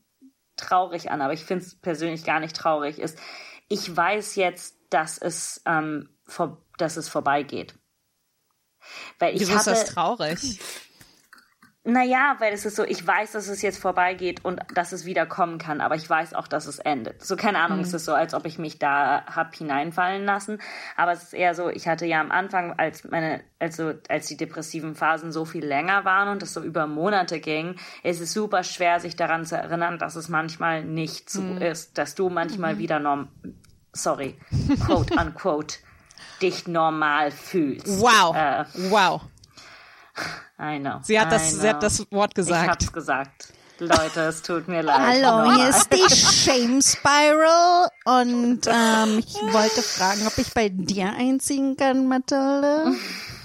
[0.56, 3.18] traurig an, aber ich finde es persönlich gar nicht traurig, ist,
[3.72, 7.74] ich weiß jetzt, dass es, ähm, vor, dass es vorbeigeht.
[9.20, 10.60] Weil ich Wieso ist hatte, das traurig?
[11.84, 15.26] naja, weil es ist so, ich weiß, dass es jetzt vorbeigeht und dass es wieder
[15.26, 17.26] kommen kann, aber ich weiß auch, dass es endet.
[17.26, 20.60] So, keine Ahnung, es ist so, als ob ich mich da hab hineinfallen lassen.
[20.96, 24.38] Aber es ist eher so, ich hatte ja am Anfang, als meine, also als die
[24.38, 28.62] depressiven Phasen so viel länger waren und es so über Monate ging, ist es super
[28.64, 33.00] schwer, sich daran zu erinnern, dass es manchmal nicht so ist, dass du manchmal wieder
[33.00, 33.30] norm,
[33.92, 34.38] sorry,
[34.86, 35.78] quote unquote,
[36.44, 38.00] dich normal fühlst.
[38.00, 38.36] Wow.
[38.36, 39.22] Äh, wow.
[40.60, 41.00] I know.
[41.04, 41.82] Sie hat I das, sie hat know.
[41.82, 42.70] das Wort Ich gesagt.
[42.70, 43.54] hab's gesagt.
[43.80, 45.24] Leute, es tut mir leid.
[45.24, 51.12] Hallo, hier ist die Shame Spiral und ähm, ich wollte fragen, ob ich bei dir
[51.18, 52.94] einziehen kann, Mathilde.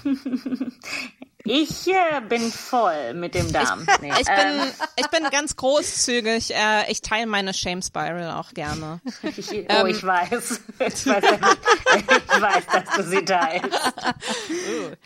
[1.49, 3.85] Ich äh, bin voll mit dem Darm.
[4.01, 6.53] Nee, Ich ähm, bin, ich bin ganz großzügig.
[6.53, 8.99] Äh, ich teile meine Shame Spiral auch gerne.
[9.23, 10.61] ich, oh, ich weiß.
[10.79, 13.65] Ich weiß, ich weiß, dass du sie teilst.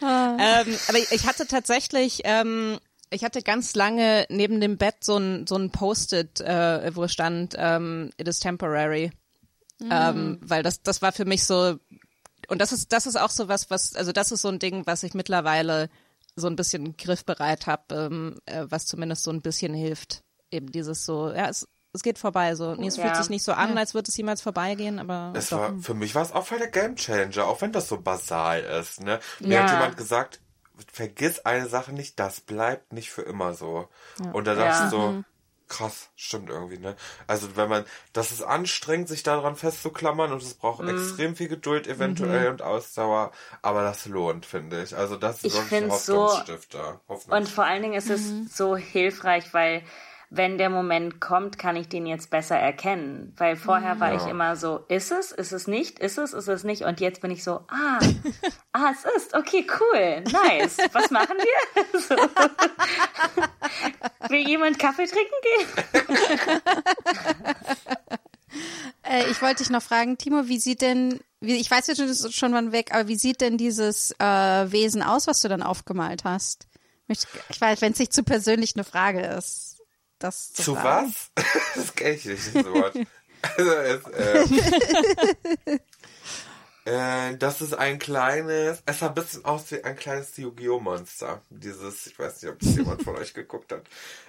[0.01, 5.45] ähm, aber ich hatte tatsächlich, ähm, ich hatte ganz lange neben dem Bett so ein,
[5.47, 9.11] so ein Post-it, äh, wo stand, ähm, it is temporary.
[9.89, 11.80] Ähm, weil das, das war für mich so,
[12.47, 14.85] und das ist, das ist auch so was, was, also das ist so ein Ding,
[14.85, 15.89] was ich mittlerweile
[16.41, 20.22] so ein bisschen griffbereit habe, ähm, äh, was zumindest so ein bisschen hilft.
[20.51, 22.76] Eben dieses so, ja, es, es geht vorbei, so.
[22.76, 23.03] Nee, es Ja.
[23.03, 25.59] fühlt sich nicht so an, als würde es jemals vorbeigehen, aber Es doch.
[25.59, 29.01] war, für mich war es auch voll der Gamechanger, auch wenn das so basal ist.
[29.01, 29.19] Ne?
[29.39, 29.61] Mir Ja.
[29.63, 30.41] hat jemand gesagt,
[30.91, 33.88] vergiss eine Sache nicht, das bleibt nicht für immer so.
[34.34, 34.85] Und da dachte Ja.
[34.85, 35.23] ich so,
[35.72, 36.95] krass, stimmt irgendwie, ne?
[37.27, 41.88] Also wenn man, das ist anstrengend, sich daran festzuklammern und es braucht extrem viel Geduld
[41.88, 43.31] eventuell und Ausdauer,
[43.61, 44.95] aber das lohnt, finde ich.
[44.95, 46.99] Also das ist Ich wirklich ein so- Hoffnungsstifter.
[47.07, 49.81] Hoffnungs- Und vor allen Dingen ist es so hilfreich, weil
[50.34, 53.34] wenn der Moment kommt, kann ich den jetzt besser erkennen.
[53.36, 56.64] Weil vorher war ich immer so, ist es, ist es nicht, ist es, ist es
[56.64, 56.84] nicht.
[56.84, 57.99] Und jetzt bin ich so, ah,
[58.72, 60.78] ah, es ist, okay, cool, nice.
[60.94, 61.45] Was machen wir?
[62.02, 62.16] So.
[64.30, 66.62] Will jemand Kaffee trinken gehen?
[69.03, 72.32] Äh, ich wollte dich noch fragen, Timo, wie sieht denn, wie, ich weiß jetzt schon,
[72.32, 76.26] schon wann weg, aber wie sieht denn dieses äh, Wesen aus, was du dann aufgemalt
[76.26, 76.68] hast?
[77.08, 79.70] Ich, ich weiß, wenn es nicht zu persönlich eine Frage ist.
[80.22, 81.14] Das zu Zu fragen.
[81.35, 81.45] was?
[81.76, 82.95] das kenne ich nicht, das Wort.
[83.57, 84.06] Also es,
[85.65, 85.80] äh,
[86.86, 90.80] äh, das ist ein kleines, es sah ein bisschen aus wie ein kleines Yu-Gi-Oh!
[90.80, 91.41] Monster.
[91.49, 93.84] Dieses, ich weiß nicht, ob das jemand von euch geguckt hat,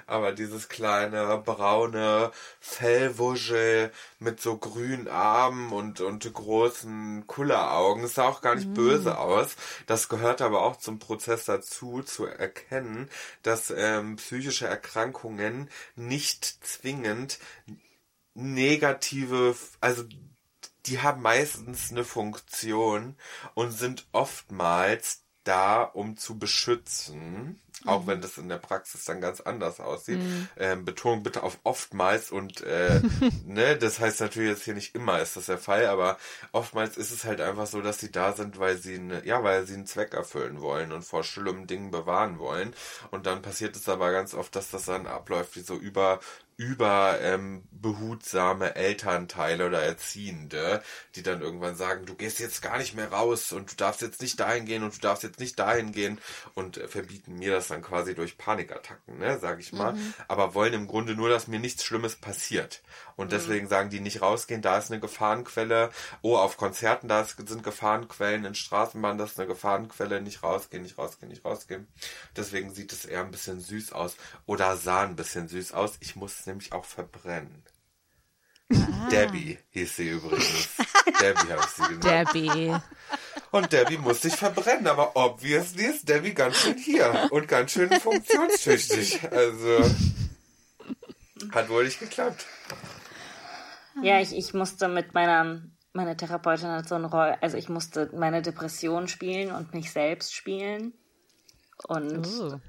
[0.07, 2.31] aber dieses kleine, braune
[2.61, 8.05] Fellwuschel mit so grünen Armen und, und großen Kulleraugen.
[8.05, 9.57] Es sah auch gar nicht böse aus.
[9.87, 13.09] Das gehört aber auch zum Prozess dazu, zu erkennen,
[13.43, 17.39] dass ähm, psychische Erkrankungen nicht zwingend
[18.35, 20.05] negative, also
[20.87, 23.17] die haben meistens eine Funktion
[23.55, 29.41] und sind oftmals da, um zu beschützen, auch wenn das in der Praxis dann ganz
[29.41, 30.21] anders aussieht.
[30.57, 33.01] Ähm, Betonung bitte auf oftmals und äh,
[33.45, 36.17] ne, das heißt natürlich jetzt hier nicht immer ist das der Fall, aber
[36.53, 39.67] oftmals ist es halt einfach so, dass sie da sind, weil sie eine, ja, weil
[39.67, 42.75] sie einen Zweck erfüllen wollen und vor schlimmen Dingen bewahren wollen.
[43.11, 46.21] Und dann passiert es aber ganz oft, dass das dann abläuft wie so über
[46.63, 50.83] über ähm, behutsame Elternteile oder Erziehende,
[51.17, 54.23] die dann irgendwann sagen, du gehst jetzt gar nicht mehr raus und du darfst jetzt
[54.23, 56.21] nicht dahin gehen und du darfst jetzt nicht dahin gehen
[56.55, 59.97] und äh, verbieten mir das dann quasi durch Panikattacken, ne, sag ich mal,
[60.29, 62.83] aber wollen im Grunde nur, dass mir nichts Schlimmes passiert.
[63.17, 65.91] Und deswegen sagen die nicht rausgehen, da ist eine Gefahrenquelle,
[66.23, 70.99] oh, auf Konzerten, da sind Gefahrenquellen, in Straßenbahnen, das ist eine Gefahrenquelle, nicht rausgehen, nicht
[70.99, 71.89] rausgehen, nicht rausgehen.
[72.37, 74.17] Deswegen sieht es eher ein bisschen süß aus
[74.47, 75.97] oder sah ein bisschen süß aus.
[76.01, 77.65] Ich muss es nämlich auch verbrennen.
[79.11, 80.69] Debbie hieß sie übrigens.
[81.21, 82.29] Debbie habe ich sie genannt.
[82.35, 82.75] Debbie.
[83.51, 87.91] Und Debbie muss sich verbrennen, aber obviously ist Debbie ganz schön hier und ganz schön
[88.01, 89.21] funktionstüchtig.
[89.31, 89.85] Also
[91.53, 92.47] hat wohl nicht geklappt.
[94.03, 95.63] Ja, ich, ich musste mit meiner,
[95.93, 100.35] meine Therapeutin hat so eine Rolle, also ich musste meine Depression spielen und mich selbst
[100.35, 100.95] spielen.
[101.89, 102.61] Und, Oh.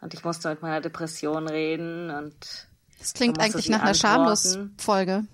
[0.00, 2.68] und ich musste mit meiner Depression reden und
[2.98, 3.94] Das klingt eigentlich nach einer.
[3.94, 5.24] Schamlos-Folge.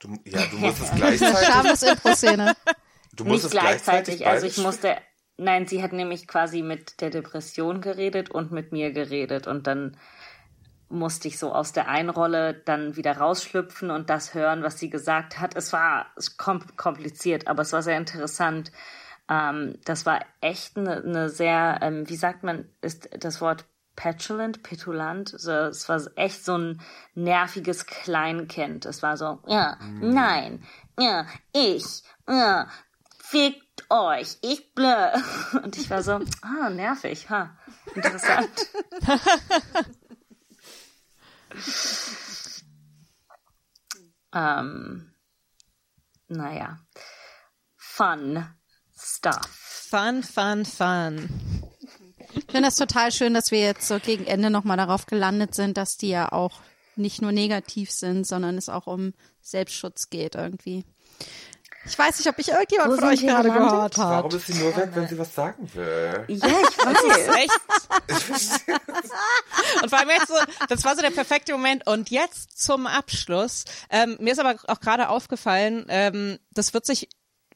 [0.00, 1.46] Du, ja, du musst es gleichzeitig.
[1.48, 2.54] Schamlos-Impro-Szene.
[3.14, 4.18] Du musst nicht es gleichzeitig.
[4.18, 4.26] gleichzeitig.
[4.26, 4.96] Also ich musste,
[5.38, 9.96] nein, sie hat nämlich quasi mit der Depression geredet und mit mir geredet und dann
[10.88, 14.90] musste ich so aus der einen Rolle dann wieder rausschlüpfen und das hören, was sie
[14.90, 15.56] gesagt hat.
[15.56, 16.06] Es war
[16.36, 18.70] kom kompliziert, aber es war sehr interessant.
[19.28, 23.64] Ähm, das war echt eine, eine sehr, ähm, wie sagt man, ist das Wort
[23.96, 25.28] petulant, petulant?
[25.36, 26.80] So, es war echt so ein
[27.14, 28.86] nerviges Kleinkind.
[28.86, 30.62] Es war so, ja, nein,
[30.98, 32.68] ja, ich, ja,
[33.18, 34.94] fickt euch, ich blö.
[35.64, 37.56] Und ich war so, ah, nervig, ha,
[37.94, 38.48] interessant.
[44.34, 45.14] ähm,
[46.28, 46.78] naja,
[47.76, 48.46] fun
[48.98, 49.46] stuff.
[49.88, 51.28] Fun, fun, fun.
[52.34, 55.76] Ich finde das total schön, dass wir jetzt so gegen Ende nochmal darauf gelandet sind,
[55.76, 56.60] dass die ja auch
[56.96, 60.84] nicht nur negativ sind, sondern es auch um Selbstschutz geht irgendwie.
[61.88, 63.70] Ich weiß nicht, ob ich irgendjemand Wo von euch gerade gelandet?
[63.70, 64.10] gehört hat.
[64.24, 66.24] Warum ist sie nur weg, wenn sie was sagen will?
[66.28, 67.36] Ja, ich weiß.
[67.36, 67.60] Echt?
[69.82, 70.34] Und vor allem jetzt so,
[70.68, 71.86] das war so der perfekte Moment.
[71.86, 73.64] Und jetzt zum Abschluss.
[73.90, 77.08] Ähm, mir ist aber auch gerade aufgefallen, ähm, das wird sich,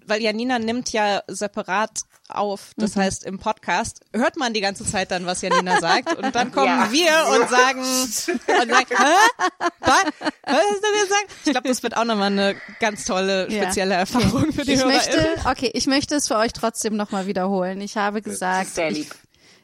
[0.07, 5.11] weil Janina nimmt ja separat auf, das heißt im Podcast hört man die ganze Zeit
[5.11, 6.17] dann, was Janina sagt.
[6.17, 6.93] Und dann kommen Ja.
[6.93, 9.55] wir und sagen, und sagen, hä?
[9.81, 10.05] Was?
[10.45, 11.27] Was hast du gesagt?
[11.45, 13.63] Ich glaube, das wird auch nochmal eine ganz tolle, Ja.
[13.65, 17.81] spezielle Erfahrung für die Ich möchte, okay, ich möchte es für euch trotzdem nochmal wiederholen.
[17.81, 19.15] Ich habe gesagt, Sehr ich, lieb.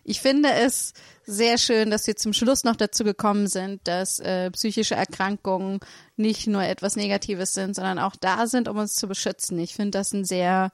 [0.02, 0.92] ich finde es
[1.26, 5.80] sehr schön, dass wir zum Schluss noch dazu gekommen sind, dass äh, psychische Erkrankungen
[6.16, 9.58] nicht nur etwas Negatives sind, sondern auch da sind, um uns zu beschützen.
[9.58, 10.72] Ich finde das einen sehr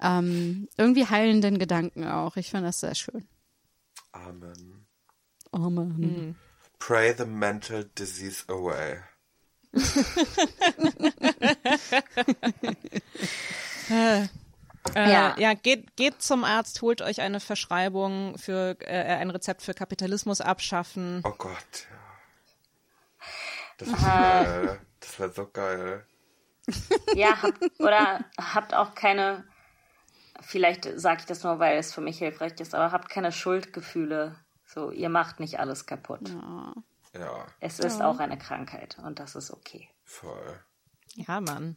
[0.00, 2.36] ähm, irgendwie heilenden Gedanken auch.
[2.36, 3.26] Ich finde das sehr schön.
[4.12, 4.86] Amen.
[5.52, 6.36] Oh Mann.
[6.80, 8.98] Pray the mental disease away.
[14.94, 15.34] Äh, Ja.
[15.38, 20.40] ja, geht, geht zum Arzt, holt euch eine Verschreibung für äh, ein Rezept für Kapitalismus
[20.40, 21.22] abschaffen.
[21.24, 23.26] Oh Gott, ja.
[23.78, 24.80] Das wäre geil.
[25.00, 26.06] Das wäre so geil.
[27.14, 29.44] Ja, habt, oder habt auch keine,
[30.40, 34.36] vielleicht sage ich das nur, weil es für mich hilfreich ist, aber habt keine Schuldgefühle.
[34.66, 36.30] So, ihr macht nicht alles kaputt.
[37.12, 39.88] Ja, Es ist auch eine Krankheit und das ist okay.
[40.04, 40.58] voll.
[41.14, 41.76] Ja, Mann.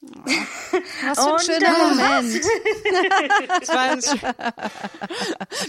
[0.00, 2.44] Was für ein schöner Moment.
[3.60, 4.00] Das war, ein,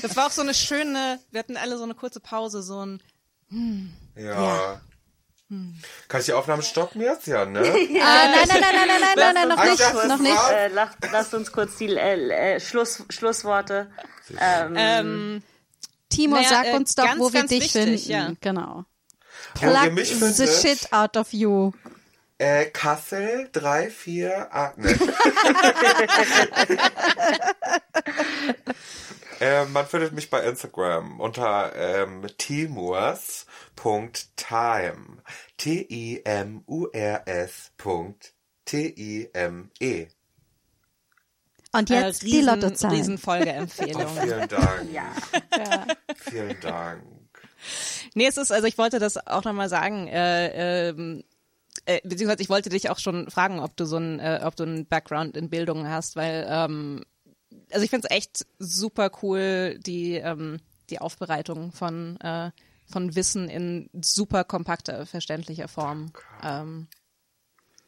[0.01, 3.01] das war auch so eine schöne, wir hatten alle so eine kurze Pause, so ein,
[4.15, 4.81] Ja.
[6.07, 7.25] Kann ich die Aufnahme stoppen jetzt?
[7.25, 7.59] Ja, ne?
[7.61, 10.51] Ah, nein, nein, nein, nein, nein, nein, nein, nein, noch nicht, noch nicht.
[10.51, 13.89] Äh, lasst, lasst uns kurz die äh, äh, Schluss, Schlussworte.
[14.39, 15.43] Ähm, ähm,
[16.09, 18.11] Timo, Naja, sag äh, uns doch, ganz, wo wir dich wichtig, finden.
[18.11, 18.31] ja.
[18.41, 18.85] Genau.
[19.55, 20.49] Wo ihr Plug mich the findet?
[20.61, 21.71] shit out of you.
[22.39, 24.91] Äh, Kassel 3, 4, 8, ne.
[29.41, 33.45] äh, man findet mich bei Instagram unter ähm, timurs.time.
[35.57, 36.21] T-I-M-U-R-S.
[38.63, 40.07] T-I-M-E.
[41.73, 42.91] Und äh, jetzt die Lottozahl.
[42.91, 43.17] riesen
[43.97, 44.93] Oh, vielen Dank.
[45.57, 45.85] ja.
[46.15, 47.03] Vielen Dank.
[48.13, 51.25] Nee, es ist, also ich wollte das auch nochmal sagen, äh, ähm,
[51.89, 54.63] äh, beziehungsweise ich wollte dich auch schon fragen, ob du so ein, äh, ob du
[54.63, 57.03] einen Background in Bildung hast, weil, ähm,
[57.71, 60.59] also ich finde es echt super cool, die, ähm,
[60.91, 62.51] die Aufbereitung von, äh,
[62.85, 66.11] von Wissen in super kompakter, verständlicher Form.
[66.43, 66.87] Ähm,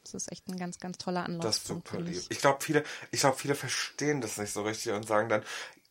[0.04, 1.44] das ist echt ein ganz, ganz toller Anlauf.
[1.44, 2.24] Das ist super lieb.
[2.30, 5.44] Ich glaube, viele, ich glaube, viele verstehen das nicht so richtig und sagen dann,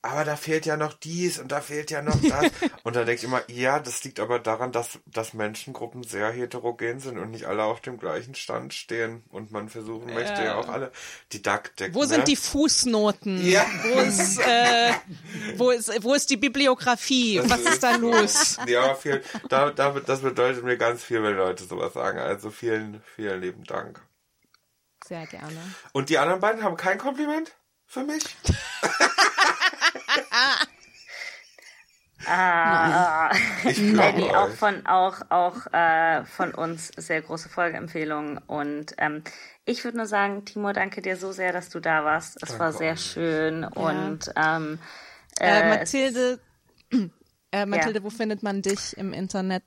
[0.03, 2.51] aber da fehlt ja noch dies und da fehlt ja noch das.
[2.85, 7.01] und dann denke ich immer, ja, das liegt aber daran, dass, dass Menschengruppen sehr heterogen
[7.01, 9.23] sind und nicht alle auf dem gleichen Stand stehen.
[9.29, 10.91] Und man versuchen möchte ja auch alle
[11.33, 11.95] Didaktik.
[11.95, 12.07] Wo ne?
[12.07, 13.47] sind die Fußnoten?
[13.47, 13.67] Ja.
[13.83, 14.93] Wo ist, äh,
[15.57, 17.37] wo ist, wo ist die Bibliografie?
[17.37, 18.57] Das Was ist da los?
[18.67, 22.19] Ja, viel, da, da, das bedeutet mir ganz viel, wenn Leute sowas sagen.
[22.19, 24.01] Also vielen, vielen lieben Dank.
[25.07, 25.61] Sehr gerne.
[25.93, 27.53] Und die anderen beiden haben kein Kompliment
[27.87, 28.25] für mich?
[32.27, 33.31] Ah,
[33.65, 39.25] nee, auch von auch auch äh, von uns sehr große Folgeempfehlung und ähm,
[39.65, 42.43] ich würde nur sagen, Timo, danke dir so sehr, dass du da warst.
[42.43, 43.01] Es war Danke sehr euch.
[43.01, 44.79] schön und ähm,
[45.39, 46.41] Äh, äh, Mathilde,
[47.53, 49.63] äh, Mathilde, wo findet man dich im Internet?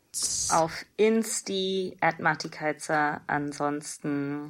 [0.50, 3.22] auf Insti at Matikeizer.
[3.28, 4.50] Ansonsten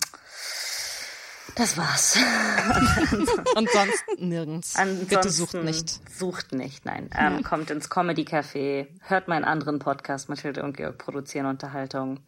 [1.56, 2.18] das war's.
[3.56, 4.76] Und sonst nirgends.
[4.76, 6.00] Ansonsten Bitte sucht nicht.
[6.18, 7.10] Sucht nicht, nein.
[7.18, 12.20] Ähm, Kommt ins Comedy Café, hört meinen anderen Podcast, Mathilde und Georg produzieren Unterhaltung.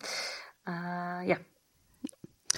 [0.67, 1.37] Äh, ja.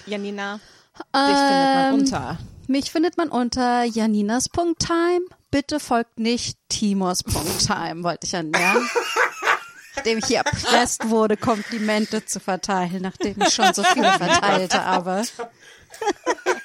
[0.06, 2.38] Janina, dich findet man Ähm, unter.
[2.68, 5.22] Mich findet man unter janinas.time.
[5.52, 8.76] Bitte folgt nicht timos.time, wollte ich an, ja.
[9.96, 15.24] Nachdem ich hier erpresst wurde, Komplimente zu verteilen, nachdem ich schon so viele verteilt habe.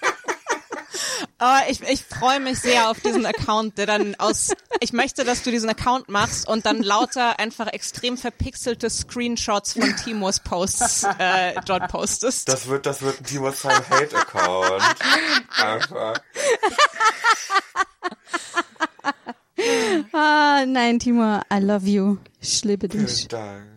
[1.42, 4.52] Aber ich, ich freue mich sehr auf diesen Account, der dann aus.
[4.78, 9.92] Ich möchte, dass du diesen Account machst und dann lauter einfach extrem verpixelte Screenshots von
[9.96, 12.48] Timos Posts äh, dort postest.
[12.48, 14.82] Das wird, das wird ein Timos Time Hate Account.
[15.60, 16.20] Einfach.
[20.12, 22.18] Ah, nein, Timo, I love you.
[22.40, 23.10] Ich liebe dich.
[23.10, 23.71] Vielen Dank.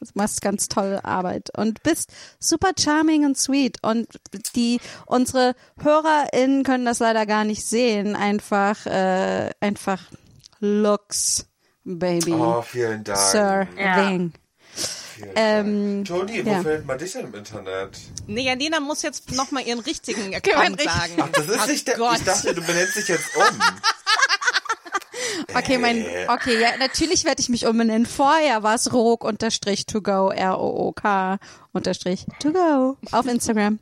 [0.00, 3.78] Du machst ganz tolle Arbeit und bist super charming und sweet.
[3.82, 4.08] Und
[4.56, 8.16] die, unsere HörerInnen können das leider gar nicht sehen.
[8.16, 10.00] Einfach, äh, einfach
[10.60, 11.46] Looks,
[11.84, 12.32] Baby.
[12.32, 13.18] Oh, vielen Dank.
[13.18, 13.96] Sir Ja.
[14.10, 14.32] Wing.
[15.14, 16.04] Vielen Ähm.
[16.04, 16.56] Toni, wo ja.
[16.62, 17.98] findet man dich denn im Internet?
[18.26, 21.12] Nee, Janina muss jetzt nochmal ihren richtigen Account sagen.
[21.18, 21.96] Ach, das ist Ach nicht der.
[21.96, 22.18] Gott.
[22.18, 23.42] Ich dachte, du benennst dich jetzt um.
[25.54, 28.06] Okay, mein, okay, ja, natürlich werde ich mich umbenennen.
[28.06, 31.38] Vorher war es Rook unterstrich to go, R-O-O-K
[31.72, 33.78] unterstrich to go auf Instagram.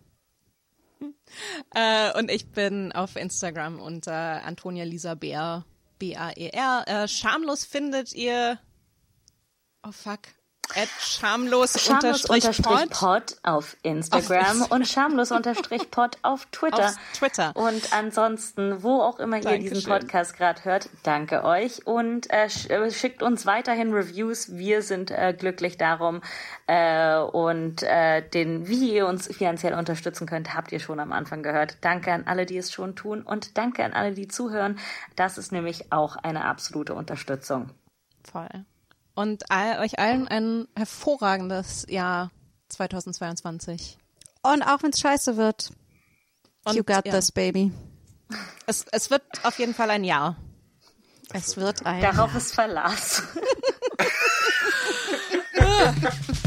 [1.74, 5.64] Äh, und ich bin auf Instagram unter Antonia Lisa Bär,
[5.98, 6.84] B-A-E-R.
[6.86, 8.58] Äh, schamlos findet ihr,
[9.86, 10.20] oh fuck,
[11.00, 16.94] schamlos Schamlos pod pod auf Instagram Auf- und schamlos unterstrich pod auf Twitter.
[17.14, 17.52] Twitter.
[17.54, 19.92] Und ansonsten, wo auch immer ihr diesen Dankeschön.
[19.92, 24.56] Podcast gerade hört, danke euch und äh, äh, schickt uns weiterhin Reviews.
[24.56, 26.22] Wir sind äh, glücklich darum.
[26.66, 31.42] Äh, und äh, den, wie ihr uns finanziell unterstützen könnt, habt ihr schon am Anfang
[31.42, 31.78] gehört.
[31.80, 34.78] Danke an alle, die es schon tun und danke an alle, die zuhören.
[35.16, 37.70] Das ist nämlich auch eine absolute Unterstützung.
[38.30, 38.64] Voll.
[39.18, 42.30] Und all, euch allen ein hervorragendes Jahr
[42.68, 43.98] 2022.
[44.42, 45.72] Und auch wenn es scheiße wird.
[46.64, 47.72] Und, you got ja, this, baby.
[48.66, 50.36] Es, es wird auf jeden Fall ein Jahr.
[51.32, 52.00] Es wird ein.
[52.00, 53.24] Darauf ist Verlass.